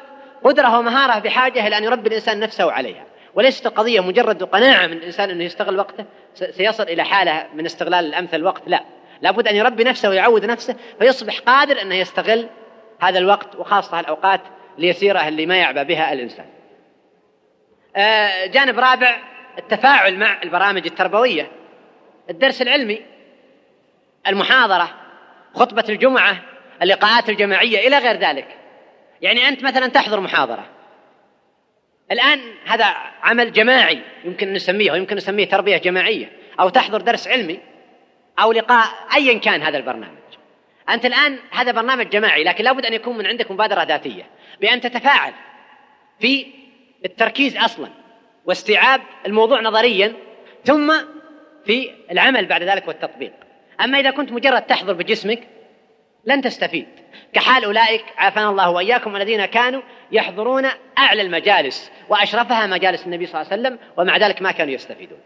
قدرة 0.43 0.79
ومهارة 0.79 1.19
بحاجة 1.19 1.67
إلى 1.67 1.77
أن 1.77 1.83
يربي 1.83 2.09
الإنسان 2.09 2.39
نفسه 2.39 2.71
عليها. 2.71 3.05
وليست 3.35 3.65
القضية 3.65 3.99
مجرد 3.99 4.43
قناعة 4.43 4.87
من 4.87 4.93
الإنسان 4.93 5.29
أنه 5.29 5.43
يستغل 5.43 5.79
وقته؟ 5.79 6.05
سيصل 6.33 6.83
إلى 6.83 7.03
حالة 7.03 7.47
من 7.53 7.65
استغلال 7.65 8.05
الأمثل 8.05 8.37
الوقت؟ 8.37 8.61
لا. 8.67 8.83
لابد 9.21 9.47
أن 9.47 9.55
يربي 9.55 9.83
نفسه 9.83 10.09
ويعود 10.09 10.45
نفسه 10.45 10.75
فيصبح 10.99 11.39
قادر 11.39 11.81
أنه 11.81 11.95
يستغل 11.95 12.47
هذا 13.01 13.19
الوقت 13.19 13.55
وخاصة 13.55 13.99
الأوقات 13.99 14.41
اليسيرة 14.79 15.27
اللي 15.27 15.45
ما 15.45 15.57
يعبأ 15.57 15.83
بها 15.83 16.13
الإنسان. 16.13 16.45
آه، 17.95 18.45
جانب 18.45 18.79
رابع 18.79 19.17
التفاعل 19.57 20.17
مع 20.17 20.41
البرامج 20.43 20.85
التربوية. 20.85 21.51
الدرس 22.29 22.61
العلمي 22.61 23.01
المحاضرة 24.27 24.89
خطبة 25.55 25.83
الجمعة 25.89 26.37
اللقاءات 26.81 27.29
الجماعية 27.29 27.87
إلى 27.87 27.97
غير 27.97 28.15
ذلك. 28.15 28.47
يعني 29.21 29.47
أنت 29.47 29.63
مثلا 29.63 29.87
تحضر 29.87 30.19
محاضرة. 30.19 30.65
الآن 32.11 32.41
هذا 32.65 32.85
عمل 33.23 33.51
جماعي 33.51 34.01
يمكن 34.25 34.47
أن 34.47 34.53
نسميه 34.53 34.91
ويمكن 34.91 35.15
نسميه 35.15 35.45
تربية 35.45 35.77
جماعية 35.77 36.31
أو 36.59 36.69
تحضر 36.69 37.01
درس 37.01 37.27
علمي 37.27 37.59
أو 38.39 38.51
لقاء 38.51 38.87
أيا 39.15 39.39
كان 39.39 39.61
هذا 39.61 39.77
البرنامج. 39.77 40.17
أنت 40.89 41.05
الآن 41.05 41.39
هذا 41.51 41.71
برنامج 41.71 42.09
جماعي 42.09 42.43
لكن 42.43 42.63
لابد 42.63 42.85
أن 42.85 42.93
يكون 42.93 43.17
من 43.17 43.27
عندك 43.27 43.51
مبادرة 43.51 43.83
ذاتية 43.83 44.23
بأن 44.61 44.81
تتفاعل 44.81 45.33
في 46.19 46.47
التركيز 47.05 47.57
أصلا 47.57 47.89
واستيعاب 48.45 49.01
الموضوع 49.25 49.61
نظريا 49.61 50.13
ثم 50.63 50.93
في 51.65 51.91
العمل 52.11 52.45
بعد 52.45 52.63
ذلك 52.63 52.87
والتطبيق. 52.87 53.33
أما 53.81 53.99
إذا 53.99 54.11
كنت 54.11 54.31
مجرد 54.31 54.61
تحضر 54.61 54.93
بجسمك 54.93 55.47
لن 56.25 56.41
تستفيد. 56.41 56.87
كحال 57.33 57.63
أولئك 57.63 58.05
عافانا 58.17 58.49
الله 58.49 58.69
وإياكم 58.69 59.15
الذين 59.15 59.45
كانوا 59.45 59.81
يحضرون 60.11 60.65
أعلى 60.97 61.21
المجالس 61.21 61.91
وأشرفها 62.09 62.67
مجالس 62.67 63.05
النبي 63.05 63.25
صلى 63.25 63.41
الله 63.41 63.51
عليه 63.51 63.61
وسلم 63.61 63.79
ومع 63.97 64.17
ذلك 64.17 64.41
ما 64.41 64.51
كانوا 64.51 64.73
يستفيدون. 64.73 65.19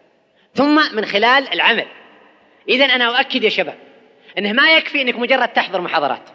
ثم 0.53 0.95
من 0.95 1.05
خلال 1.05 1.53
العمل. 1.53 1.85
إذا 2.69 2.85
أنا 2.85 3.19
أؤكد 3.19 3.43
يا 3.43 3.49
شباب 3.49 3.75
أنه 4.37 4.53
ما 4.53 4.71
يكفي 4.71 5.01
أنك 5.01 5.15
مجرد 5.15 5.47
تحضر 5.47 5.81
محاضرات 5.81 6.29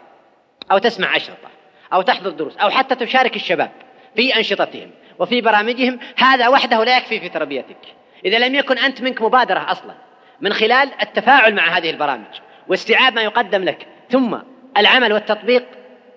أو 0.71 0.77
تسمع 0.77 1.15
أشرطة 1.15 1.49
أو 1.93 2.01
تحضر 2.01 2.29
دروس 2.29 2.57
أو 2.57 2.69
حتى 2.69 2.95
تشارك 2.95 3.35
الشباب 3.35 3.71
في 4.15 4.35
أنشطتهم 4.35 4.91
وفي 5.19 5.41
برامجهم 5.41 5.99
هذا 6.17 6.47
وحده 6.47 6.83
لا 6.83 6.97
يكفي 6.97 7.19
في 7.19 7.29
تربيتك. 7.29 7.77
إذا 8.25 8.39
لم 8.39 8.55
يكن 8.55 8.77
أنت 8.77 9.01
منك 9.01 9.21
مبادرة 9.21 9.71
أصلا 9.71 9.93
من 10.41 10.53
خلال 10.53 10.89
التفاعل 11.01 11.55
مع 11.55 11.77
هذه 11.77 11.89
البرامج 11.89 12.39
واستيعاب 12.67 13.13
ما 13.13 13.21
يقدم 13.21 13.63
لك 13.63 13.87
ثم 14.09 14.37
العمل 14.77 15.13
والتطبيق 15.13 15.63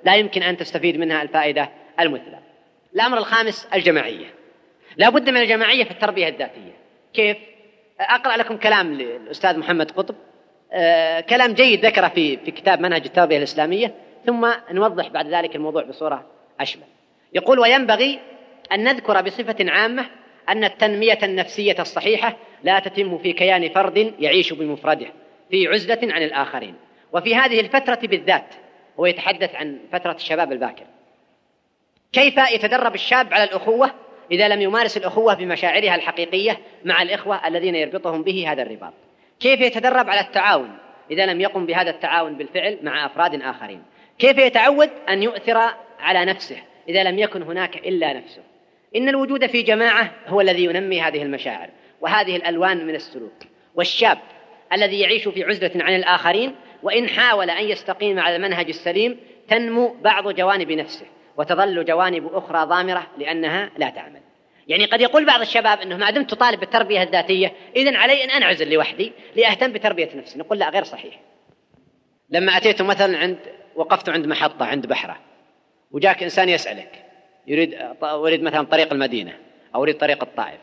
لا 0.04 0.16
يمكن 0.16 0.42
أن 0.42 0.56
تستفيد 0.56 0.96
منها 0.96 1.22
الفائدة 1.22 1.70
المثلى. 2.00 2.38
الأمر 2.94 3.18
الخامس 3.18 3.68
الجماعية. 3.74 4.26
لا 4.96 5.08
بد 5.08 5.30
من 5.30 5.40
الجماعية 5.40 5.84
في 5.84 5.90
التربية 5.90 6.28
الذاتية. 6.28 6.72
كيف؟ 7.14 7.36
أقرأ 8.00 8.36
لكم 8.36 8.56
كلام 8.56 8.94
للأستاذ 8.94 9.58
محمد 9.58 9.90
قطب. 9.90 10.14
آه 10.72 11.20
كلام 11.20 11.52
جيد 11.52 11.86
ذكره 11.86 12.08
في 12.08 12.36
في 12.36 12.50
كتاب 12.50 12.80
منهج 12.80 13.02
التربية 13.04 13.38
الإسلامية. 13.38 13.94
ثم 14.26 14.48
نوضح 14.70 15.08
بعد 15.08 15.28
ذلك 15.28 15.56
الموضوع 15.56 15.82
بصورة 15.82 16.26
أشمل 16.60 16.86
يقول 17.32 17.58
وينبغي 17.58 18.18
أن 18.72 18.84
نذكر 18.84 19.22
بصفة 19.22 19.70
عامة 19.70 20.06
أن 20.48 20.64
التنمية 20.64 21.18
النفسية 21.22 21.76
الصحيحة 21.78 22.36
لا 22.62 22.78
تتم 22.78 23.18
في 23.18 23.32
كيان 23.32 23.68
فرد 23.68 24.14
يعيش 24.18 24.52
بمفرده 24.52 25.06
في 25.50 25.68
عزلة 25.68 26.14
عن 26.14 26.22
الآخرين. 26.22 26.74
وفي 27.12 27.34
هذه 27.34 27.60
الفترة 27.60 27.98
بالذات 28.02 28.54
هو 29.00 29.06
يتحدث 29.06 29.54
عن 29.54 29.78
فترة 29.92 30.12
الشباب 30.12 30.52
الباكر. 30.52 30.84
كيف 32.14 32.38
يتدرب 32.52 32.94
الشاب 32.94 33.34
على 33.34 33.44
الأخوة 33.44 33.90
إذا 34.30 34.48
لم 34.48 34.62
يمارس 34.62 34.96
الأخوة 34.96 35.34
بمشاعرها 35.34 35.94
الحقيقية 35.94 36.58
مع 36.84 37.02
الإخوة 37.02 37.48
الذين 37.48 37.74
يربطهم 37.74 38.22
به 38.22 38.52
هذا 38.52 38.62
الرباط؟ 38.62 38.92
كيف 39.40 39.60
يتدرب 39.60 40.10
على 40.10 40.20
التعاون 40.20 40.78
إذا 41.10 41.26
لم 41.26 41.40
يقم 41.40 41.66
بهذا 41.66 41.90
التعاون 41.90 42.36
بالفعل 42.36 42.78
مع 42.82 43.06
أفراد 43.06 43.42
آخرين؟ 43.42 43.82
كيف 44.18 44.38
يتعود 44.38 44.90
أن 45.08 45.22
يؤثر 45.22 45.58
على 46.00 46.24
نفسه 46.24 46.56
إذا 46.88 47.04
لم 47.04 47.18
يكن 47.18 47.42
هناك 47.42 47.76
إلا 47.76 48.12
نفسه؟ 48.12 48.42
إن 48.96 49.08
الوجود 49.08 49.46
في 49.46 49.62
جماعة 49.62 50.10
هو 50.26 50.40
الذي 50.40 50.64
ينمي 50.64 51.02
هذه 51.02 51.22
المشاعر 51.22 51.68
وهذه 52.00 52.36
الألوان 52.36 52.86
من 52.86 52.94
السلوك 52.94 53.42
والشاب 53.74 54.18
الذي 54.72 55.00
يعيش 55.00 55.28
في 55.28 55.44
عزلة 55.44 55.84
عن 55.84 55.96
الآخرين 55.96 56.54
وإن 56.82 57.08
حاول 57.08 57.50
أن 57.50 57.64
يستقيم 57.64 58.18
على 58.18 58.36
المنهج 58.36 58.68
السليم 58.68 59.16
تنمو 59.48 59.96
بعض 60.02 60.28
جوانب 60.28 60.72
نفسه 60.72 61.06
وتظل 61.36 61.84
جوانب 61.84 62.34
أخرى 62.34 62.64
ضامرة 62.64 63.06
لأنها 63.18 63.70
لا 63.78 63.90
تعمل. 63.90 64.20
يعني 64.68 64.84
قد 64.84 65.00
يقول 65.00 65.26
بعض 65.26 65.40
الشباب 65.40 65.80
أنه 65.80 65.96
ما 65.96 66.10
دمت 66.10 66.30
تطالب 66.30 66.60
بالتربية 66.60 67.02
الذاتية 67.02 67.52
إذن 67.76 67.96
علي 67.96 68.24
أن 68.24 68.30
أنعزل 68.30 68.72
لوحدي 68.72 69.12
لأهتم 69.36 69.72
بتربية 69.72 70.10
نفسي. 70.14 70.38
نقول 70.38 70.58
لا 70.58 70.70
غير 70.70 70.84
صحيح. 70.84 71.20
لما 72.30 72.56
أتيت 72.56 72.82
مثلا 72.82 73.18
عند 73.18 73.38
وقفت 73.74 74.08
عند 74.08 74.26
محطة 74.26 74.64
عند 74.64 74.86
بحرة 74.86 75.18
وجاك 75.90 76.22
إنسان 76.22 76.48
يسألك 76.48 77.04
يريد 77.46 77.78
أريد 78.02 78.42
مثلا 78.42 78.66
طريق 78.66 78.92
المدينة 78.92 79.38
أو 79.74 79.82
أريد 79.82 79.98
طريق 79.98 80.22
الطائف 80.22 80.58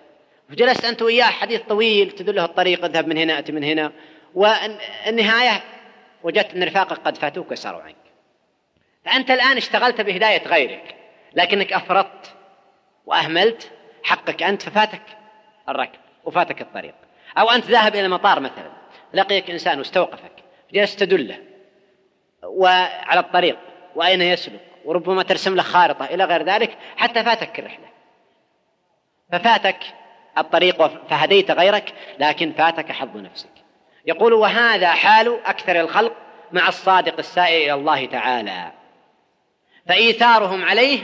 وجلست 0.51 0.85
أنت 0.85 1.01
وياه 1.01 1.25
حديث 1.25 1.61
طويل 1.61 2.11
تدله 2.11 2.45
الطريق 2.45 2.85
اذهب 2.85 3.07
من 3.07 3.17
هنا 3.17 3.39
أتي 3.39 3.51
من 3.51 3.63
هنا 3.63 3.91
والنهاية 4.35 5.63
وجدت 6.23 6.55
أن 6.55 6.63
رفاقك 6.63 6.97
قد 6.97 7.17
فاتوك 7.17 7.51
وساروا 7.51 7.81
عنك 7.81 8.00
فأنت 9.05 9.31
الآن 9.31 9.57
اشتغلت 9.57 10.01
بهداية 10.01 10.47
غيرك 10.47 10.95
لكنك 11.33 11.73
أفرطت 11.73 12.33
وأهملت 13.05 13.71
حقك 14.03 14.43
أنت 14.43 14.61
ففاتك 14.61 15.01
الركب 15.69 15.99
وفاتك 16.23 16.61
الطريق. 16.61 16.95
أو 17.37 17.51
أنت 17.51 17.65
ذاهب 17.65 17.95
إلى 17.95 18.05
المطار 18.05 18.39
مثلا 18.39 18.71
لقيك 19.13 19.49
إنسان 19.49 19.79
واستوقفك 19.79 20.31
جلست 20.73 20.99
تدله 20.99 21.37
وعلى 22.43 23.19
الطريق 23.19 23.57
وأين 23.95 24.21
يسلك؟ 24.21 24.59
وربما 24.85 25.23
ترسم 25.23 25.55
له 25.55 25.63
خارطة 25.63 26.05
إلى 26.05 26.23
غير 26.25 26.43
ذلك 26.43 26.77
حتى 26.97 27.23
فاتك 27.23 27.59
الرحلة. 27.59 27.85
ففاتك 29.31 29.79
الطريق 30.37 31.07
فهديت 31.07 31.51
غيرك 31.51 31.93
لكن 32.19 32.53
فاتك 32.53 32.91
حظ 32.91 33.17
نفسك. 33.17 33.49
يقول 34.05 34.33
وهذا 34.33 34.91
حال 34.91 35.45
أكثر 35.45 35.79
الخلق 35.79 36.13
مع 36.51 36.67
الصادق 36.67 37.17
السائر 37.17 37.63
إلى 37.63 37.73
الله 37.73 38.05
تعالى. 38.05 38.71
فإيثارهم 39.87 40.65
عليه 40.65 40.99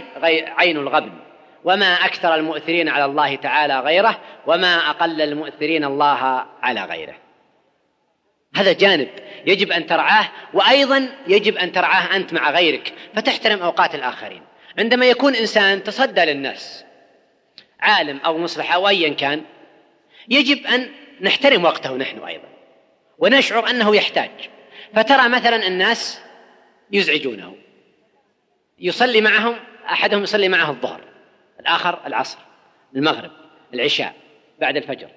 عين 0.57 0.77
الغبن. 0.77 1.27
وما 1.63 2.05
أكثر 2.05 2.35
المؤثرين 2.35 2.89
على 2.89 3.05
الله 3.05 3.35
تعالى 3.35 3.79
غيره 3.79 4.19
وما 4.47 4.89
أقل 4.89 5.21
المؤثرين 5.21 5.83
الله 5.83 6.45
على 6.61 6.83
غيره. 6.83 7.15
هذا 8.55 8.73
جانب 8.73 9.09
يجب 9.45 9.71
أن 9.71 9.85
ترعاه 9.85 10.29
وأيضا 10.53 11.09
يجب 11.27 11.57
أن 11.57 11.71
ترعاه 11.71 12.15
أنت 12.15 12.33
مع 12.33 12.51
غيرك 12.51 12.93
فتحترم 13.15 13.61
أوقات 13.61 13.95
الآخرين. 13.95 14.41
عندما 14.79 15.05
يكون 15.05 15.35
إنسان 15.35 15.83
تصدى 15.83 16.21
للناس 16.21 16.85
عالم 17.79 18.17
أو 18.25 18.37
مصلح 18.37 18.73
أو 18.73 18.87
أيا 18.87 19.13
كان 19.13 19.43
يجب 20.29 20.67
أن 20.67 20.91
نحترم 21.21 21.65
وقته 21.65 21.95
نحن 21.95 22.19
أيضا 22.19 22.47
ونشعر 23.17 23.69
أنه 23.69 23.95
يحتاج. 23.95 24.31
فترى 24.95 25.29
مثلا 25.29 25.67
الناس 25.67 26.21
يزعجونه. 26.91 27.55
يصلي 28.79 29.21
معهم 29.21 29.55
أحدهم 29.89 30.23
يصلي 30.23 30.49
معه 30.49 30.69
الظهر 30.69 31.01
الآخر 31.59 31.99
العصر 32.05 32.37
المغرب 32.95 33.31
العشاء 33.73 34.13
بعد 34.59 34.77
الفجر. 34.77 35.09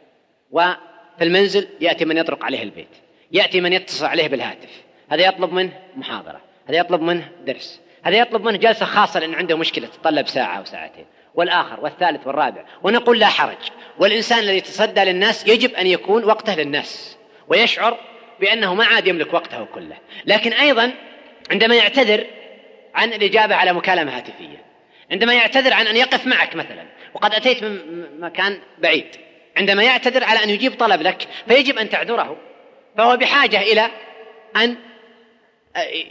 وفي 0.51 0.77
المنزل 1.23 1.69
يأتي 1.81 2.05
من 2.05 2.17
يطرق 2.17 2.45
عليه 2.45 2.63
البيت 2.63 2.89
يأتي 3.33 3.61
من 3.61 3.73
يتصل 3.73 4.07
عليه 4.07 4.29
بالهاتف. 4.29 4.71
هذا 5.11 5.23
يطلب 5.27 5.53
منه 5.53 5.73
محاضرة 5.97 6.41
هذا 6.69 6.77
يطلب 6.77 7.01
منه 7.01 7.29
درس 7.45 7.81
هذا 8.03 8.17
يطلب 8.17 8.45
منه 8.45 8.57
جلسة 8.57 8.87
خاصة 8.87 9.21
لأن 9.21 9.35
عنده 9.35 9.57
مشكلة 9.57 9.87
تتطلب 9.87 10.29
ساعة 10.29 10.59
أو 10.59 10.65
ساعتين. 10.65 11.07
والآخر 11.35 11.81
والثالث 11.81 12.27
والرابع. 12.27 12.65
ونقول 12.83 13.19
لا 13.19 13.27
حرج. 13.27 13.71
والإنسان 13.99 14.39
الذي 14.39 14.57
يتصدى 14.57 15.01
للناس 15.01 15.49
يجب 15.49 15.75
أن 15.75 15.87
يكون 15.87 16.25
وقته 16.25 16.55
للناس. 16.55 17.17
ويشعر 17.49 17.99
بأنه 18.41 18.75
ما 18.75 18.85
عاد 18.85 19.07
يملك 19.07 19.35
وقته 19.35 19.65
كله. 19.65 19.97
لكن 20.27 20.53
أيضا 20.53 20.93
عندما 21.51 21.75
يعتذر 21.75 22.27
عن 22.95 23.13
الإجابة 23.13 23.55
على 23.55 23.73
مكالمة 23.73 24.17
هاتفية. 24.17 24.65
عندما 25.11 25.35
يعتذر 25.35 25.73
عن 25.73 25.87
أن 25.87 25.97
يقف 25.97 26.27
معك 26.27 26.57
مثلا 26.57 26.87
وقد 27.15 27.35
أتيت 27.35 27.63
من 27.63 28.07
مكان 28.21 28.59
بعيد 28.79 29.07
عندما 29.57 29.83
يعتذر 29.83 30.25
على 30.25 30.45
أن 30.45 30.51
يجيب 30.51 30.75
طلب 30.79 31.03
لك 31.03 31.29
فيجب 31.49 31.79
أن 31.79 31.89
تعذره. 31.89 32.37
فهو 32.97 33.17
بحاجة 33.17 33.61
إلى 33.61 33.91
أن 34.57 34.77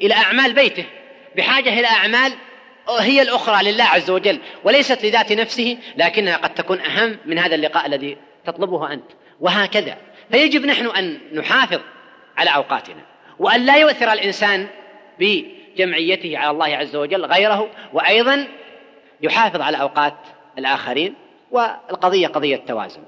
إلى 0.02 0.14
أعمال 0.14 0.54
بيته. 0.54 0.86
بحاجة 1.36 1.80
إلى 1.80 1.88
أعمال 1.88 2.34
هي 3.00 3.22
الأخرى 3.22 3.72
لله 3.72 3.84
عز 3.84 4.10
وجل 4.10 4.40
وليست 4.64 5.06
لذات 5.06 5.32
نفسه 5.32 5.78
لكنها 5.98 6.38
قد 6.38 6.54
تكون 6.54 6.80
أهم 6.80 7.18
من 7.26 7.40
هذا 7.40 7.56
اللقاء 7.56 7.86
الذي 7.86 8.18
تطلبه 8.46 8.94
أنت. 8.94 9.12
وهكذا. 9.40 9.98
فيجب 10.32 10.66
نحن 10.66 10.88
أن 10.88 11.20
نحافظ 11.34 11.80
على 12.38 12.56
أوقاتنا 12.56 13.02
وأن 13.40 13.66
لا 13.66 13.78
يؤثر 13.78 14.14
الإنسان 14.14 14.68
بجمعيته 15.76 16.38
على 16.38 16.52
الله 16.52 16.78
عز 16.78 16.96
وجل 16.96 17.26
غيره 17.26 17.70
وأيضا 17.94 18.48
يحافظ 19.22 19.62
على 19.62 19.82
أوقات 19.82 20.14
الآخرين 20.58 21.16
والقضية 21.52 22.28
قضية 22.28 22.56
توازن. 22.56 23.02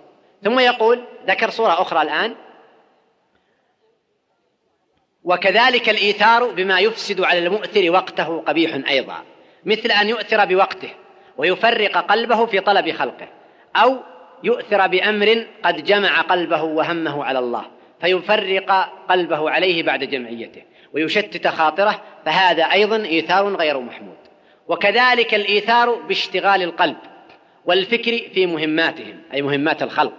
ثم 0.44 0.60
يقول 0.60 1.04
ذكر 1.28 1.50
صورة 1.50 1.82
أخرى 1.82 2.02
الآن 2.02 2.36
وكذلك 5.24 5.90
الإيثار 5.90 6.52
بما 6.52 6.80
يفسد 6.80 7.22
على 7.22 7.40
المؤثر 7.40 7.92
وقته 7.92 8.42
قبيح 8.42 8.90
أيضا 8.90 9.24
مثل 9.66 9.92
أن 9.92 10.10
يؤثر 10.10 10.46
بوقته 10.46 10.90
ويفرق 11.38 11.98
قلبه 11.98 12.46
في 12.46 12.60
طلب 12.60 12.92
خلقه 12.92 13.28
أو 13.76 13.98
يؤثر 14.44 14.88
بأمر 14.88 15.46
قد 15.64 15.84
جمع 15.84 16.22
قلبه 16.22 16.64
وهمه 16.64 17.24
على 17.24 17.40
الله 17.40 17.66
فيفرق 18.02 18.90
قلبه 19.10 19.50
عليه 19.50 19.84
بعد 19.84 20.04
جمعيته. 20.04 20.62
ويشتت 20.94 21.48
خاطره 21.48 22.02
فهذا 22.26 22.64
أيضا 22.64 22.96
إيثار 23.06 23.56
غير 23.56 23.80
محمود. 23.80 24.18
وكذلك 24.68 25.34
الإيثار 25.34 25.96
باشتغال 25.96 26.64
القلب 26.64 26.98
والفكر 27.66 28.22
في 28.34 28.46
مهماتهم 28.46 29.22
أي 29.34 29.42
مهمات 29.42 29.84
الخلق 29.84 30.14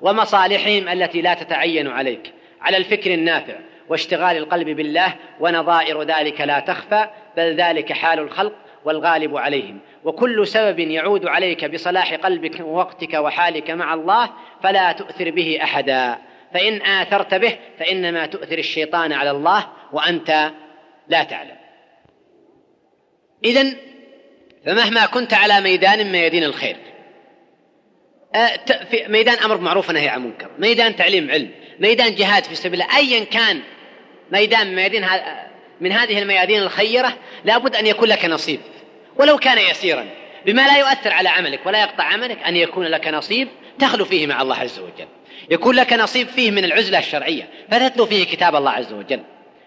ومصالحهم 0.00 0.88
التي 0.88 1.22
لا 1.22 1.34
تتعين 1.34 1.88
عليك 1.88 2.32
على 2.60 2.76
الفكر 2.76 3.14
النافع 3.14 3.54
واشتغال 3.88 4.36
القلب 4.36 4.68
بالله 4.68 5.14
ونظائر 5.40 6.02
ذلك 6.02 6.40
لا 6.40 6.60
تخفى 6.60 7.08
بل 7.36 7.56
ذلك 7.56 7.92
حال 7.92 8.18
الخلق 8.18 8.52
والغالب 8.84 9.36
عليهم. 9.36 9.78
وكل 10.04 10.46
سبب 10.46 10.78
يعود 10.78 11.26
عليك 11.26 11.64
بصلاح 11.64 12.14
قلبك 12.14 12.60
ووقتك 12.60 13.14
وحالك 13.14 13.70
مع 13.70 13.94
الله 13.94 14.30
فلا 14.62 14.92
تؤثر 14.92 15.30
به 15.30 15.58
احدا. 15.62 16.18
فإن 16.54 16.82
آثرت 16.82 17.34
به 17.34 17.58
فإنما 17.78 18.26
تؤثر 18.26 18.58
الشيطان 18.58 19.12
على 19.12 19.30
الله 19.30 19.66
وأنت 19.92 20.50
لا 21.08 21.22
تعلم. 21.22 21.56
اذا 23.44 23.76
فمهما 24.66 25.06
كنت 25.06 25.34
على 25.34 25.60
ميدان 25.60 26.12
ميادين 26.12 26.44
الخير 26.44 26.76
في 28.90 29.04
ميدان 29.08 29.38
أمر 29.38 29.60
معروف 29.60 29.88
ونهي 29.88 30.08
عن 30.08 30.24
منكر 30.24 30.50
ميدان 30.58 30.96
تعليم 30.96 31.30
علم 31.30 31.50
ميدان 31.78 32.14
جهاد 32.14 32.44
في 32.44 32.54
سبيل 32.54 32.82
الله 32.82 32.96
ايا 32.96 33.24
كان 33.24 33.60
ميدان 34.32 34.74
ميادين 34.74 35.06
من 35.80 35.92
هذه 35.92 36.22
الميادين 36.22 36.62
الخيرة 36.62 37.18
لابد 37.44 37.76
أن 37.76 37.86
يكون 37.86 38.08
لك 38.08 38.24
نصيب. 38.24 38.60
ولو 39.16 39.38
كان 39.38 39.58
يسيرا 39.70 40.06
بما 40.46 40.66
لا 40.66 40.78
يؤثر 40.78 41.12
على 41.12 41.28
عملك 41.28 41.66
ولا 41.66 41.80
يقطع 41.80 42.04
عملك 42.04 42.42
أن 42.42 42.56
يكون 42.56 42.86
لك 42.86 43.08
نصيب 43.08 43.48
تخلو 43.78 44.04
فيه 44.04 44.26
مع 44.26 44.42
الله 44.42 44.56
عز 44.56 44.78
وجل. 44.78 45.08
يكون 45.50 45.74
لك 45.74 45.92
نصيب 45.92 46.28
فيه 46.28 46.50
من 46.50 46.64
العزلة 46.64 46.98
الشرعية. 46.98 47.48
فتتلو 47.70 48.06
فيه 48.06 48.24
كتاب 48.24 48.56
الله 48.56 48.70
عز 48.70 48.92
وجل 48.92 49.22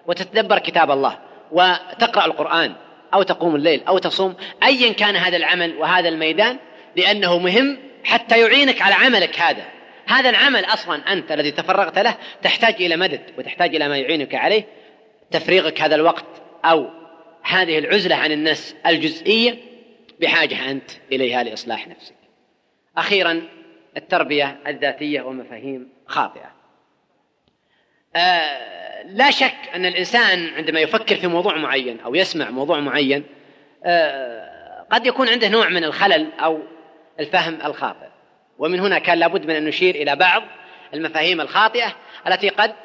وتتدبر 0.07 0.59
كتاب 0.59 0.91
الله 0.91 1.17
وتقرأ 1.51 2.25
القرآن 2.25 2.73
أو 3.13 3.23
تقوم 3.23 3.55
الليل 3.55 3.81
أو 3.87 3.97
تصوم 3.97 4.35
أيا 4.63 4.93
كان 4.93 5.15
هذا 5.15 5.37
العمل 5.37 5.77
وهذا 5.77 6.09
الميدان 6.09 6.57
لأنه 6.95 7.39
مهم 7.39 7.77
حتى 8.03 8.39
يعينك 8.41 8.81
على 8.81 8.95
عملك 8.95 9.39
هذا. 9.39 9.65
هذا 10.05 10.29
العمل 10.29 10.65
أصلا 10.65 11.13
أنت 11.13 11.31
الذي 11.31 11.51
تفرغت 11.51 11.99
له 11.99 12.15
تحتاج 12.41 12.75
إلى 12.81 12.97
مدد 12.97 13.21
وتحتاج 13.37 13.75
إلى 13.75 13.87
ما 13.87 13.97
يعينك 13.97 14.35
عليه. 14.35 14.63
تفريغك 15.31 15.81
هذا 15.81 15.95
الوقت 15.95 16.25
أو 16.65 16.89
هذه 17.43 17.79
العزلة 17.79 18.15
عن 18.15 18.31
الناس 18.31 18.75
الجزئية 18.87 19.57
بحاجة 20.21 20.71
أنت 20.71 20.91
إليها 21.11 21.43
لإصلاح 21.43 21.87
نفسك. 21.87 22.15
أخيرا 22.97 23.41
التربية 23.99 24.57
الذاتية 24.67 25.21
ومفاهيم 25.21 25.89
خاطئة. 26.07 26.51
آه 28.15 29.03
لا 29.05 29.31
شك 29.31 29.55
أن 29.75 29.85
الإنسان 29.85 30.53
عندما 30.57 30.79
يفكر 30.79 31.15
في 31.15 31.27
موضوع 31.27 31.57
معين 31.57 31.99
أو 31.99 32.15
يسمع 32.15 32.49
موضوع 32.49 32.79
معين 32.79 33.23
آه 33.85 34.85
قد 34.91 35.05
يكون 35.05 35.29
عنده 35.29 35.49
نوع 35.49 35.69
من 35.69 35.83
الخلل 35.83 36.27
أو 36.39 36.59
الفهم 37.19 37.59
الخاطئ. 37.65 38.07
ومن 38.57 38.79
هنا 38.79 38.99
كان 38.99 39.17
لابد 39.17 39.45
من 39.45 39.55
أن 39.55 39.65
نشير 39.65 39.95
إلى 39.95 40.15
بعض 40.15 40.43
المفاهيم 40.93 41.41
الخاطئة 41.41 41.95
التي 42.27 42.49
قد 42.49 42.75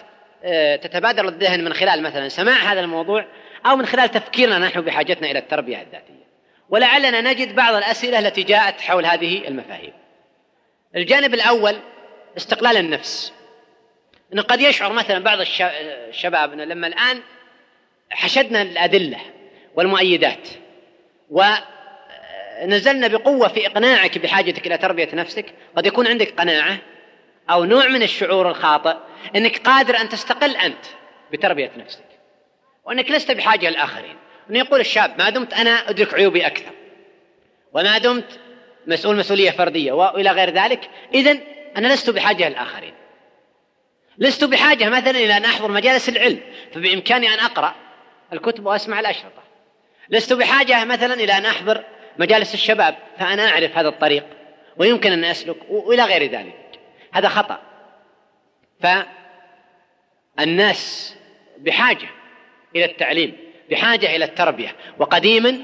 آه 0.45 0.77
تتبادر 0.77 1.29
الذهن 1.29 1.65
من 1.65 1.73
خلال 1.73 2.03
مثلا 2.03 2.29
سماع 2.29 2.73
هذا 2.73 2.81
الموضوع 2.81 3.27
أو 3.67 3.77
من 3.77 3.87
خلال 3.87 4.11
تفكيرنا 4.11 4.59
نحن 4.59 4.81
بحاجتنا 4.81 5.31
إلى 5.31 5.39
التربية 5.39 5.83
الذاتية. 5.83 6.25
ولعلنا 6.69 7.21
نجد 7.21 7.55
بعض 7.55 7.75
الأسئلة 7.75 8.19
التي 8.19 8.43
جاءت 8.43 8.81
حول 8.81 9.07
هذه 9.07 9.49
المفاهيم. 9.49 9.93
الجانب 10.97 11.35
الأول 11.35 11.77
استقلال 12.37 12.77
النفس. 12.77 13.33
أنه 14.33 14.43
قد 14.43 14.61
يشعر 14.61 14.93
مثلا 14.93 15.19
بعض 15.19 15.39
الشباب 16.09 16.53
أنه 16.53 16.65
لما 16.65 16.87
الآن 16.87 17.21
حشدنا 18.11 18.63
الأدلة 18.63 19.21
والمؤيدات 19.75 20.49
ونزلنا 21.31 23.09
بقوة 23.09 23.49
في 23.49 23.67
إقناعك 23.67 24.19
بحاجتك 24.19 24.67
إلى 24.67 24.79
تربية 24.79 25.09
نفسك 25.13 25.55
قد 25.77 25.87
يكون 25.87 26.07
عندك 26.07 26.41
قناعة 26.41 26.79
أو 27.51 27.65
نوع 27.65 27.89
من 27.89 28.03
الشعور 28.03 28.49
الخاطئ 28.49 28.97
أنك 29.37 29.59
قادر 29.59 29.97
أن 30.01 30.09
تستقل 30.09 30.57
أنت 30.57 30.85
بتربية 31.33 31.73
نفسك. 31.77 32.05
وأنك 32.85 33.11
لست 33.11 33.31
بحاجة 33.31 33.71
للآخرين. 33.71 34.17
أنه 34.51 34.59
يقول 34.59 34.81
الشاب 34.81 35.15
ما 35.19 35.31
دمت 35.31 35.55
أنا 35.55 35.91
أدرك 35.91 36.15
عيوبي 36.15 36.47
أكثر 36.47 36.73
وما 37.73 37.99
دمت 37.99 38.41
مسؤول 38.87 39.17
مسؤولية 39.17 39.51
فردية 39.51 39.93
وإلى 39.93 40.31
غير 40.31 40.51
ذلك 40.51 40.91
إذا 41.15 41.39
أنا 41.77 41.95
لست 41.95 42.11
بحاجة 42.11 42.49
للآخرين 42.49 42.95
لست 44.19 44.45
بحاجة 44.45 44.89
مثلا 44.89 45.11
إلى 45.11 45.37
أن 45.37 45.45
أحضر 45.45 45.71
مجالس 45.71 46.09
العلم 46.09 46.41
فبإمكاني 46.73 47.35
أن 47.35 47.39
أقرأ 47.39 47.75
الكتب 48.33 48.67
وأسمع 48.67 49.01
الأشرطة. 49.01 49.43
لست 50.09 50.33
بحاجة 50.33 50.85
مثلا 50.85 51.15
إلى 51.15 51.33
أن 51.33 51.47
أحضر 51.47 51.85
مجالس 52.19 52.55
الشباب 52.55 52.97
فأنا 53.19 53.49
أعرف 53.49 53.79
هذا 53.79 53.89
الطريق 53.89 54.25
ويمكن 54.77 55.13
أن 55.13 55.25
أسلك 55.25 55.57
وإلى 55.71 56.05
غير 56.05 56.31
ذلك. 56.31 56.81
هذا 57.13 57.29
خطأ. 57.29 57.61
فالناس 60.39 61.15
بحاجة 61.59 62.09
إلى 62.77 62.85
التعليم 62.85 63.37
بحاجة 63.71 64.17
إلى 64.17 64.25
التربية 64.25 64.77
وقديما 64.99 65.59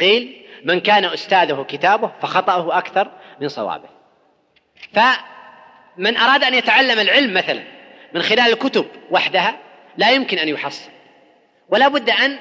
قيل 0.00 0.46
من 0.64 0.80
كان 0.80 1.04
أستاذه 1.04 1.66
كتابه 1.68 2.10
فخطأه 2.22 2.78
أكثر 2.78 3.10
من 3.40 3.48
صوابه. 3.48 3.88
فمن 4.94 6.16
أراد 6.16 6.44
أن 6.44 6.54
يتعلم 6.54 6.98
العلم 6.98 7.34
مثلا 7.34 7.62
من 8.14 8.22
خلال 8.22 8.52
الكتب 8.52 8.86
وحدها 9.10 9.58
لا 9.96 10.10
يمكن 10.10 10.38
أن 10.38 10.48
يحصل. 10.48 10.90
ولا 11.68 11.88
بد 11.88 12.10
أن 12.10 12.38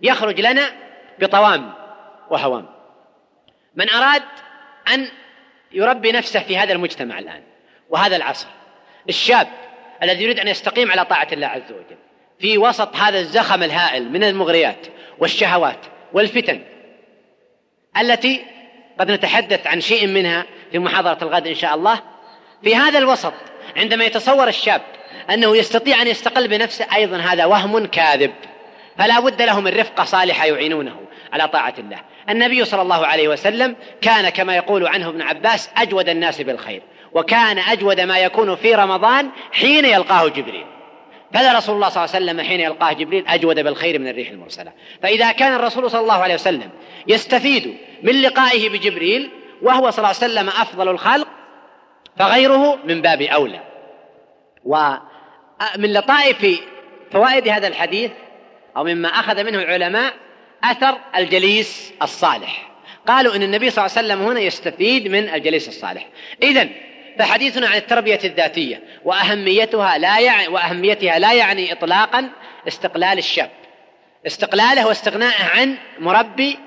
يخرج 0.00 0.40
لنا 0.40 0.70
بطوام 1.18 1.74
وهوام. 2.30 2.66
من 3.74 3.90
أراد 3.90 4.22
أن 4.94 5.08
يربي 5.72 6.12
نفسه 6.12 6.40
في 6.40 6.58
هذا 6.58 6.72
المجتمع 6.72 7.18
الآن 7.18 7.42
وهذا 7.90 8.16
العصر. 8.16 8.48
الشاب 9.08 9.48
الذي 10.02 10.24
يريد 10.24 10.40
أن 10.40 10.48
يستقيم 10.48 10.90
على 10.90 11.04
طاعة 11.04 11.28
الله 11.32 11.46
عز 11.46 11.72
وجل 11.72 11.96
في 12.38 12.58
وسط 12.58 12.96
هذا 12.96 13.18
الزخم 13.18 13.62
الهائل 13.62 14.12
من 14.12 14.24
المغريات 14.24 14.86
والشهوات 15.18 15.78
والفتن 16.12 16.62
التي 18.00 18.44
قد 19.00 19.10
نتحدث 19.10 19.66
عن 19.66 19.80
شيء 19.80 20.06
منها 20.06 20.44
في 20.72 20.78
محاضرة 20.78 21.18
الغد 21.22 21.46
إن 21.46 21.54
شاء 21.54 21.74
الله. 21.74 22.00
في 22.62 22.76
هذا 22.76 22.98
الوسط 22.98 23.32
عندما 23.76 24.04
يتصور 24.04 24.48
الشاب 24.48 24.82
أنه 25.30 25.56
يستطيع 25.56 26.02
أن 26.02 26.06
يستقل 26.06 26.48
بنفسه 26.48 26.86
أيضا 26.94 27.16
هذا 27.16 27.44
وهم 27.44 27.86
كاذب. 27.86 28.32
فلا 28.98 29.20
بد 29.20 29.42
له 29.42 29.60
من 29.60 29.80
رفقة 29.80 30.04
صالحة 30.04 30.46
يعينونه 30.46 31.00
على 31.32 31.48
طاعة 31.48 31.74
الله. 31.78 31.98
النبي 32.30 32.64
صلى 32.64 32.82
الله 32.82 33.06
عليه 33.06 33.28
وسلم 33.28 33.76
كان 34.00 34.28
كما 34.28 34.56
يقول 34.56 34.86
عنه 34.86 35.08
ابن 35.08 35.22
عباس 35.22 35.70
أجود 35.76 36.08
الناس 36.08 36.40
بالخير 36.40 36.82
وكان 37.12 37.58
أجود 37.58 38.00
ما 38.00 38.18
يكون 38.18 38.56
في 38.56 38.74
رمضان 38.74 39.30
حين 39.52 39.84
يلقاه 39.84 40.28
جبريل. 40.28 40.66
فلا 41.36 41.58
رسول 41.58 41.74
الله 41.74 41.88
صلى 41.88 42.04
الله 42.04 42.14
عليه 42.14 42.24
وسلم 42.24 42.40
حين 42.40 42.60
يلقاه 42.60 42.92
جبريل 42.92 43.24
أجود 43.28 43.60
بالخير 43.60 43.98
من 43.98 44.08
الريح 44.08 44.30
المرسلة. 44.30 44.72
فإذا 45.02 45.32
كان 45.32 45.54
الرسول 45.54 45.90
صلى 45.90 46.00
الله 46.00 46.14
عليه 46.14 46.34
وسلم 46.34 46.70
يستفيد 47.06 47.76
من 48.02 48.22
لقائه 48.22 48.68
بجبريل 48.68 49.30
وهو 49.62 49.90
صلى 49.90 49.98
الله 49.98 50.08
عليه 50.22 50.32
وسلم 50.32 50.48
أفضل 50.48 50.88
الخلق 50.88 51.28
فغيره 52.18 52.78
من 52.84 53.02
باب 53.02 53.22
أولى. 53.22 53.60
ومن 54.64 55.92
لطائف 55.92 56.60
فوائد 57.12 57.48
هذا 57.48 57.68
الحديث 57.68 58.10
أو 58.76 58.84
مما 58.84 59.08
أخذ 59.08 59.44
منه 59.44 59.58
العلماء 59.58 60.14
أثر 60.64 60.98
الجليس 61.16 61.92
الصالح. 62.02 62.70
قالوا 63.06 63.36
إن 63.36 63.42
النبي 63.42 63.70
صلى 63.70 63.86
الله 63.86 63.98
عليه 63.98 64.06
وسلم 64.06 64.26
هنا 64.26 64.40
يستفيد 64.40 65.08
من 65.08 65.28
الجليس 65.34 65.68
الصالح. 65.68 66.06
إذن 66.42 66.70
فحديثنا 67.18 67.68
عن 67.68 67.76
التربية 67.76 68.18
الذاتية 68.24 68.82
وأهميتها 69.04 69.98
لا 69.98 70.20
يعني 70.20 70.48
وأهميتها 70.48 71.18
لا 71.18 71.32
يعني 71.32 71.72
إطلاقا 71.72 72.30
استقلال 72.68 73.18
الشاب. 73.18 73.50
استقلاله 74.26 74.86
واستغناءه 74.86 75.44
عن 75.44 75.76
مربي 75.98 76.58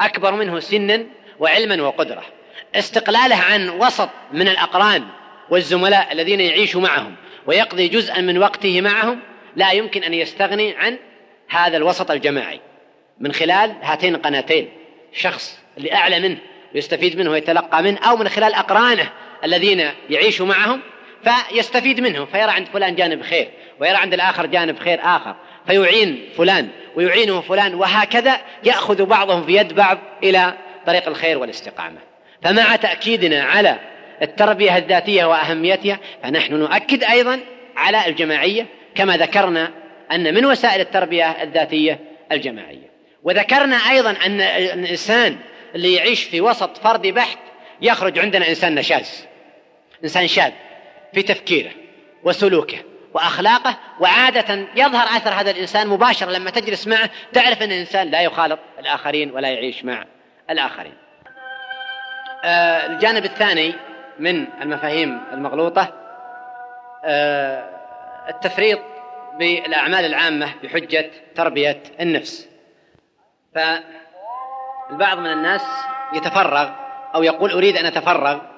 أكبر 0.00 0.34
منه 0.34 0.60
سنا 0.60 1.06
وعلما 1.38 1.82
وقدرة. 1.82 2.22
استقلاله 2.74 3.36
عن 3.36 3.68
وسط 3.68 4.08
من 4.32 4.48
الأقران 4.48 5.04
والزملاء 5.50 6.12
الذين 6.12 6.40
يعيش 6.40 6.76
معهم 6.76 7.14
ويقضي 7.46 7.88
جزءا 7.88 8.20
من 8.20 8.38
وقته 8.38 8.80
معهم 8.80 9.20
لا 9.56 9.72
يمكن 9.72 10.04
أن 10.04 10.14
يستغني 10.14 10.76
عن 10.76 10.98
هذا 11.48 11.76
الوسط 11.76 12.10
الجماعي. 12.10 12.60
من 13.20 13.32
خلال 13.32 13.74
هاتين 13.82 14.14
القناتين 14.14 14.68
شخص 15.12 15.58
اللي 15.78 15.94
أعلى 15.94 16.20
منه 16.20 16.38
ويستفيد 16.74 17.18
منه 17.18 17.30
ويتلقى 17.30 17.82
منه 17.82 17.98
أو 17.98 18.16
من 18.16 18.28
خلال 18.28 18.54
أقرانه 18.54 19.12
الذين 19.44 19.90
يعيش 20.10 20.40
معهم 20.40 20.80
فيستفيد 21.24 22.00
منهم 22.00 22.26
فيرى 22.26 22.50
عند 22.50 22.66
فلان 22.66 22.94
جانب 22.94 23.22
خير 23.22 23.48
ويرى 23.80 23.96
عند 23.96 24.14
الآخر 24.14 24.46
جانب 24.46 24.78
خير 24.78 25.00
آخر 25.02 25.36
فيعين 25.66 26.28
فلان 26.36 26.68
ويعينه 26.96 27.40
فلان 27.40 27.74
وهكذا 27.74 28.40
يأخذ 28.64 29.04
بعضهم 29.04 29.46
في 29.46 29.56
يد 29.56 29.72
بعض 29.72 29.98
إلى 30.22 30.54
طريق 30.86 31.08
الخير 31.08 31.38
والاستقامة. 31.38 31.98
فمع 32.42 32.76
تأكيدنا 32.76 33.42
على 33.42 33.78
التربية 34.22 34.76
الذاتية 34.76 35.24
وأهميتها 35.24 35.98
فنحن 36.22 36.54
نؤكد 36.54 37.04
أيضا 37.04 37.40
على 37.76 38.06
الجماعية 38.06 38.66
كما 38.94 39.16
ذكرنا 39.16 39.70
أن 40.12 40.34
من 40.34 40.46
وسائل 40.46 40.80
التربية 40.80 41.30
الذاتية 41.30 41.98
الجماعية. 42.32 42.92
وذكرنا 43.22 43.76
أيضا 43.76 44.10
أن 44.10 44.40
الإنسان 44.40 45.36
اللي 45.74 45.94
يعيش 45.94 46.22
في 46.22 46.40
وسط 46.40 46.78
فردي 46.78 47.12
بحت 47.12 47.38
يخرج 47.80 48.18
عندنا 48.18 48.48
إنسان 48.48 48.74
نشاز. 48.74 49.26
إنسان 50.04 50.26
شاذ 50.26 50.52
في 51.14 51.22
تفكيره 51.22 51.70
وسلوكه 52.24 52.78
وأخلاقه 53.14 53.76
وعادة 54.00 54.66
يظهر 54.76 55.06
أثر 55.16 55.30
هذا 55.30 55.50
الإنسان 55.50 55.88
مباشرة 55.88 56.30
لما 56.30 56.50
تجلس 56.50 56.88
معه 56.88 57.10
تعرف 57.32 57.62
أن 57.62 57.72
الإنسان 57.72 58.08
لا 58.08 58.20
يخالط 58.20 58.58
الآخرين 58.78 59.30
ولا 59.30 59.48
يعيش 59.48 59.84
مع 59.84 60.04
الآخرين. 60.50 60.94
آه 62.44 62.86
الجانب 62.86 63.24
الثاني 63.24 63.74
من 64.18 64.46
المفاهيم 64.62 65.20
المغلوطة 65.32 65.92
آه 67.04 67.68
التفريط 68.28 68.80
بالأعمال 69.38 70.04
العامة 70.04 70.48
بحجة 70.62 71.10
تربية 71.34 71.82
النفس. 72.00 72.48
فالبعض 73.54 75.18
من 75.18 75.32
الناس 75.32 75.62
يتفرغ 76.12 76.70
أو 77.14 77.22
يقول 77.22 77.50
أريد 77.50 77.76
أن 77.76 77.86
أتفرغ 77.86 78.51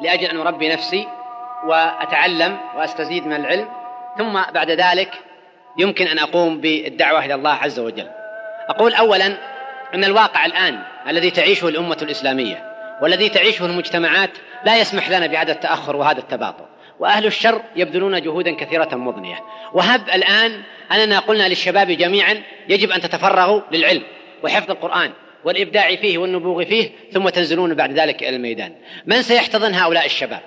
لأجل 0.00 0.26
أن 0.26 0.40
أربي 0.40 0.68
نفسي 0.68 1.08
وأتعلم 1.66 2.58
وأستزيد 2.76 3.26
من 3.26 3.32
العلم 3.32 3.68
ثم 4.18 4.42
بعد 4.54 4.70
ذلك 4.70 5.10
يمكن 5.78 6.06
أن 6.06 6.18
أقوم 6.18 6.60
بالدعوة 6.60 7.24
إلى 7.24 7.34
الله 7.34 7.54
عز 7.54 7.78
وجل. 7.78 8.08
أقول 8.68 8.94
أولا 8.94 9.26
أن 9.94 10.04
الواقع 10.04 10.46
الآن 10.46 10.82
الذي 11.08 11.30
تعيشه 11.30 11.68
الأمة 11.68 11.96
الإسلامية 12.02 12.70
والذي 13.02 13.28
تعيشه 13.28 13.66
المجتمعات 13.66 14.30
لا 14.64 14.76
يسمح 14.76 15.10
لنا 15.10 15.26
بهذا 15.26 15.52
التأخر 15.52 15.96
وهذا 15.96 16.18
التباطؤ 16.18 16.64
وأهل 16.98 17.26
الشر 17.26 17.62
يبذلون 17.76 18.22
جهودا 18.22 18.56
كثيرة 18.56 18.94
مضنية. 18.94 19.40
وهب 19.72 20.08
الآن 20.08 20.62
أننا 20.92 21.18
قلنا 21.18 21.48
للشباب 21.48 21.90
جميعا 21.90 22.42
يجب 22.68 22.90
أن 22.90 23.00
تتفرغوا 23.00 23.60
للعلم 23.72 24.02
وحفظ 24.42 24.70
القرآن. 24.70 25.12
والإبداع 25.44 25.96
فيه 25.96 26.18
والنبوغ 26.18 26.64
فيه 26.64 26.90
ثم 27.12 27.28
تنزلون 27.28 27.74
بعد 27.74 27.92
ذلك 27.92 28.22
إلى 28.22 28.36
الميدان. 28.36 28.72
من 29.06 29.22
سيحتضن 29.22 29.74
هؤلاء 29.74 30.06
الشباب؟ 30.06 30.40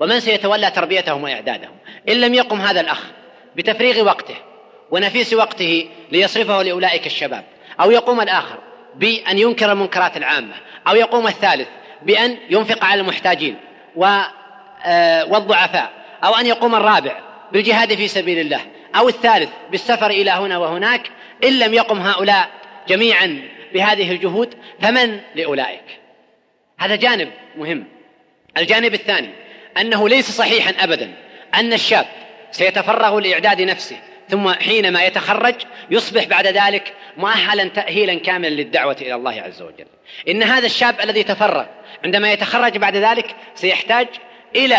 ومن 0.00 0.20
سيتولى 0.20 0.70
تربيتهم 0.70 1.22
وإعدادهم؟ 1.22 1.74
إن 2.08 2.20
لم 2.20 2.34
يقم 2.34 2.60
هذا 2.60 2.80
الأخ 2.80 3.10
بتفريغ 3.56 4.04
وقته 4.04 4.36
ونفيس 4.90 5.34
وقته 5.34 5.88
ليصرفه 6.12 6.62
لأولئك 6.62 7.06
الشباب 7.06 7.44
أو 7.80 7.90
يقوم 7.90 8.20
الآخر 8.20 8.58
بأن 8.94 9.38
ينكر 9.38 9.72
المنكرات 9.72 10.16
العامة 10.16 10.54
أو 10.88 10.94
يقوم 10.94 11.26
الثالث 11.26 11.68
بأن 12.02 12.36
ينفق 12.50 12.84
على 12.84 13.00
المحتاجين 13.00 13.56
آه، 14.84 15.24
والضعفاء 15.24 15.90
أو 16.24 16.34
أن 16.34 16.46
يقوم 16.46 16.74
الرابع 16.74 17.20
بالجهاد 17.52 17.94
في 17.94 18.08
سبيل 18.08 18.38
الله 18.38 18.60
أو 18.96 19.08
الثالث 19.08 19.50
بالسفر 19.70 20.10
إلى 20.10 20.30
هنا 20.30 20.58
وهناك 20.58 21.10
إن 21.44 21.58
لم 21.58 21.74
يقم 21.74 22.00
هؤلاء 22.00 22.48
جميعا 22.88 23.42
بهذه 23.74 24.10
الجهود 24.10 24.54
فمن 24.80 25.20
لأولئك؟ 25.34 25.84
هذا 26.78 26.96
جانب 26.96 27.30
مهم. 27.56 27.84
الجانب 28.56 28.94
الثاني 28.94 29.28
أنه 29.78 30.08
ليس 30.08 30.30
صحيحا 30.30 30.84
أبدا 30.84 31.12
أن 31.54 31.72
الشاب 31.72 32.06
سيتفرغ 32.50 33.18
لإعداد 33.18 33.62
نفسه 33.62 33.96
ثم 34.28 34.52
حينما 34.52 35.04
يتخرج 35.04 35.54
يصبح 35.90 36.24
بعد 36.24 36.46
ذلك 36.46 36.94
مؤهلا 37.16 37.64
تأهيلا 37.64 38.14
كاملا 38.14 38.48
للدعوة 38.48 38.96
إلى 39.00 39.14
الله 39.14 39.40
عز 39.40 39.62
وجل. 39.62 39.86
إن 40.28 40.42
هذا 40.42 40.66
الشاب 40.66 41.00
الذي 41.00 41.22
تفرغ 41.22 41.64
عندما 42.04 42.32
يتخرج 42.32 42.78
بعد 42.78 42.96
ذلك 42.96 43.36
سيحتاج 43.54 44.06
إلى 44.56 44.78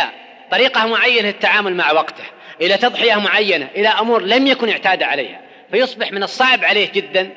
طريقة 0.52 0.88
معينة 0.88 1.28
للتعامل 1.28 1.76
مع 1.76 1.92
وقته 1.92 2.24
إلى 2.62 2.78
تضحية 2.78 3.16
معينة 3.16 3.68
إلى 3.76 3.88
أمور 3.88 4.22
لم 4.22 4.48
يكن 4.48 4.70
اعتاد 4.70 5.04
عليها 5.04 5.42
فيصبح 5.72 6.12
من 6.12 6.24
الصعب 6.24 6.66
عليه 6.66 6.92
جدا 6.92 7.30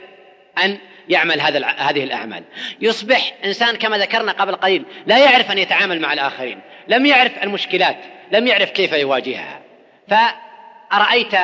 أن 0.65 0.79
يعمل 1.09 1.41
هذا 1.41 1.67
هذه 1.67 2.05
الأعمال. 2.05 2.45
يصبح 2.81 3.35
إنسان 3.45 3.77
كما 3.77 3.99
ذكرنا 3.99 4.33
قبل 4.33 4.57
قليل 4.57 4.85
لا 5.07 5.19
يعرف 5.19 5.51
أن 5.51 5.59
يتعامل 5.59 6.01
مع 6.01 6.13
الآخرين 6.13 6.61
لم 6.89 7.07
يعرف 7.07 7.43
المشكلات 7.43 7.97
لم 8.33 8.47
يعرف 8.47 8.71
كيف 8.71 8.93
يواجهها. 8.93 9.61
فأرأيت 10.09 11.35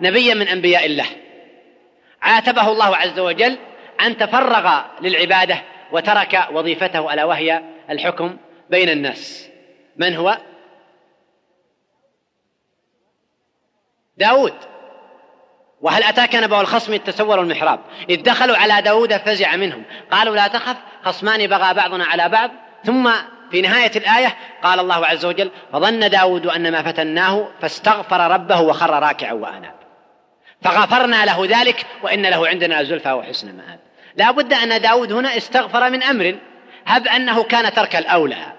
نبيا 0.00 0.34
من 0.34 0.48
أنبياء 0.48 0.86
الله 0.86 1.06
عاتبه 2.22 2.72
الله 2.72 2.96
عز 2.96 3.18
وجل 3.18 3.58
أن 4.00 4.16
تفرغ 4.16 4.82
للعبادة 5.00 5.62
وترك 5.92 6.48
وظيفته 6.52 7.14
ألا 7.14 7.24
وهي 7.24 7.62
الحكم 7.90 8.36
بين 8.70 8.88
الناس. 8.88 9.48
من 9.96 10.16
هو؟ 10.16 10.38
داود. 14.16 14.54
وهل 15.80 16.02
أتاك 16.02 16.34
نبأ 16.34 16.60
الخصم 16.60 16.96
تسوروا 16.96 17.44
المحراب؟ 17.44 17.80
إذ 18.10 18.22
دخلوا 18.22 18.56
على 18.56 18.82
داود 18.82 19.16
فزع 19.16 19.56
منهم. 19.56 19.82
قالوا 20.10 20.36
لا 20.36 20.48
تخف 20.48 20.76
خصمان 21.04 21.46
بغى 21.46 21.74
بعضنا 21.74 22.04
على 22.04 22.28
بعض. 22.28 22.50
ثم 22.84 23.10
في 23.50 23.60
نهاية 23.60 23.90
الآية 23.96 24.36
قال 24.62 24.80
الله 24.80 25.06
عز 25.06 25.24
وجل 25.24 25.50
فظن 25.72 26.10
داود 26.10 26.46
أن 26.46 26.72
ما 26.72 26.82
فتناه 26.82 27.48
فاستغفر 27.60 28.30
ربه 28.30 28.60
وخر 28.60 28.90
راكعا 28.90 29.32
وأناب. 29.32 29.74
فغفرنا 30.62 31.24
له 31.24 31.46
ذلك 31.48 31.86
وإن 32.02 32.26
له 32.26 32.48
عندنا 32.48 32.82
زلفى 32.82 33.12
وحسن 33.12 33.56
مآب. 33.56 33.78
لا 34.16 34.30
بد 34.30 34.52
أن 34.52 34.80
داود 34.80 35.12
هنا 35.12 35.36
استغفر 35.36 35.90
من 35.90 36.02
أمر. 36.02 36.38
هب 36.86 37.06
أنه 37.06 37.42
كان 37.42 37.72
ترك 37.72 37.96
الأولى. 37.96 38.52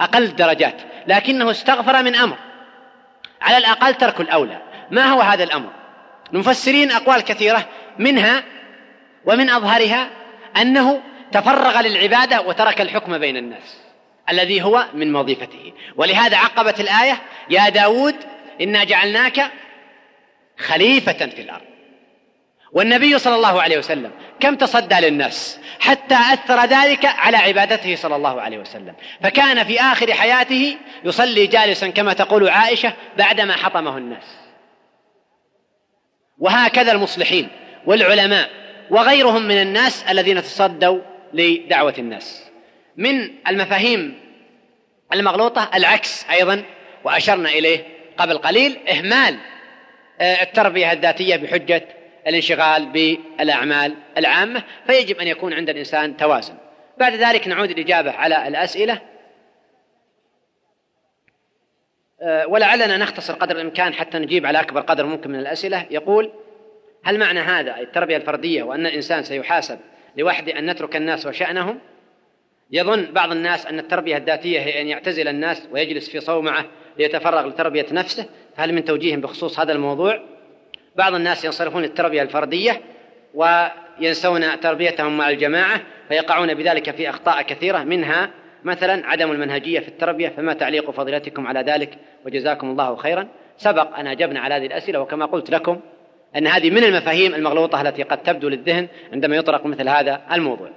أقل 0.00 0.22
الدرجات. 0.22 0.76
لكنه 1.06 1.50
استغفر 1.50 2.02
من 2.02 2.16
أمر. 2.16 2.36
على 3.42 3.56
الأقل 3.56 3.94
ترك 3.94 4.20
الأولى. 4.20 4.58
ما 4.90 5.04
هو 5.04 5.20
هذا 5.20 5.44
الأمر؟ 5.44 5.70
المفسرين 6.32 6.90
أقوال 6.90 7.20
كثيرة 7.20 7.68
منها 7.98 8.42
ومن 9.24 9.50
أظهرها 9.50 10.10
أنه 10.56 11.02
تفرغ 11.32 11.80
للعبادة 11.80 12.40
وترك 12.40 12.80
الحكم 12.80 13.18
بين 13.18 13.36
الناس 13.36 13.76
الذي 14.30 14.62
هو 14.62 14.86
من 14.94 15.16
وظيفته. 15.16 15.72
ولهذا 15.96 16.36
عقبت 16.36 16.80
الآية 16.80 17.18
يا 17.50 17.68
داود 17.68 18.14
إنا 18.60 18.84
جعلناك 18.84 19.50
خليفة 20.58 21.26
في 21.26 21.42
الأرض. 21.42 21.64
والنبي 22.72 23.18
صلى 23.18 23.34
الله 23.34 23.62
عليه 23.62 23.78
وسلم 23.78 24.10
كم 24.40 24.56
تصدى 24.56 24.94
للناس 24.94 25.58
حتى 25.80 26.14
أثر 26.14 26.64
ذلك 26.64 27.04
على 27.04 27.36
عبادته 27.36 27.96
صلى 27.96 28.16
الله 28.16 28.40
عليه 28.40 28.58
وسلم. 28.58 28.94
فكان 29.22 29.64
في 29.64 29.80
آخر 29.80 30.14
حياته 30.14 30.76
يصلي 31.04 31.46
جالسا 31.46 31.88
كما 31.88 32.12
تقول 32.12 32.48
عائشة 32.48 32.92
بعدما 33.18 33.56
حطمه 33.56 33.98
الناس. 33.98 34.45
وهكذا 36.38 36.92
المصلحين 36.92 37.48
والعلماء 37.86 38.50
وغيرهم 38.90 39.42
من 39.42 39.62
الناس 39.62 40.04
الذين 40.10 40.42
تصدوا 40.42 41.00
لدعوة 41.32 41.94
الناس. 41.98 42.42
من 42.96 43.30
المفاهيم 43.48 44.20
المغلوطة 45.12 45.70
العكس 45.74 46.26
أيضا 46.30 46.62
وأشرنا 47.04 47.48
إليه 47.48 47.84
قبل 48.16 48.38
قليل 48.38 48.88
إهمال 48.88 49.38
آه، 50.20 50.42
التربية 50.42 50.92
الذاتية 50.92 51.36
بحجة 51.36 51.88
الانشغال 52.26 52.86
بالأعمال 52.86 53.94
العامة 54.16 54.62
فيجب 54.86 55.18
أن 55.18 55.26
يكون 55.26 55.52
عند 55.52 55.70
الإنسان 55.70 56.16
توازن. 56.16 56.54
بعد 56.98 57.14
ذلك 57.14 57.48
نعود 57.48 57.70
الإجابة 57.70 58.10
على 58.10 58.48
الأسئلة 58.48 58.92
أه، 58.92 59.00
ولعلنا 62.22 62.96
نختصر 62.96 63.34
قدر 63.34 63.56
الإمكان 63.56 63.94
حتى 63.94 64.18
نجيب 64.18 64.46
على 64.46 64.60
أكبر 64.60 64.80
قدر 64.80 65.06
ممكن 65.06 65.30
من 65.30 65.38
الأسئلة. 65.38 65.86
يقول 65.90 66.32
هل 67.04 67.18
معنى 67.18 67.40
هذا 67.40 67.80
التربية 67.80 68.16
الفردية 68.16 68.62
وأن 68.62 68.86
الإنسان 68.86 69.22
سيحاسب 69.22 69.78
لوحده 70.16 70.58
أن 70.58 70.70
نترك 70.70 70.96
الناس 70.96 71.26
وشأنهم؟ 71.26 71.78
يظن 72.70 73.12
بعض 73.12 73.32
الناس 73.32 73.66
أن 73.66 73.78
التربية 73.78 74.16
الذاتية 74.16 74.60
هي 74.60 74.80
أن 74.80 74.86
يعتزل 74.86 75.28
الناس 75.28 75.68
ويجلس 75.72 76.08
في 76.08 76.20
صومعة 76.20 76.64
ليتفرغ 76.98 77.46
لتربية 77.46 77.86
نفسه. 77.92 78.26
فهل 78.56 78.74
من 78.74 78.84
توجيه 78.84 79.16
بخصوص 79.16 79.60
هذا 79.60 79.72
الموضوع؟ 79.72 80.20
بعض 80.96 81.14
الناس 81.14 81.44
ينصرفون 81.44 81.82
للتربية 81.82 82.22
الفردية 82.22 82.80
وينسون 83.34 84.60
تربيتهم 84.60 85.16
مع 85.16 85.30
الجماعة 85.30 85.80
فيقعون 86.08 86.54
بذلك 86.54 86.90
في 86.90 87.10
أخطاء 87.10 87.42
كثيرة 87.42 87.78
منها 87.78 88.30
مثلا 88.64 89.06
عدم 89.06 89.30
المنهجية 89.30 89.80
في 89.80 89.88
التربية 89.88 90.28
فما 90.28 90.52
تعليق 90.52 90.90
فضيلتكم 90.90 91.46
على 91.46 91.60
ذلك؟ 91.60 91.98
وجزاكم 92.26 92.70
الله 92.70 92.96
خيرا. 92.96 93.28
سبق 93.56 93.96
أن 93.96 94.06
أجبنا 94.06 94.40
على 94.40 94.54
هذه 94.54 94.66
الأسئلة 94.66 95.00
وكما 95.00 95.26
قلت 95.26 95.50
لكم 95.50 95.80
أن 96.36 96.46
هذه 96.46 96.70
من 96.70 96.84
المفاهيم 96.84 97.34
المغلوطة 97.34 97.80
التي 97.80 98.02
قد 98.02 98.22
تبدو 98.22 98.48
للذهن 98.48 98.88
عندما 99.12 99.36
يطرق 99.36 99.66
مثل 99.66 99.88
هذا 99.88 100.20
الموضوع. 100.32 100.70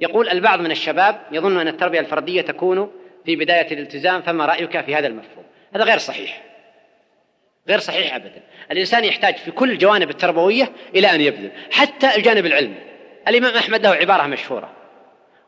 يقول 0.00 0.28
البعض 0.28 0.60
من 0.60 0.70
الشباب 0.70 1.20
يظن 1.32 1.60
أن 1.60 1.68
التربية 1.68 2.00
الفردية 2.00 2.40
تكون 2.40 2.90
في 3.24 3.36
بداية 3.36 3.72
الالتزام 3.72 4.22
فما 4.22 4.46
رأيك 4.46 4.80
في 4.80 4.94
هذا 4.94 5.06
المفهوم؟ 5.06 5.44
هذا 5.74 5.84
غير 5.84 5.98
صحيح. 5.98 6.42
غير 7.68 7.78
صحيح 7.78 8.14
ابدا. 8.14 8.42
الإنسان 8.70 9.04
يحتاج 9.04 9.36
في 9.36 9.50
كل 9.50 9.70
الجوانب 9.70 10.10
التربوية 10.10 10.70
إلى 10.94 11.14
أن 11.14 11.20
يبذل 11.20 11.50
حتى 11.70 12.16
الجانب 12.16 12.46
العلمي. 12.46 12.94
الإمام 13.28 13.56
أحمد 13.56 13.86
له 13.86 13.90
عبارة 13.90 14.26
مشهورة 14.26 14.70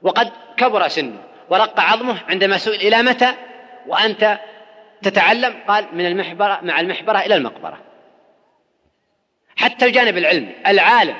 وقد 0.02 0.32
كبر 0.56 0.88
سنه 0.88 1.18
ورق 1.50 1.80
عظمه 1.80 2.18
عندما 2.28 2.58
سئل 2.58 2.74
إلى 2.74 3.02
متى 3.02 3.34
وأنت 3.86 4.38
تتعلم؟ 5.02 5.54
قال 5.68 5.86
من 5.92 6.06
المحبرة 6.06 6.60
مع 6.62 6.80
المحبرة 6.80 7.18
إلى 7.18 7.34
المقبرة. 7.34 7.78
حتى 9.56 9.86
الجانب 9.86 10.18
العلمي 10.18 10.52
العالم 10.66 11.16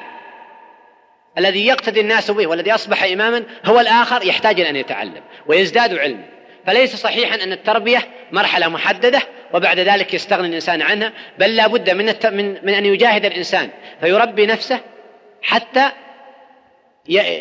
الذي 1.38 1.66
يقتدي 1.66 2.00
الناس 2.00 2.30
به 2.30 2.46
والذي 2.46 2.74
أصبح 2.74 3.02
إماما 3.02 3.44
هو 3.64 3.80
الآخر 3.80 4.26
يحتاج 4.26 4.60
إلى 4.60 4.70
أن 4.70 4.76
يتعلم 4.76 5.22
ويزداد 5.46 5.98
علما. 5.98 6.24
فليس 6.66 6.96
صحيحا 6.96 7.34
أن 7.34 7.52
التربية 7.52 8.08
مرحلة 8.32 8.68
محددة 8.68 9.22
وبعد 9.54 9.78
ذلك 9.78 10.14
يستغني 10.14 10.48
الإنسان 10.48 10.82
عنها 10.82 11.12
بل 11.38 11.56
لا 11.56 11.66
بد 11.66 11.90
من. 11.90 12.14
من... 12.24 12.58
من 12.62 12.74
أن 12.74 12.86
يجاهد 12.86 13.24
الإنسان. 13.24 13.70
فيربي 14.00 14.46
نفسه 14.46 14.80
حتى 15.42 15.90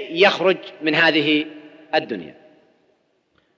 يخرج 0.09 0.57
من 0.81 0.95
هذه 0.95 1.45
الدنيا. 1.95 2.44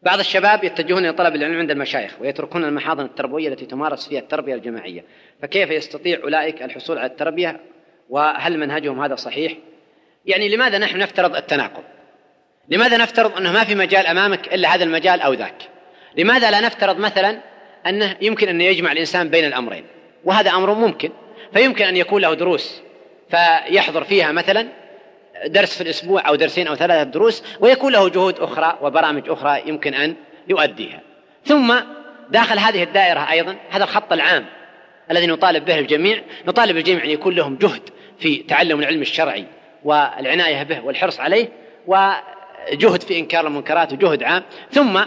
بعض 0.01 0.19
الشباب 0.19 0.63
يتجهون 0.63 1.05
إلى 1.05 1.13
طلب 1.13 1.35
العلم 1.35 1.57
عند 1.57 1.71
المشايخ 1.71 2.21
ويتركون 2.21 2.63
المحاضن 2.63 3.05
التربوية 3.05 3.47
التي 3.47 3.65
تمارس 3.65 4.07
فيها 4.07 4.19
التربية 4.19 4.55
الجماعية. 4.55 5.03
فكيف 5.41 5.69
يستطيع 5.69 6.19
أولئك 6.23 6.63
الحصول 6.63 6.97
على 6.97 7.07
التربية؟ 7.07 7.59
وهل 8.09 8.59
منهجهم 8.59 9.01
هذا 9.01 9.15
صحيح؟ 9.15 9.53
يعني 10.25 10.55
لماذا 10.55 10.77
نحن 10.77 10.97
نفترض 10.97 11.35
التناقض؟ 11.35 11.83
لماذا 12.69 12.97
نفترض 12.97 13.37
أنه 13.37 13.51
ما 13.51 13.63
في 13.63 13.75
مجال 13.75 14.07
أمامك 14.07 14.53
إلا 14.53 14.75
هذا 14.75 14.83
المجال 14.83 15.21
أو 15.21 15.33
ذاك؟ 15.33 15.63
لماذا 16.17 16.51
لا 16.51 16.61
نفترض 16.61 16.97
مثلا 16.99 17.39
أنه 17.87 18.15
يمكن 18.21 18.47
أن 18.47 18.61
يجمع 18.61 18.91
الإنسان 18.91 19.29
بين 19.29 19.45
الأمرين؟ 19.45 19.83
وهذا 20.23 20.51
أمر 20.51 20.73
ممكن 20.73 21.09
فيمكن 21.53 21.85
أن 21.85 21.97
يكون 21.97 22.21
له 22.21 22.33
دروس 22.33 22.81
فيحضر 23.29 24.03
فيها 24.03 24.31
مثلا 24.31 24.67
درس 25.45 25.75
في 25.75 25.81
الأسبوع 25.81 26.27
أو 26.27 26.35
درسين 26.35 26.67
أو 26.67 26.75
ثلاثة 26.75 27.03
دروس 27.03 27.43
ويكون 27.59 27.93
له 27.93 28.09
جهود 28.09 28.39
أخرى 28.39 28.77
وبرامج 28.81 29.29
أخرى 29.29 29.61
يمكن 29.65 29.93
أن 29.93 30.15
يؤديها. 30.47 31.01
ثم 31.45 31.75
داخل 32.29 32.59
هذه 32.59 32.83
الدائرة 32.83 33.31
أيضا 33.31 33.55
هذا 33.69 33.83
الخط 33.83 34.13
العام 34.13 34.45
الذي 35.11 35.27
نطالب 35.27 35.65
به 35.65 35.79
الجميع 35.79 36.21
نطالب 36.47 36.77
الجميع 36.77 37.03
أن 37.03 37.09
يكون 37.09 37.35
لهم 37.35 37.55
جهد 37.55 37.81
في 38.19 38.37
تعلم 38.37 38.79
العلم 38.79 39.01
الشرعي 39.01 39.45
والعناية 39.83 40.63
به 40.63 40.85
والحرص 40.85 41.19
عليه 41.19 41.49
وجهد 41.87 43.03
في 43.03 43.19
إنكار 43.19 43.47
المنكرات 43.47 43.93
وجهد 43.93 44.23
عام. 44.23 44.43
ثم 44.71 44.99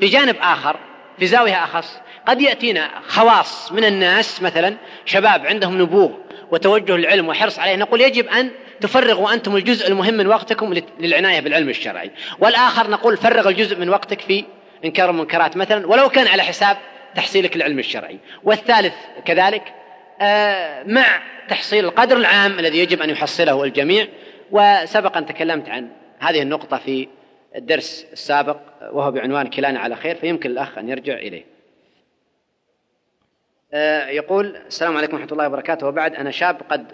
بجانب 0.00 0.36
آخر 0.40 0.76
في 1.18 1.26
زاوية 1.26 1.64
أخص 1.64 1.98
قد 2.26 2.40
يأتينا 2.40 2.90
خواص 3.06 3.72
من 3.72 3.84
الناس 3.84 4.42
مثلا 4.42 4.76
شباب 5.04 5.46
عندهم 5.46 5.82
نبوغ 5.82 6.10
وتوجه 6.50 6.96
للعلم 6.96 7.28
وحرص 7.28 7.58
عليه 7.58 7.76
نقول 7.76 8.00
يجب 8.00 8.26
أن 8.28 8.50
تفرغوا 8.80 9.34
أنتم 9.34 9.56
الجزء 9.56 9.88
المهم 9.88 10.14
من 10.14 10.26
وقتكم 10.26 10.74
للعناية 11.00 11.40
بالعلم 11.40 11.68
الشرعي. 11.68 12.10
والآخر 12.38 12.90
نقول 12.90 13.16
فرغ 13.16 13.48
الجزء 13.48 13.78
من 13.78 13.88
وقتك 13.88 14.20
في 14.20 14.44
إنكار 14.84 15.10
المنكرات 15.10 15.56
مثلا 15.56 15.86
ولو 15.86 16.08
كان 16.08 16.26
على 16.26 16.42
حساب 16.42 16.76
تحصيلك 17.14 17.56
العلم 17.56 17.78
الشرعي. 17.78 18.18
والثالث 18.44 18.94
كذلك 19.24 19.74
آه، 20.20 20.82
مع 20.82 21.22
تحصيل 21.48 21.84
القدر 21.84 22.16
العام 22.16 22.58
الذي 22.58 22.78
يجب 22.78 23.02
أن 23.02 23.10
يحصله 23.10 23.64
الجميع. 23.64 24.06
وسبق 24.50 25.16
أن 25.16 25.26
تكلمت 25.26 25.68
عن 25.68 25.88
هذه 26.18 26.42
النقطة 26.42 26.76
في 26.76 27.08
الدرس 27.56 28.06
السابق 28.12 28.56
وهو 28.92 29.10
بعنوان 29.10 29.46
كلانا 29.46 29.80
على 29.80 29.96
خير 29.96 30.14
فيمكن 30.14 30.50
الأخ 30.50 30.78
أن 30.78 30.88
يرجع 30.88 31.14
إليه. 31.14 31.44
آه، 33.72 34.08
يقول 34.08 34.56
السلام 34.56 34.96
عليكم 34.96 35.16
ورحمة 35.16 35.32
الله 35.32 35.46
وبركاته. 35.46 35.86
وبعد 35.86 36.14
أنا 36.14 36.30
شاب 36.30 36.60
قد 36.68 36.92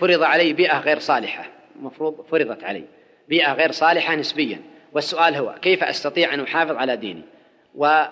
فرض 0.00 0.22
علي 0.22 0.52
بيئة 0.52 0.80
غير 0.80 0.98
صالحة. 0.98 1.44
المفروض 1.76 2.26
فرضت 2.30 2.64
علي 2.64 2.84
بيئة 3.28 3.52
غير 3.52 3.70
صالحة 3.70 4.14
نسبيا. 4.14 4.60
والسؤال 4.92 5.34
هو 5.34 5.54
كيف 5.62 5.84
أستطيع 5.84 6.34
أن 6.34 6.40
أحافظ 6.40 6.76
على 6.76 6.96
ديني؟ 6.96 7.22
و 7.74 8.04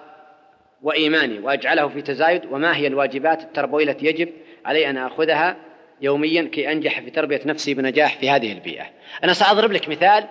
وإيماني. 0.83 1.39
وأجعله 1.39 1.89
في 1.89 2.03
تزايد. 2.03 2.43
وما 2.51 2.77
هي 2.77 2.87
الواجبات 2.87 3.43
التربوية 3.43 3.85
التي 3.85 4.07
يجب 4.07 4.29
علي 4.65 4.91
أن 4.91 4.97
أخذها 4.97 5.57
يوميا 6.01 6.43
كي 6.43 6.73
أنجح 6.73 7.01
في 7.01 7.11
تربية 7.11 7.41
نفسي 7.47 7.75
بنجاح 7.75 8.17
في 8.19 8.31
هذه 8.31 8.53
البيئة؟ 8.53 8.87
أنا 9.25 9.33
سأضرب 9.33 9.73
لك 9.73 9.89
مثال 9.89 10.25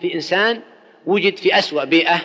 في 0.00 0.14
إنسان 0.14 0.60
وجد 1.06 1.36
في 1.36 1.58
أسوأ 1.58 1.84
بيئة 1.84 2.20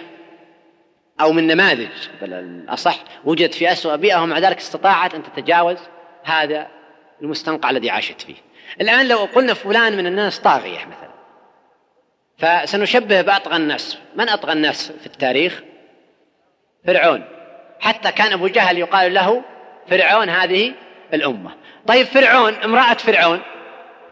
أو 1.22 1.32
من 1.32 1.48
نماذج 1.48 1.90
بل 2.22 2.34
الأصح 2.34 3.04
وجد 3.26 3.52
في 3.52 3.72
أسوأ 3.72 3.96
بيئة 3.96 4.22
ومع 4.22 4.40
ذلك 4.40 4.58
استطاعت 4.58 5.16
أن 5.16 5.24
تتجاوز 5.24 5.78
هذا 6.24 6.68
المستنقع 7.22 7.70
الذي 7.70 7.90
عاشت 7.90 8.22
فيه. 8.22 8.36
الآن 8.82 9.08
لو 9.08 9.18
قلنا 9.18 9.54
فلان 9.54 9.98
من 9.98 10.08
الناس 10.08 10.40
طاغية 10.40 10.80
مثلا 10.86 11.16
فسنشبه 12.38 13.22
بأطغى 13.22 13.56
الناس. 13.56 13.98
من 14.16 14.30
أطغى 14.30 14.52
الناس 14.52 14.92
في 14.92 15.06
التاريخ؟ 15.06 15.62
فرعون. 16.88 17.24
حتى 17.80 18.12
كان 18.12 18.34
أبو 18.34 18.48
جهل 18.48 18.78
يقال 18.78 19.14
له 19.14 19.42
فرعون 19.90 20.30
هذه 20.30 20.74
الأمة. 21.14 21.52
طيب 21.88 22.06
فرعون 22.06 22.54
امرأة 22.54 22.94
فرعون. 22.94 23.42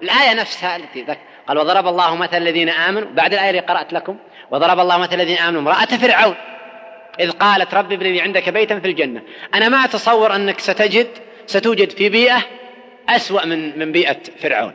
الآية 0.01 0.33
نفسها 0.33 0.75
التي 0.75 1.01
ذكر 1.01 1.19
قال 1.47 1.57
وضرب 1.57 1.87
الله 1.87 2.15
مثل 2.15 2.37
الذين 2.37 2.69
آمنوا. 2.69 3.09
بعد 3.09 3.33
الآية 3.33 3.49
اللي 3.49 3.61
قرأت 3.61 3.93
لكم 3.93 4.17
وضرب 4.51 4.79
الله 4.79 4.97
مثل 4.97 5.13
الذين 5.13 5.37
آمنوا 5.37 5.61
امرأة 5.61 5.85
فرعون. 5.85 6.35
إذ 7.19 7.31
قالت 7.31 7.73
رب 7.73 7.91
ابن 7.91 8.05
لي 8.05 8.21
عندك 8.21 8.49
بيتا 8.49 8.79
في 8.79 8.87
الجنة. 8.87 9.21
أنا 9.53 9.69
ما 9.69 9.85
أتصور 9.85 10.35
أنك 10.35 10.59
ستجد 10.59 11.07
ستوجد 11.45 11.89
في 11.89 12.09
بيئة 12.09 12.43
أسوأ 13.09 13.45
من 13.45 13.79
من 13.79 13.91
بيئة 13.91 14.17
فرعون. 14.41 14.73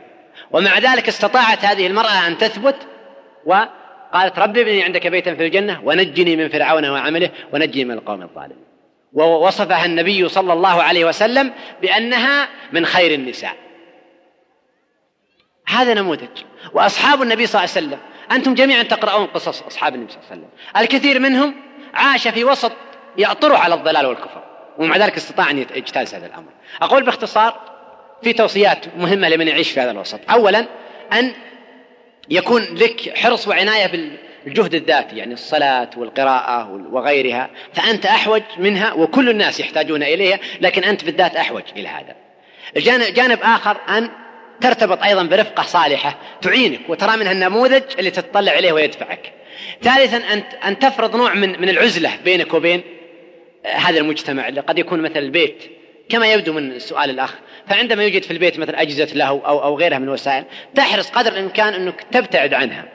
ومع 0.51 0.77
ذلك 0.77 1.07
استطاعت 1.07 1.65
هذه 1.65 1.87
المرأة 1.87 2.27
أن 2.27 2.37
تثبت 2.37 2.75
وقالت 3.45 4.39
رب 4.39 4.57
ابن 4.57 4.71
لي 4.71 4.83
عندك 4.83 5.07
بيتا 5.07 5.35
في 5.35 5.45
الجنة 5.45 5.81
ونجني 5.83 6.35
من 6.35 6.49
فرعون 6.49 6.89
وعمله 6.89 7.29
ونجني 7.53 7.85
من 7.85 7.91
القوم 7.91 8.21
الظالمين. 8.21 8.65
ووصفها 9.13 9.85
النبي 9.85 10.29
صلى 10.29 10.53
الله 10.53 10.83
عليه 10.83 11.05
وسلم 11.05 11.53
بأنها 11.81 12.47
من 12.71 12.85
خير 12.85 13.13
النساء. 13.13 13.55
هذا 15.67 15.93
نموذج. 15.93 16.43
وأصحاب 16.73 17.21
النبي 17.21 17.45
صلى 17.45 17.63
الله 17.63 17.75
عليه 17.75 17.87
وسلم 17.87 17.99
أنتم 18.31 18.53
جميعا 18.53 18.83
تقرؤون 18.83 19.25
قصص 19.25 19.61
أصحاب 19.61 19.95
النبي 19.95 20.11
صلى 20.11 20.21
الله 20.21 20.31
عليه 20.31 20.41
وسلم. 20.41 20.81
الكثير 20.81 21.19
منهم 21.19 21.55
عاش 21.93 22.27
في 22.27 22.43
وسط 22.43 22.71
يأطر 23.17 23.55
على 23.55 23.75
الضلال 23.75 24.05
والكفر 24.05 24.43
ومع 24.77 24.97
ذلك 24.97 25.17
استطاع 25.17 25.49
أن 25.49 25.57
يجتاز 25.57 26.15
هذا 26.15 26.25
الأمر. 26.25 26.51
أقول 26.81 27.03
باختصار 27.03 27.68
في 28.23 28.33
توصيات 28.33 28.85
مهمة 28.97 29.29
لمن 29.29 29.47
يعيش 29.47 29.71
في 29.71 29.79
هذا 29.79 29.91
الوسط. 29.91 30.19
أولا 30.29 30.65
أن 31.13 31.31
يكون 32.29 32.61
لك 32.61 33.17
حرص 33.17 33.47
وعناية 33.47 33.91
بالجهد 34.45 34.75
الذاتي 34.75 35.17
يعني 35.17 35.33
الصلاة 35.33 35.89
والقراءة 35.97 36.71
وغيرها 36.91 37.49
فأنت 37.73 38.05
أحوج 38.05 38.41
منها 38.57 38.93
وكل 38.93 39.29
الناس 39.29 39.59
يحتاجون 39.59 40.03
إليها 40.03 40.39
لكن 40.61 40.83
أنت 40.83 41.03
بالذات 41.03 41.35
أحوج 41.35 41.63
إلى 41.77 41.87
هذا. 41.87 42.15
جانب 43.09 43.39
آخر 43.43 43.77
أن 43.89 44.09
ترتبط 44.61 45.03
أيضا 45.03 45.23
برفقة 45.23 45.63
صالحة 45.63 46.17
تعينك 46.41 46.89
وترى 46.89 47.17
منها 47.17 47.31
النموذج 47.31 47.83
اللي 47.99 48.11
تتطلع 48.11 48.59
إليه 48.59 48.71
ويدفعك. 48.71 49.33
ثالثا 49.81 50.17
أن 50.17 50.43
أن 50.65 50.79
تفرض 50.79 51.15
نوع 51.15 51.33
من 51.33 51.61
من 51.61 51.69
العزلة 51.69 52.11
بينك 52.25 52.53
وبين 52.53 52.81
هذا 53.65 53.97
المجتمع 53.97 54.47
اللي 54.47 54.61
قد 54.61 54.79
يكون 54.79 55.01
مثل 55.01 55.17
البيت. 55.17 55.78
كما 56.09 56.33
يبدو 56.33 56.53
من 56.53 56.79
سؤال 56.79 57.09
الأخ 57.09 57.35
فعندما 57.67 58.03
يوجد 58.03 58.23
في 58.23 58.31
البيت 58.31 58.59
مثل 58.59 58.75
أجهزة 58.75 59.15
له 59.15 59.27
أو 59.27 59.63
أو 59.63 59.77
غيرها 59.77 59.99
من 59.99 60.03
الوسائل 60.03 60.45
تحرص 60.75 61.09
قدر 61.09 61.31
الإمكان 61.31 61.73
أنك 61.73 62.05
تبتعد 62.11 62.53
عنها 62.53 62.85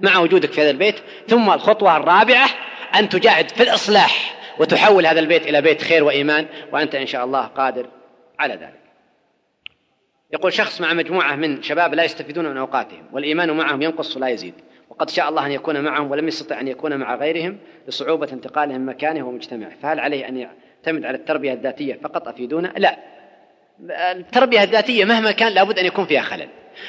مع 0.00 0.18
وجودك 0.18 0.52
في 0.52 0.62
هذا 0.62 0.70
البيت. 0.70 0.94
ثم 1.28 1.50
الخطوة 1.50 1.96
الرابعة 1.96 2.48
أن 2.94 3.08
تجاهد 3.08 3.48
في 3.48 3.62
الإصلاح 3.62 4.34
وتحول 4.58 5.06
هذا 5.06 5.20
البيت 5.20 5.46
إلى 5.46 5.62
بيت 5.62 5.82
خير 5.82 6.04
وإيمان 6.04 6.46
وأنت 6.72 6.94
إن 6.94 7.06
شاء 7.06 7.24
الله 7.24 7.40
قادر 7.40 7.86
على 8.38 8.54
ذلك. 8.54 8.82
يقول 10.32 10.52
شخص 10.52 10.80
مع 10.80 10.92
مجموعة 10.92 11.36
من 11.36 11.62
شباب 11.62 11.94
لا 11.94 12.04
يستفيدون 12.04 12.48
من 12.48 12.56
أوقاتهم 12.56 13.06
والإيمان 13.12 13.50
معهم 13.50 13.82
ينقص 13.82 14.16
ولا 14.16 14.28
يزيد 14.28 14.54
وقد 14.90 15.10
شاء 15.10 15.28
الله 15.28 15.46
أن 15.46 15.52
يكون 15.52 15.80
معهم 15.80 16.10
ولم 16.10 16.28
يستطع 16.28 16.60
أن 16.60 16.68
يكون 16.68 16.96
مع 16.96 17.14
غيرهم 17.14 17.58
لصعوبة 17.88 18.28
انتقالهم 18.32 18.88
مكانه 18.88 19.28
ومجتمعه. 19.28 19.72
فهل 19.82 20.00
عليه 20.00 20.28
أن 20.28 20.36
يعتمد 20.86 21.04
على 21.04 21.16
التربية 21.16 21.52
الذاتية 21.52 21.98
فقط 22.02 22.28
أفيدونا؟ 22.28 22.72
لا. 22.76 22.96
التربية 24.12 24.62
الذاتية 24.62 25.04
مهما 25.04 25.32
كان 25.32 25.52
لابد 25.52 25.78
أن 25.78 25.86
يكون 25.86 26.06
فيها 26.06 26.22
خلل. 26.22 26.48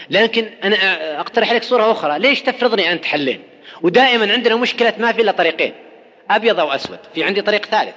لكن 0.10 0.50
أنا 0.64 0.76
أقترح 1.20 1.52
لك 1.52 1.64
صورة 1.64 1.92
أخرى. 1.92 2.20
ليش 2.20 2.42
تفرضني 2.42 2.92
أنت 2.92 3.06
حلين؟ 3.06 3.44
ودائما 3.82 4.34
عندنا 4.34 4.56
مشكلة 4.56 4.94
ما 4.98 5.12
في 5.12 5.22
إلا 5.22 5.32
طريقين 5.32 5.74
أبيض 6.30 6.60
أو 6.60 6.72
أسود. 6.72 7.00
في 7.14 7.24
عندي 7.24 7.42
طريق 7.42 7.66
ثالث. 7.66 7.96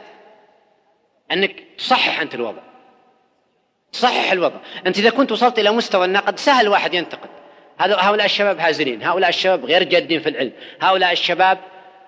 أنك 1.33 1.63
تصحح 1.79 2.21
أنت 2.21 2.35
الوضع. 2.35 2.63
تصحح 3.93 4.33
الوضع. 4.33 4.59
أنت 4.87 4.99
إذا 4.99 5.11
كنت 5.11 5.33
وصلت 5.33 5.59
إلى 5.59 5.71
مستوى 5.71 6.05
النقد 6.05 6.39
سهل 6.39 6.69
واحد 6.69 6.95
ينتقد. 6.95 7.29
هذا 7.79 7.97
هؤلاء 8.01 8.27
الشباب 8.27 8.59
هازلين. 8.59 9.03
هؤلاء 9.03 9.29
الشباب 9.29 9.65
غير 9.65 9.83
جادين 9.83 10.21
في 10.21 10.29
العلم. 10.29 10.53
هؤلاء 10.81 11.13
الشباب 11.13 11.59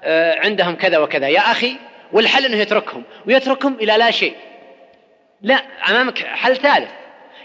آه، 0.02 0.38
عندهم 0.38 0.74
كذا 0.74 0.98
وكذا. 0.98 1.28
يا 1.28 1.40
أخي 1.40 1.76
والحل 2.12 2.44
أنه 2.44 2.56
يتركهم 2.56 3.02
ويتركهم 3.26 3.74
إلى 3.74 3.96
لا 3.96 4.10
شيء. 4.10 4.34
لا 5.42 5.54
أمامك 5.90 6.18
حل 6.18 6.56
ثالث. 6.56 6.90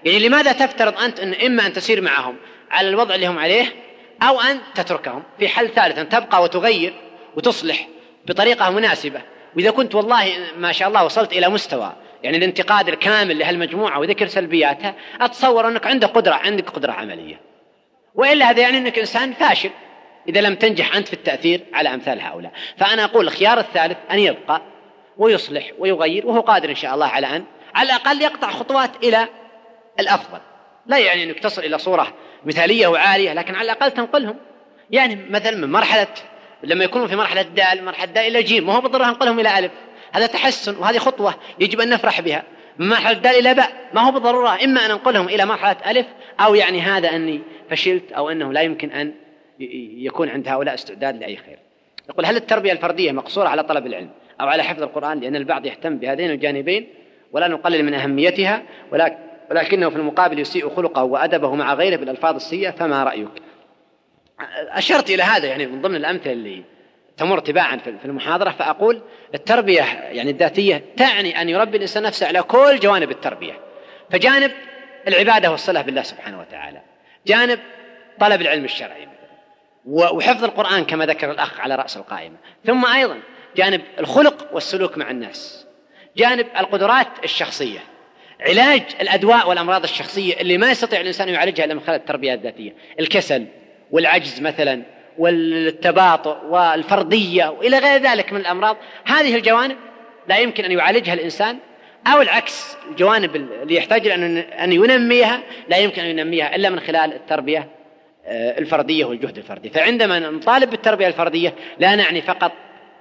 يعني 0.06 0.20
لماذا 0.20 0.52
تفترض 0.52 1.00
أنت 1.00 1.20
أن 1.20 1.34
إما 1.34 1.66
أن 1.66 1.74
تسير 1.74 2.02
معهم 2.02 2.36
على 2.72 2.90
الوضع 2.90 3.16
اللي 3.16 3.28
هم 3.28 3.40
عليه 3.40 3.66
أو 4.22 4.42
أن 4.42 4.60
تتركهم؟ 4.76 5.24
في 5.40 5.48
حل 5.48 5.70
ثالث 5.70 5.98
أن 5.98 6.10
تبقى 6.10 6.44
وتغير 6.44 6.94
وتصلح 7.36 7.88
بطريقة 8.26 8.70
مناسبة. 8.70 9.22
وإذا 9.56 9.72
كنت 9.72 9.96
والله 9.96 10.34
ما 10.58 10.72
شاء 10.72 10.88
الله 10.88 11.06
وصلت 11.06 11.34
إلى 11.34 11.50
مستوى 11.50 11.94
يعني 12.24 12.38
الانتقاد 12.38 12.88
الكامل 12.88 13.40
لهالمجموعة 13.40 14.00
وذكر 14.00 14.28
سلبياتها 14.28 14.96
أتصور 15.22 15.68
أنك 15.68 15.88
عندك 15.88 16.10
قدرة 16.10 16.34
عندك 16.34 16.70
قدرة 16.70 16.92
عملية. 16.92 17.42
وإلا 18.16 18.50
هذا 18.50 18.62
يعني 18.62 18.78
أنك 18.78 19.00
إنسان 19.00 19.34
فاشل. 19.34 19.70
إذا 20.30 20.42
لم 20.42 20.56
تنجح 20.56 20.96
أنت 20.96 21.08
في 21.08 21.14
التأثير 21.14 21.62
على 21.74 21.94
أمثال 21.94 22.22
هؤلاء. 22.22 22.52
فأنا 22.78 23.04
أقول 23.04 23.26
الخيار 23.26 23.60
الثالث 23.60 23.98
أن 24.12 24.20
يبقى 24.20 24.62
ويصلح 25.18 25.72
ويغير 25.80 26.28
وهو 26.28 26.40
قادر 26.40 26.70
إن 26.70 26.76
شاء 26.76 26.94
الله 26.94 27.06
على 27.06 27.28
أن 27.28 27.44
على 27.76 27.90
الأقل 27.90 28.22
يقطع 28.22 28.52
خطوات 28.52 29.04
إلى 29.04 29.28
الأفضل. 30.00 30.40
لا 30.86 30.98
يعني 30.98 31.24
أنك 31.24 31.40
تصل 31.40 31.62
إلى 31.62 31.78
صورة 31.78 32.14
مثالية 32.46 32.88
وعالية 32.88 33.34
لكن 33.34 33.56
على 33.56 33.72
الأقل 33.72 33.92
تنقلهم. 33.92 34.36
يعني 34.92 35.16
مثلا 35.30 35.58
من 35.58 35.72
مرحلة 35.72 36.08
لما 36.64 36.84
يكونوا 36.84 37.08
في 37.08 37.16
مرحلة 37.16 37.42
دال 37.42 37.86
مرحلة 37.86 38.06
دال 38.06 38.24
إلى 38.24 38.44
جيم 38.44 38.68
ما 38.68 38.74
هو 38.74 38.82
بالضرورة 38.82 39.08
ننقلهم 39.08 39.40
إلى 39.40 39.60
ألف. 39.60 39.72
هذا 40.12 40.26
تحسن 40.26 40.78
وهذه 40.78 40.98
خطوة 40.98 41.36
يجب 41.60 41.82
أن 41.82 41.90
نفرح 41.90 42.22
بها. 42.22 42.44
من 42.78 42.90
مرحلة 42.90 43.14
دال 43.14 43.36
إلى 43.36 43.54
باء 43.54 43.72
ما 43.94 44.02
هو 44.02 44.12
بالضرورة؟ 44.12 44.64
إما 44.64 44.86
أن 44.86 44.92
ننقلهم 44.92 45.30
إلى 45.30 45.46
مرحلة 45.46 45.78
ألف 45.92 46.06
أو 46.40 46.56
يعني 46.56 46.82
هذا 46.82 47.16
أني 47.16 47.42
فشلت 47.70 48.12
أو 48.12 48.30
أنه 48.30 48.54
لا 48.54 48.62
يمكن 48.62 48.92
أن 48.92 49.14
يكون 50.06 50.30
عند 50.30 50.48
هؤلاء 50.48 50.74
استعداد 50.74 51.18
لأي 51.18 51.36
خير. 51.36 51.60
يقول 52.10 52.26
هل 52.26 52.36
التربية 52.36 52.72
الفردية 52.72 53.12
مقصورة 53.12 53.48
على 53.48 53.64
طلب 53.64 53.88
العلم 53.88 54.10
أو 54.42 54.48
على 54.48 54.64
حفظ 54.64 54.84
القرآن؟ 54.84 55.20
لأن 55.20 55.36
البعض 55.36 55.66
يهتم 55.66 55.98
بهذين 55.98 56.32
الجانبين 56.32 56.88
ولا 57.32 57.48
نقلل 57.48 57.86
من 57.86 57.94
أهميتها 57.94 58.64
ولكنه 59.52 59.90
في 59.90 59.96
المقابل 59.96 60.40
يسيء 60.40 60.70
خلقه 60.70 61.04
وأدبه 61.04 61.56
مع 61.56 61.74
غيره 61.74 61.96
بالألفاظ 61.96 62.36
السيئة 62.36 62.72
فما 62.72 63.04
رأيك؟ 63.04 63.30
أشرت 64.70 65.10
إلى 65.10 65.24
هذا 65.24 65.48
يعني 65.48 65.68
من 65.68 65.82
ضمن 65.82 65.96
الأمثلة 65.96 66.34
اللي 66.34 66.64
تمر 67.18 67.40
تباعا 67.40 67.78
في 67.78 68.06
المحاضرة 68.06 68.50
فأقول 68.50 69.02
التربية 69.36 69.82
يعني 70.12 70.32
الذاتية 70.32 70.84
تعني 70.98 71.42
أن 71.42 71.50
يربي 71.50 71.78
الإنسان 71.78 72.04
نفسه 72.04 72.28
على 72.28 72.42
كل 72.44 72.80
جوانب 72.80 73.12
التربية. 73.12 73.54
فجانب 74.12 74.52
العبادة 75.08 75.52
والصلة 75.52 75.82
بالله 75.82 76.02
سبحانه 76.02 76.40
وتعالى 76.40 76.82
جانب 77.28 77.60
طلب 78.20 78.42
العلم 78.42 78.66
الشرعي. 78.66 79.13
وحفظ 79.86 80.44
القرآن 80.44 80.86
كما 80.86 81.06
ذكر 81.06 81.32
الأخ 81.32 81.60
على 81.60 81.76
رأس 81.76 81.98
القائمة. 81.98 82.36
ثم 82.66 82.86
أيضا 82.86 83.20
جانب 83.58 83.82
الخلق 84.00 84.50
والسلوك 84.54 84.98
مع 84.98 85.12
الناس. 85.12 85.66
جانب 86.18 86.48
القدرات 86.60 87.08
الشخصية. 87.24 87.80
علاج 88.42 88.84
الأدواء 89.02 89.50
والأمراض 89.50 89.84
الشخصية 89.84 90.34
اللي 90.42 90.58
ما 90.58 90.72
يستطيع 90.72 91.02
الإنسان 91.02 91.30
يعالجها 91.30 91.66
إلا 91.66 91.74
من 91.74 91.80
خلال 91.80 92.00
التربية 92.00 92.34
الذاتية. 92.34 92.76
الكسل 93.00 93.46
والعجز 93.92 94.42
مثلا 94.42 94.82
والتباطؤ 95.18 96.38
والفردية 96.46 97.50
وإلى 97.50 97.78
غير 97.78 98.02
ذلك 98.02 98.34
من 98.34 98.40
الأمراض. 98.40 98.78
هذه 99.06 99.36
الجوانب 99.36 99.78
لا 100.28 100.38
يمكن 100.38 100.66
أن 100.66 100.72
يعالجها 100.72 101.14
الإنسان 101.14 101.58
أو 102.08 102.22
العكس 102.22 102.78
الجوانب 102.90 103.36
اللي 103.36 103.76
يحتاج 103.76 104.08
أن 104.08 104.72
ينميها 104.72 105.40
لا 105.70 105.78
يمكن 105.78 106.02
أن 106.02 106.20
ينميها 106.20 106.56
إلا 106.56 106.70
من 106.70 106.80
خلال 106.80 107.14
التربية 107.14 107.68
الفردية 108.28 109.06
والجهد 109.06 109.38
الفردي. 109.38 109.70
فعندما 109.70 110.20
نطالب 110.20 110.70
بالتربية 110.70 111.08
الفردية 111.08 111.56
لا 111.80 111.96
نعني 111.96 112.22
فقط 112.22 112.52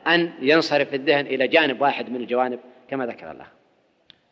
أن 0.07 0.33
ينصرف 0.41 0.95
الذهن 0.95 1.27
إلى 1.27 1.49
جانب 1.49 1.81
واحد 1.81 2.11
من 2.11 2.17
الجوانب 2.17 2.59
كما 2.91 3.07
ذكر 3.07 3.31
الله. 3.31 3.47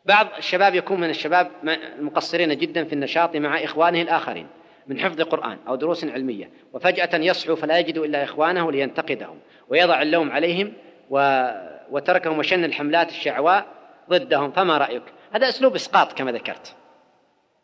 بعض 0.05 0.27
الشباب 0.37 0.75
يكون 0.75 0.99
من 0.99 1.09
الشباب 1.09 1.51
المقصرين 1.99 2.57
جدا 2.57 2.83
في 2.83 2.93
النشاط 2.93 3.35
مع 3.35 3.63
إخوانه 3.63 4.01
الآخرين 4.01 4.47
من 4.87 4.99
حفظ 4.99 5.21
قرآن 5.21 5.57
أو 5.67 5.75
دروس 5.75 6.05
علمية 6.05 6.49
وفجأة 6.73 7.09
يصحو 7.13 7.55
فلا 7.55 7.79
يجد 7.79 7.97
إلا 7.97 8.23
إخوانه 8.23 8.71
لينتقدهم 8.71 9.39
ويضع 9.69 10.01
اللوم 10.01 10.31
عليهم 10.31 10.73
و... 11.09 11.45
وتركهم 11.91 12.39
وشن 12.39 12.63
الحملات 12.63 13.09
الشعواء 13.09 13.65
ضدهم. 14.09 14.51
فما 14.51 14.77
رأيك؟ 14.77 15.03
هذا 15.33 15.49
أسلوب 15.49 15.75
إسقاط 15.75 16.13
كما 16.13 16.31
ذكرت. 16.31 16.75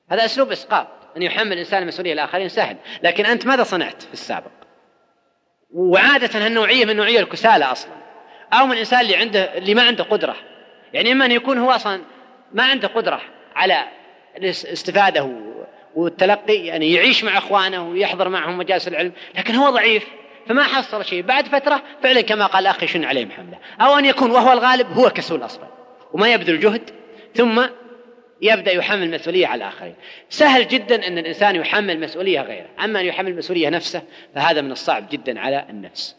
هذا 0.09 0.25
أسلوب 0.25 0.51
إسقاط. 0.51 0.88
أن 1.18 1.22
يحمل 1.22 1.53
الإنسان 1.53 1.82
المسؤولية 1.82 2.13
الآخرين 2.13 2.49
سهل. 2.49 2.78
لكن 3.03 3.26
أنت 3.26 3.45
ماذا 3.45 3.63
صنعت 3.63 4.01
في 4.01 4.13
السابق؟ 4.13 4.51
وعادة 5.74 6.45
هالنوعية 6.45 6.86
من 6.86 6.95
نوعية 6.95 7.20
الكسالى 7.20 7.65
أصلا. 7.65 7.91
أو 8.53 8.65
من 8.65 8.72
الإنسان 8.72 8.99
اللي 8.99 9.15
عنده 9.15 9.57
اللي 9.57 9.74
ما 9.74 9.82
عنده 9.84 10.03
قدرة. 10.03 10.36
يعني 10.93 11.11
إما 11.11 11.26
أن 11.26 11.32
يكون 11.32 11.57
هو 11.57 11.72
أصلا 11.72 12.01
ما 12.53 12.63
عنده 12.63 12.88
قدرة 12.88 13.22
على 13.55 13.84
الاستفادة 14.38 15.30
والتلقي 15.95 16.65
يعني 16.65 16.93
يعيش 16.93 17.24
مع 17.24 17.38
إخوانه 17.38 17.89
ويحضر 17.89 18.30
معهم 18.30 18.57
مجالس 18.57 18.88
العلم 18.88 19.11
لكن 19.36 19.55
هو 19.55 19.70
ضعيف 19.70 20.05
فما 20.47 20.63
حصل 20.63 21.05
شيء. 21.05 21.22
بعد 21.22 21.47
فترة 21.47 21.84
فعلا 22.03 22.22
كما 22.22 22.45
قال 22.45 22.68
أخي 22.68 22.88
شن 22.88 23.03
عليهم 23.03 23.32
حمله 23.32 23.57
أو 23.82 23.97
أن 23.97 24.05
يكون 24.05 24.32
وهو 24.32 24.53
الغالب 24.53 24.91
هو 24.93 25.09
كسول 25.09 25.45
أصلا 25.45 25.68
وما 26.13 26.34
يبذل 26.34 26.59
جهد. 26.59 26.89
ثم 27.36 27.63
يبدأ 28.42 28.72
يحمل 28.72 29.12
مسؤولية 29.12 29.48
على 29.48 29.64
الآخرين. 29.64 29.96
سهل 30.30 30.68
جدا 30.68 31.08
أن 31.08 31.18
الإنسان 31.18 31.56
يحمل 31.56 32.00
مسؤولية 32.00 32.42
غيره. 32.42 32.68
أما 32.84 33.00
أن 33.00 33.06
يحمل 33.06 33.36
مسؤولية 33.36 33.70
نفسه 33.70 34.02
فهذا 34.36 34.62
من 34.62 34.72
الصعب 34.72 35.10
جدا 35.10 35.40
على 35.40 35.66
النفس. 35.70 36.16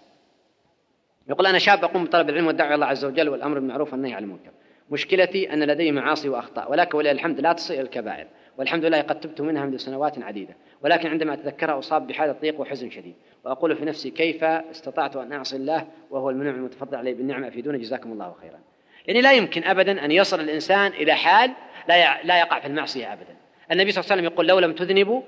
يقول 1.28 1.46
أنا 1.46 1.58
شاب 1.58 1.84
أقوم 1.84 2.04
بطلب 2.04 2.30
العلم 2.30 2.46
والدعوة 2.46 2.68
إلى 2.68 2.74
الله 2.74 2.86
عز 2.86 3.04
وجل 3.04 3.28
والأمر 3.28 3.58
بالمعروف 3.58 3.92
والنهي 3.92 4.14
عن 4.14 4.22
المنكر. 4.22 4.50
مشكلتي 4.90 5.52
أن 5.52 5.62
لدي 5.62 5.92
معاصي 5.92 6.28
وأخطاء 6.28 6.70
ولكن 6.70 6.98
ولله 6.98 7.10
الحمد 7.10 7.40
لا 7.40 7.52
تصل 7.52 7.74
إلى 7.74 7.82
الكبائر. 7.82 8.26
والحمد 8.58 8.84
لله 8.84 9.00
قد 9.00 9.20
تبت 9.20 9.40
منها 9.40 9.66
منذ 9.66 9.76
سنوات 9.76 10.22
عديدة. 10.22 10.56
ولكن 10.82 11.08
عندما 11.08 11.34
أتذكرها 11.34 11.78
أصاب 11.78 12.06
بحالة 12.06 12.32
ضيق 12.32 12.60
وحزن 12.60 12.90
شديد. 12.90 13.14
وأقول 13.44 13.76
في 13.76 13.84
نفسي 13.84 14.10
كيف 14.10 14.44
استطعت 14.44 15.16
أن 15.16 15.32
أعصي 15.32 15.56
الله 15.56 15.86
وهو 16.10 16.30
المنعم 16.30 16.54
المتفضل 16.54 16.96
علي 16.96 17.14
بالنعمة 17.14 17.48
أفيدوني 17.48 17.78
جزاكم 17.78 18.12
الله 18.12 18.34
خيرا. 18.40 18.58
يعني 19.06 19.20
لا 19.20 19.32
يمكن 19.32 19.64
أبدا 19.64 20.04
أن 20.04 20.10
يصل 20.10 20.40
الإنسان 20.40 20.92
إلى 20.92 21.14
حال 21.14 21.52
لا 21.88 22.22
لا 22.22 22.38
يقع 22.38 22.60
في 22.60 22.66
المعصية 22.66 23.12
أبدا. 23.12 23.36
النبي 23.72 23.92
صلى 23.92 24.00
الله 24.00 24.12
عليه 24.12 24.22
وسلم 24.22 24.32
يقول 24.32 24.46
لو 24.46 24.58
لم 24.58 24.72
تذنبوا 24.72 25.22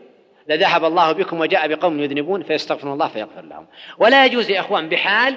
لذهب 0.48 0.84
الله 0.84 1.12
بكم 1.12 1.40
وجاء 1.40 1.68
بقوم 1.68 2.00
يذنبون 2.00 2.42
فيستغفرون 2.42 2.92
الله 2.92 3.08
فيغفر 3.08 3.42
لهم. 3.42 3.66
ولا 3.98 4.26
يجوز 4.26 4.50
يا 4.50 4.60
إخوان 4.60 4.88
بحال 4.88 5.36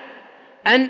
أن 0.68 0.90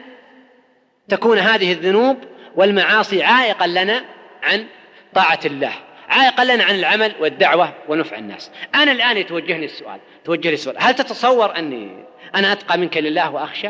تكون 1.09 1.37
هذه 1.37 1.71
الذنوب 1.71 2.17
والمعاصي 2.55 3.23
عائقا 3.23 3.67
لنا 3.67 4.03
عن 4.43 4.65
طاعة 5.13 5.39
الله 5.45 5.71
عائقا 6.09 6.43
لنا 6.43 6.63
عن 6.63 6.75
العمل 6.75 7.13
والدعوة 7.19 7.73
ونفع 7.87 8.17
الناس. 8.17 8.51
أنا 8.75 8.91
الآن 8.91 9.17
يتوجهني 9.17 9.65
السؤال 9.65 9.99
توجه 10.25 10.47
لي 10.47 10.53
السؤال. 10.53 10.75
هل 10.79 10.93
تتصور 10.95 11.57
أني 11.57 12.05
أنا 12.35 12.51
أتقى 12.51 12.77
منك 12.77 12.97
لله 12.97 13.31
وأخشى؟ 13.31 13.69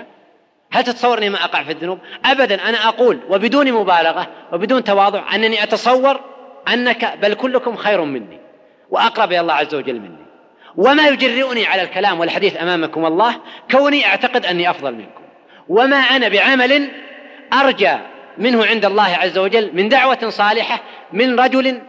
هل 0.72 0.84
تتصور 0.84 1.18
أني 1.18 1.30
ما 1.30 1.44
أقع 1.44 1.64
في 1.64 1.72
الذنوب؟ 1.72 2.00
أبدا 2.26 2.70
أنا 2.70 2.88
أقول 2.88 3.20
وبدون 3.30 3.72
مبالغة 3.72 4.28
وبدون 4.54 4.84
تواضع 4.84 5.36
أنني 5.36 5.64
أتصور 5.64 6.33
أنك 6.68 7.18
بل 7.22 7.34
كلكم 7.34 7.76
خير 7.76 8.02
مني 8.02 8.40
وأقرب 8.90 9.32
إلى 9.32 9.40
الله 9.40 9.54
عز 9.54 9.76
وجل 9.76 10.00
مني. 10.00 10.24
وما 10.76 11.08
يجرئني 11.08 11.66
على 11.66 11.82
الكلام 11.82 12.20
والحديث 12.20 12.62
أمامكم 12.62 13.06
الله 13.06 13.36
كوني 13.72 14.06
أعتقد 14.06 14.46
أني 14.46 14.70
أفضل 14.70 14.96
منكم. 14.96 15.24
وما 15.70 15.98
أنا 15.98 16.28
بعمل 16.28 16.92
أرجى 17.54 17.98
منه 18.38 18.66
عند 18.66 18.86
الله 18.86 19.04
عز 19.04 19.38
وجل 19.38 19.70
من 19.74 19.90
دعوة 19.90 20.30
صالحة 20.30 20.80
من 21.14 21.40
رجل 21.40 21.82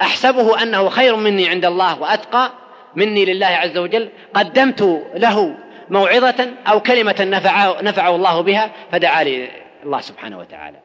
أحسبه 0.00 0.62
أنه 0.62 0.88
خير 0.88 1.16
مني 1.16 1.48
عند 1.48 1.64
الله 1.64 2.00
وأتقى 2.00 2.52
مني 2.96 3.24
لله 3.24 3.46
عز 3.46 3.78
وجل 3.78 4.08
قدمت 4.34 5.02
له 5.14 5.54
موعظة 5.90 6.50
أو 6.66 6.80
كلمة 6.80 7.16
نفعه, 7.20 7.82
نفعه 7.82 8.16
الله 8.16 8.40
بها 8.40 8.70
فدعا 8.92 9.24
لي 9.24 9.48
الله 9.84 10.00
سبحانه 10.00 10.38
وتعالى. 10.38 10.78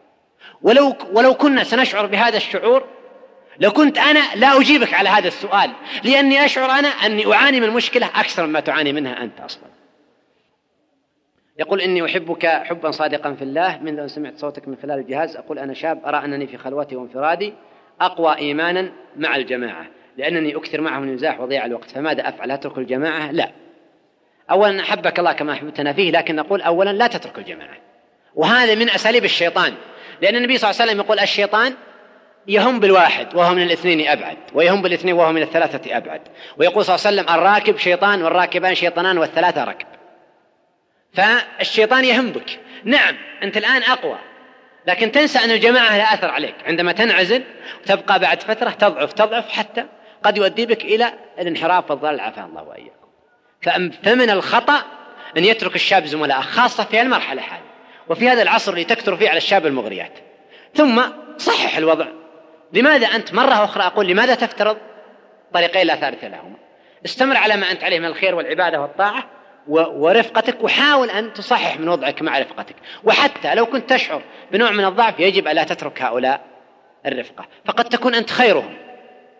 ولو 0.61 0.95
ولو 1.13 1.33
كنا 1.33 1.63
سنشعر 1.63 2.05
بهذا 2.05 2.37
الشعور 2.37 2.83
لكنت 3.59 3.97
أنا 3.97 4.35
لا 4.35 4.61
أجيبك 4.61 4.93
على 4.93 5.09
هذا 5.09 5.27
السؤال 5.27 5.71
لأني 6.03 6.45
أشعر 6.45 6.69
أنا 6.69 6.87
أني 6.87 7.33
أعاني 7.33 7.59
من 7.59 7.69
مشكلة 7.69 8.05
أكثر 8.05 8.45
مما 8.45 8.59
تعاني 8.59 8.93
منها 8.93 9.23
أنت 9.23 9.39
أصلا. 9.39 9.63
يقول 11.59 11.81
إني 11.81 12.05
أحبك 12.05 12.45
حبا 12.45 12.91
صادقا 12.91 13.33
في 13.33 13.41
الله 13.41 13.79
منذ 13.81 13.99
أن 13.99 14.07
سمعت 14.07 14.37
صوتك 14.37 14.67
من 14.67 14.75
خلال 14.81 14.99
الجهاز 14.99 15.35
أقول 15.35 15.59
أنا 15.59 15.73
شاب 15.73 16.05
أرى 16.05 16.25
أنني 16.25 16.47
في 16.47 16.57
خلوتي 16.57 16.95
وانفرادي 16.95 17.53
أقوى 18.01 18.37
إيمانا 18.37 18.91
مع 19.15 19.35
الجماعة 19.35 19.85
لأنني 20.17 20.55
أكثر 20.55 20.81
معهم 20.81 21.03
المزاح 21.03 21.39
وضياع 21.39 21.65
الوقت 21.65 21.91
فماذا 21.91 22.29
أفعل؟ 22.29 22.51
أترك 22.51 22.77
الجماعة؟ 22.77 23.31
لا. 23.31 23.51
أولا 24.51 24.81
أحبك 24.81 25.19
الله 25.19 25.33
كما 25.33 25.53
أحببتنا 25.53 25.93
فيه 25.93 26.11
لكن 26.11 26.35
نقول 26.35 26.61
أولا 26.61 26.93
لا 26.93 27.07
تترك 27.07 27.37
الجماعة. 27.37 27.77
وهذا 28.35 28.75
من 28.75 28.89
أساليب 28.89 29.25
الشيطان 29.25 29.73
لأن 30.21 30.35
النبي 30.35 30.57
صلى 30.57 30.69
الله 30.69 30.81
عليه 30.81 30.91
وسلم 30.91 31.05
يقول 31.05 31.19
الشيطان 31.19 31.73
يهم 32.47 32.79
بالواحد 32.79 33.35
وهو 33.35 33.53
من 33.53 33.61
الاثنين 33.61 34.07
أبعد 34.07 34.37
ويهم 34.53 34.81
بالاثنين 34.81 35.13
وهو 35.13 35.31
من 35.31 35.41
الثلاثة 35.41 35.97
أبعد. 35.97 36.21
ويقول 36.57 36.85
صلى 36.85 36.95
الله 36.95 37.07
عليه 37.07 37.21
وسلم 37.21 37.35
الراكب 37.35 37.77
شيطان 37.77 38.23
والراكبان 38.23 38.75
شيطانان 38.75 39.17
والثلاثة 39.17 39.63
ركب. 39.63 39.87
فالشيطان 41.13 42.05
يهم 42.05 42.31
بك. 42.31 42.59
نعم 42.83 43.15
أنت 43.43 43.57
الآن 43.57 43.83
أقوى 43.83 44.17
لكن 44.87 45.11
تنسى 45.11 45.39
أن 45.39 45.51
الجماعة 45.51 45.97
لا 45.97 46.13
أثر 46.13 46.27
عليك. 46.27 46.55
عندما 46.65 46.91
تنعزل 46.91 47.43
تبقى 47.85 48.19
بعد 48.19 48.41
فترة 48.41 48.69
تضعف 48.69 49.13
تضعف 49.13 49.49
حتى 49.49 49.85
قد 50.23 50.37
يؤدي 50.37 50.65
بك 50.65 50.85
إلى 50.85 51.13
الانحراف 51.39 51.91
والضلال. 51.91 52.19
عافانا 52.19 52.45
الله 52.45 52.63
وإياكم. 52.63 53.91
فمن 54.03 54.29
الخطأ 54.29 54.83
أن 55.37 55.45
يترك 55.45 55.75
الشاب 55.75 56.05
زملائه 56.05 56.41
خاصة 56.41 56.83
في 56.83 57.01
المرحلة 57.01 57.41
هذه 57.41 57.67
وفي 58.09 58.29
هذا 58.29 58.41
العصر 58.41 58.71
اللي 58.71 58.83
تكثر 58.83 59.17
فيه 59.17 59.29
على 59.29 59.37
الشاب 59.37 59.65
المغريات. 59.65 60.11
ثم 60.73 61.01
صحح 61.37 61.77
الوضع. 61.77 62.07
لماذا 62.73 63.07
أنت 63.07 63.33
مرة 63.33 63.63
أخرى 63.63 63.83
أقول 63.83 64.07
لماذا 64.07 64.35
تفترض؟ 64.35 64.77
طريقين 65.53 65.87
لا 65.87 65.95
ثالث 65.95 66.23
لهما. 66.23 66.55
استمر 67.05 67.37
على 67.37 67.57
ما 67.57 67.71
أنت 67.71 67.83
عليه 67.83 67.99
من 67.99 68.05
الخير 68.05 68.35
والعبادة 68.35 68.81
والطاعة 68.81 69.23
ورفقتك 69.67 70.63
وحاول 70.63 71.09
أن 71.09 71.33
تصحح 71.33 71.79
من 71.79 71.89
وضعك 71.89 72.21
مع 72.21 72.39
رفقتك. 72.39 72.75
وحتى 73.03 73.55
لو 73.55 73.65
كنت 73.65 73.89
تشعر 73.89 74.21
بنوع 74.51 74.71
من 74.71 74.85
الضعف 74.85 75.19
يجب 75.19 75.47
ألا 75.47 75.63
تترك 75.63 76.01
هؤلاء 76.01 76.41
الرفقة. 77.05 77.45
فقد 77.65 77.85
تكون 77.85 78.15
أنت 78.15 78.29
خيرهم. 78.29 78.77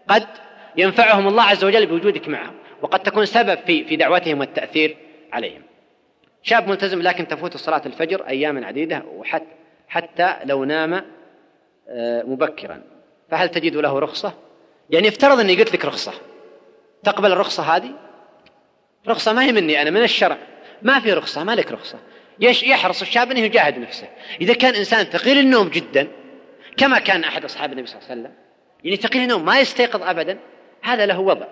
قد 0.07 0.27
ينفعهم 0.75 1.27
الله 1.27 1.43
عز 1.43 1.63
وجل 1.63 1.85
بوجودك 1.85 2.27
معهم. 2.27 2.53
وقد 2.81 2.99
تكون 2.99 3.25
سبب 3.25 3.59
في 3.65 3.83
في 3.83 3.95
دعوتهم 3.95 4.39
والتأثير 4.39 4.97
عليهم. 5.33 5.61
شاب 6.43 6.67
ملتزم 6.67 7.01
لكن 7.01 7.27
تفوت 7.27 7.57
صلاة 7.57 7.81
الفجر 7.85 8.27
أياما 8.27 8.65
عديدة 8.65 9.03
وحتى 9.15 9.45
حتى 9.87 10.35
لو 10.45 10.63
نام 10.63 10.93
آه، 11.89 12.23
مبكرا. 12.23 12.96
فهل 13.31 13.49
تجد 13.49 13.75
له 13.75 13.99
رخصة؟ 13.99 14.33
يعني 14.89 15.07
افترض 15.07 15.39
أني 15.39 15.55
قلت 15.55 15.73
لك 15.73 15.85
رخصة. 15.85 16.13
تقبل 17.03 17.31
الرخصة 17.31 17.63
هذه؟ 17.63 17.91
رخصة 19.07 19.33
ما 19.33 19.43
هي 19.43 19.51
مني 19.51 19.81
أنا 19.81 19.89
من 19.89 20.03
الشرع. 20.03 20.37
ما 20.81 20.99
في 20.99 21.13
رخصة 21.13 21.43
ما 21.43 21.55
لك 21.55 21.71
رخصة. 21.71 21.99
يحرص 22.39 23.01
الشاب 23.01 23.31
أنه 23.31 23.39
يجاهد 23.39 23.77
نفسه. 23.77 24.07
إذا 24.41 24.53
كان 24.53 24.75
إنسان 24.75 25.05
ثقيل 25.05 25.37
النوم 25.37 25.67
جدا 25.69 26.07
كما 26.77 26.99
كان 26.99 27.23
أحد 27.23 27.45
أصحاب 27.45 27.71
النبي 27.71 27.87
صلى 27.87 27.97
الله 27.97 28.09
عليه 28.09 28.21
وسلم 28.21 28.33
يعني 28.83 28.97
ثقيل 28.97 29.21
النوم 29.21 29.45
ما 29.45 29.59
يستيقظ 29.59 30.03
أبدا 30.03 30.39
هذا 30.81 31.05
له 31.05 31.19
وضع. 31.19 31.45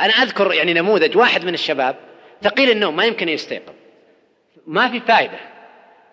أنا 0.00 0.12
أذكر 0.12 0.52
يعني 0.52 0.74
نموذج 0.74 1.16
واحد 1.16 1.44
من 1.44 1.54
الشباب 1.54 1.96
ثقيل 2.42 2.70
النوم 2.70 2.96
ما 2.96 3.04
يمكن 3.04 3.28
يستيقظ. 3.28 3.72
ما 4.66 4.88
في 4.88 5.00
فائدة. 5.00 5.38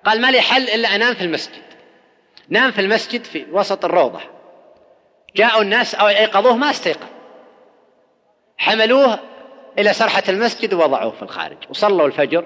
قال 0.06 0.22
ما 0.22 0.32
لي 0.32 0.42
حل 0.42 0.70
إلا 0.70 0.96
أنام 0.96 1.14
في 1.14 1.22
المسجد. 1.22 1.62
نام 2.50 2.72
في 2.72 2.82
المسجد 2.82 3.24
في 3.24 3.46
وسط 3.52 3.86
الروضة. 3.86 4.39
جاءوا 5.36 5.62
الناس 5.62 5.96
أو 5.96 6.08
أيقظوه 6.08 6.56
ما 6.56 6.70
استيقظ. 6.70 7.08
حملوه 8.58 9.20
إلى 9.80 9.94
سرحة 9.94 10.24
المسجد 10.30 10.74
ووضعوه 10.74 11.12
في 11.12 11.24
الخارج. 11.24 11.58
وصلوا 11.70 12.08
الفجر 12.08 12.46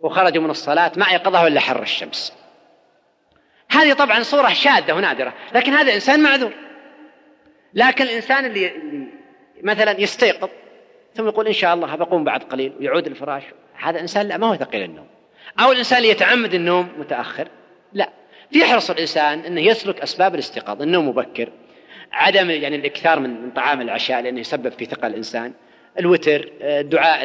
وخرجوا 0.00 0.42
من 0.42 0.50
الصلاة 0.50 0.92
ما 0.96 1.10
أيقظه 1.10 1.46
إلا 1.46 1.60
حر 1.60 1.82
الشمس. 1.82 2.32
هذه 3.70 3.92
طبعا 3.92 4.22
صورة 4.22 4.48
شاذة 4.48 4.92
ونادرة 4.92 5.34
لكن 5.54 5.72
هذا 5.72 5.94
إنسان 5.94 6.22
معذور. 6.22 6.52
لكن 7.74 8.04
الإنسان 8.04 8.44
اللي 8.44 8.72
مثلا 9.62 10.00
يستيقظ 10.00 10.48
ثم 11.14 11.28
يقول 11.28 11.46
إن 11.46 11.52
شاء 11.52 11.74
الله 11.74 11.94
بقوم 11.94 12.24
بعد 12.24 12.42
قليل 12.42 12.72
ويعود 12.78 13.06
الفراش. 13.06 13.42
هذا 13.74 14.00
إنسان 14.00 14.28
لا 14.28 14.36
ما 14.36 14.46
هو 14.46 14.56
ثقيل 14.56 14.82
النوم. 14.82 15.06
أو 15.60 15.72
الإنسان 15.72 15.98
اللي 15.98 16.08
يتعمد 16.08 16.54
النوم 16.54 16.88
متأخر 16.98 17.48
لا. 17.92 18.10
في 18.50 18.64
حرص 18.64 18.90
الإنسان 18.90 19.40
أنه 19.40 19.60
يسلك 19.60 20.00
أسباب 20.00 20.34
الاستيقاظ 20.34 20.82
النوم 20.82 21.08
مبكر. 21.08 21.48
عدم 22.12 22.50
يعني 22.50 22.76
الإكثار 22.76 23.20
من 23.20 23.50
طعام 23.50 23.80
العشاء 23.80 24.20
لأنه 24.20 24.40
يسبب 24.40 24.68
في 24.68 24.84
ثقل 24.84 25.08
الإنسان. 25.08 25.52
الوتر 25.98 26.50
الدعاء 26.60 27.24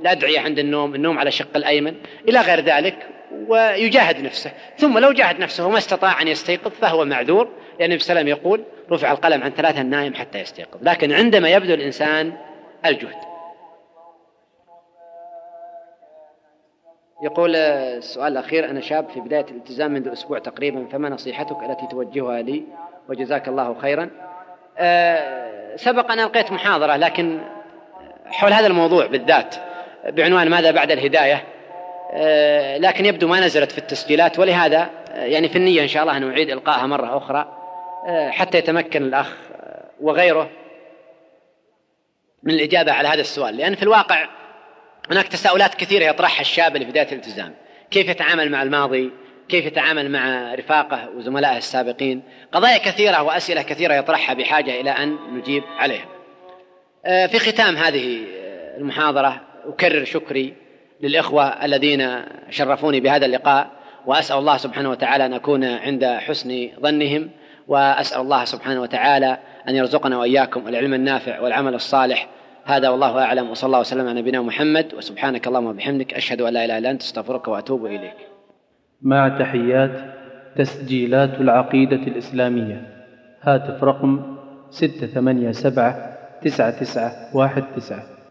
الأدعية 0.00 0.40
عند 0.40 0.58
النوم 0.58 0.94
النوم 0.94 1.18
على 1.18 1.30
شق 1.30 1.56
الأيمن 1.56 1.94
إلى 2.28 2.40
غير 2.40 2.60
ذلك 2.60 3.06
ويجاهد 3.48 4.24
نفسه. 4.24 4.52
ثم 4.76 4.98
لو 4.98 5.12
جاهد 5.12 5.40
نفسه 5.40 5.66
وما 5.66 5.78
استطاع 5.78 6.22
أن 6.22 6.28
يستيقظ 6.28 6.70
فهو 6.70 7.04
معذور 7.04 7.48
لأن 7.78 7.90
النبي 7.90 8.02
صلى 8.02 8.20
الله 8.20 8.20
عليه 8.20 8.32
وسلم 8.32 8.46
يقول 8.46 8.64
رفع 8.90 9.12
القلم 9.12 9.42
عن 9.42 9.50
ثلاثة 9.50 9.80
النائم 9.80 10.14
حتى 10.14 10.38
يستيقظ. 10.38 10.78
لكن 10.82 11.12
عندما 11.12 11.48
يبدو 11.48 11.74
الإنسان 11.74 12.32
الجهد. 12.86 13.32
يقول 17.24 17.56
السؤال 17.56 18.32
الأخير 18.32 18.70
أنا 18.70 18.80
شاب 18.80 19.08
في 19.08 19.20
بداية 19.20 19.46
الالتزام 19.50 19.90
منذ 19.90 20.08
أسبوع 20.08 20.38
تقريبا 20.38 20.86
فما 20.92 21.08
نصيحتك 21.08 21.56
التي 21.70 21.86
توجهها 21.90 22.42
لي 22.42 22.62
وجزاك 23.08 23.48
الله 23.48 23.76
خيرا. 23.80 24.10
أه 24.78 25.76
سبق 25.76 26.12
أن 26.12 26.20
ألقيت 26.20 26.52
محاضرة 26.52 26.96
لكن 26.96 27.40
حول 28.26 28.52
هذا 28.52 28.66
الموضوع 28.66 29.06
بالذات 29.06 29.54
بعنوان 30.04 30.48
ماذا 30.48 30.70
بعد 30.70 30.90
الهداية. 30.90 31.44
أه 32.12 32.78
لكن 32.78 33.06
يبدو 33.06 33.28
ما 33.28 33.40
نزلت 33.40 33.72
في 33.72 33.78
التسجيلات 33.78 34.38
ولهذا 34.38 34.90
يعني 35.14 35.48
في 35.48 35.56
النية 35.56 35.82
إن 35.82 35.88
شاء 35.88 36.02
الله 36.02 36.16
أن 36.16 36.30
أعيد 36.30 36.50
إلقائها 36.50 36.86
مرة 36.86 37.16
أخرى 37.16 37.58
حتى 38.30 38.58
يتمكن 38.58 39.02
الأخ 39.02 39.36
وغيره 40.00 40.50
من 42.42 42.54
الإجابة 42.54 42.92
على 42.92 43.08
هذا 43.08 43.20
السؤال. 43.20 43.56
لأن 43.56 43.74
في 43.74 43.82
الواقع 43.82 44.26
هناك 45.10 45.28
تساؤلات 45.28 45.74
كثيرة 45.74 46.04
يطرحها 46.04 46.40
الشاب 46.40 46.74
اللي 46.76 46.86
في 46.86 46.90
بداية 46.90 47.08
الالتزام. 47.08 47.54
كيف 47.90 48.08
يتعامل 48.08 48.50
مع 48.50 48.62
الماضي؟ 48.62 49.10
كيف 49.48 49.66
يتعامل 49.66 50.10
مع 50.10 50.54
رفاقه 50.54 51.08
وزملائه 51.16 51.56
السابقين. 51.56 52.22
قضايا 52.52 52.78
كثيرة 52.78 53.22
وأسئلة 53.22 53.62
كثيرة 53.62 53.94
يطرحها 53.94 54.34
بحاجة 54.34 54.80
إلى 54.80 54.90
أن 54.90 55.16
نجيب 55.32 55.62
عليها. 55.78 56.06
في 57.04 57.38
ختام 57.38 57.76
هذه 57.76 58.24
المحاضرة 58.76 59.40
أكرر 59.66 60.04
شكري 60.04 60.54
للإخوة 61.00 61.64
الذين 61.64 62.22
شرفوني 62.50 63.00
بهذا 63.00 63.26
اللقاء 63.26 63.70
وأسأل 64.06 64.38
الله 64.38 64.56
سبحانه 64.56 64.90
وتعالى 64.90 65.26
أن 65.26 65.32
أكون 65.32 65.64
عند 65.64 66.04
حسن 66.04 66.68
ظنهم 66.80 67.30
وأسأل 67.68 68.20
الله 68.20 68.44
سبحانه 68.44 68.80
وتعالى 68.80 69.38
أن 69.68 69.76
يرزقنا 69.76 70.18
وإياكم 70.18 70.68
العلم 70.68 70.94
النافع 70.94 71.40
والعمل 71.40 71.74
الصالح. 71.74 72.28
هذا 72.64 72.88
والله 72.88 73.18
أعلم 73.18 73.50
وصلى 73.50 73.66
الله 73.66 73.80
وسلم 73.80 74.08
على 74.08 74.20
نبينا 74.20 74.42
محمد 74.42 74.94
وسبحانك 74.94 75.46
اللهم 75.46 75.66
وبحمدك 75.66 76.14
أشهد 76.14 76.40
أن 76.40 76.52
لا 76.52 76.64
إله 76.64 76.78
إلا 76.78 76.90
أنت 76.90 77.02
أستغفرك 77.02 77.48
وأتوب 77.48 77.86
إليك. 77.86 78.31
مع 79.02 79.28
تحيات 79.38 80.00
تسجيلات 80.56 81.40
العقيدة 81.40 81.96
الإسلامية. 81.96 82.88
هاتف 83.42 83.84
رقم 83.84 84.36
687 84.70 85.52
9919 86.42 88.21